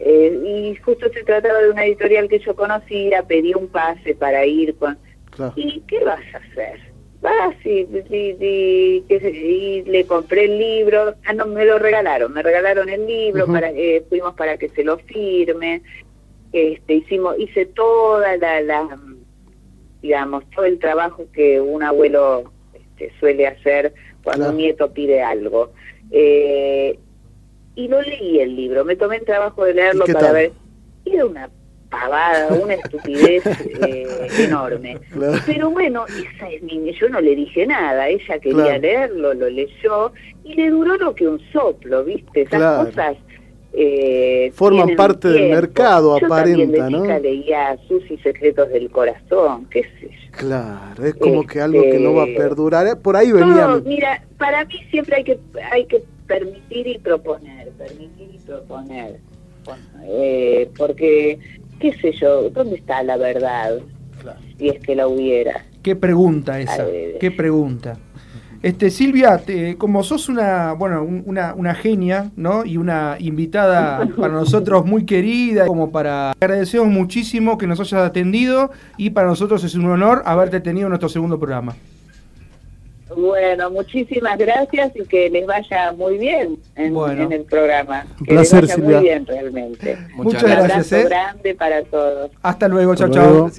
Eh, 0.00 0.42
y 0.44 0.76
justo 0.76 1.08
se 1.12 1.24
trataba 1.24 1.60
de 1.60 1.70
una 1.70 1.84
editorial 1.84 2.28
que 2.28 2.38
yo 2.38 2.54
conocía, 2.54 3.22
pedí 3.22 3.54
un 3.54 3.68
pase 3.68 4.14
para 4.14 4.46
ir 4.46 4.76
con... 4.76 4.98
¿Y 5.54 5.80
qué 5.82 6.02
vas 6.04 6.22
a 6.34 6.38
hacer? 6.38 6.80
Vas 7.20 7.54
y, 7.64 7.86
y, 8.10 9.82
le 9.86 10.06
compré 10.06 10.44
el 10.44 10.58
libro, 10.58 11.14
ah, 11.24 11.32
no, 11.32 11.46
me 11.46 11.64
lo 11.64 11.78
regalaron, 11.78 12.32
me 12.32 12.42
regalaron 12.42 12.88
el 12.88 13.06
libro, 13.06 13.46
para, 13.46 13.70
eh, 13.70 14.04
fuimos 14.08 14.34
para 14.34 14.56
que 14.56 14.68
se 14.68 14.84
lo 14.84 14.98
firme, 14.98 15.82
este, 16.52 16.94
hicimos, 16.94 17.38
hice 17.38 17.66
toda 17.66 18.36
la, 18.36 18.98
digamos, 20.02 20.44
todo 20.50 20.64
el 20.64 20.78
trabajo 20.78 21.26
que 21.32 21.60
un 21.60 21.82
abuelo 21.82 22.52
este, 22.72 23.12
suele 23.18 23.46
hacer 23.46 23.92
cuando 24.22 24.50
un 24.50 24.56
nieto 24.56 24.92
pide 24.92 25.22
algo. 25.22 25.72
Eh, 26.10 26.98
y 27.74 27.88
lo 27.88 28.00
leí 28.02 28.40
el 28.40 28.56
libro, 28.56 28.84
me 28.84 28.96
tomé 28.96 29.16
el 29.16 29.24
trabajo 29.24 29.64
de 29.64 29.74
leerlo 29.74 30.04
para 30.06 30.32
ver. 30.32 30.52
Era 31.04 31.26
una 31.26 31.50
pavada, 31.90 32.48
una 32.54 32.74
estupidez 32.74 33.46
eh, 33.86 34.06
enorme. 34.38 34.98
Pero 35.46 35.70
bueno, 35.70 36.04
esa 36.06 36.50
es 36.50 36.62
mi, 36.62 36.92
yo 36.92 37.08
no 37.08 37.20
le 37.20 37.34
dije 37.34 37.66
nada, 37.66 38.08
ella 38.08 38.38
quería 38.38 38.78
leerlo, 38.78 39.34
lo 39.34 39.48
leyó 39.48 40.12
y 40.44 40.54
le 40.54 40.70
duró 40.70 40.96
lo 40.96 41.14
que 41.14 41.28
un 41.28 41.40
soplo, 41.52 42.04
¿viste? 42.04 42.42
Esas 42.42 42.86
cosas 42.86 43.16
eh, 43.72 44.50
forman 44.54 44.96
parte 44.96 45.28
del 45.28 45.50
mercado, 45.50 46.18
yo 46.18 46.26
aparenta, 46.26 46.90
¿no? 46.90 47.02
Chica 47.02 47.18
leía 47.18 47.78
Sus 47.86 48.10
y 48.10 48.16
Secretos 48.18 48.68
del 48.70 48.90
Corazón, 48.90 49.66
qué 49.70 49.82
sé 49.82 50.10
yo. 50.10 50.30
Claro, 50.32 51.04
es 51.04 51.14
como 51.14 51.46
que 51.46 51.60
algo 51.60 51.82
que 51.82 51.98
no 51.98 52.14
va 52.14 52.22
a 52.22 52.26
este, 52.26 52.38
perdurar. 52.38 52.98
Por 53.00 53.16
ahí 53.16 53.30
venía. 53.30 53.80
mira, 53.84 54.22
para 54.38 54.64
mí 54.64 54.76
siempre 54.90 55.16
hay 55.16 55.24
que 55.24 55.38
hay 55.70 55.84
que 55.86 56.02
permitir 56.26 56.86
y 56.86 56.98
proponer, 56.98 57.70
permitir 57.70 58.30
y 58.34 58.38
proponer. 58.38 59.20
Eh, 60.04 60.70
porque, 60.76 61.38
qué 61.78 61.92
sé 62.00 62.12
yo, 62.12 62.48
¿dónde 62.50 62.76
está 62.76 63.02
la 63.02 63.16
verdad? 63.16 63.78
Si 64.56 64.68
es 64.68 64.80
que 64.80 64.94
la 64.94 65.08
hubiera. 65.08 65.64
Qué 65.82 65.94
pregunta 65.94 66.58
esa, 66.60 66.86
qué 67.20 67.30
pregunta. 67.30 67.98
Este, 68.62 68.90
Silvia, 68.90 69.40
como 69.78 70.02
sos 70.02 70.28
una, 70.28 70.72
bueno, 70.72 71.02
una, 71.02 71.54
una, 71.54 71.74
genia, 71.74 72.30
¿no? 72.36 72.64
Y 72.64 72.76
una 72.76 73.16
invitada 73.20 74.08
para 74.16 74.32
nosotros 74.32 74.84
muy 74.84 75.06
querida, 75.06 75.66
como 75.66 75.92
para 75.92 76.32
agradecemos 76.32 76.88
muchísimo 76.88 77.56
que 77.56 77.68
nos 77.68 77.78
hayas 77.78 78.04
atendido 78.04 78.70
y 78.96 79.10
para 79.10 79.28
nosotros 79.28 79.62
es 79.62 79.74
un 79.74 79.86
honor 79.86 80.22
haberte 80.24 80.60
tenido 80.60 80.86
en 80.86 80.90
nuestro 80.90 81.08
segundo 81.08 81.38
programa. 81.38 81.76
Bueno, 83.16 83.70
muchísimas 83.70 84.38
gracias 84.38 84.92
y 84.94 85.04
que 85.04 85.30
les 85.30 85.46
vaya 85.46 85.92
muy 85.92 86.18
bien 86.18 86.58
en, 86.76 87.32
el 87.32 87.44
programa. 87.44 88.06
Que 88.24 88.34
les 88.34 88.52
vaya 88.52 88.76
muy 88.76 88.94
bien 89.02 89.26
realmente. 89.26 89.98
Muchas 90.14 90.42
gracias. 90.42 90.64
Un 90.64 90.70
abrazo 90.70 90.96
¿eh? 90.96 91.04
grande 91.04 91.54
para 91.54 91.82
todos. 91.84 92.30
Hasta 92.42 92.68
luego, 92.68 92.94
chao, 92.94 93.08
chao. 93.08 93.50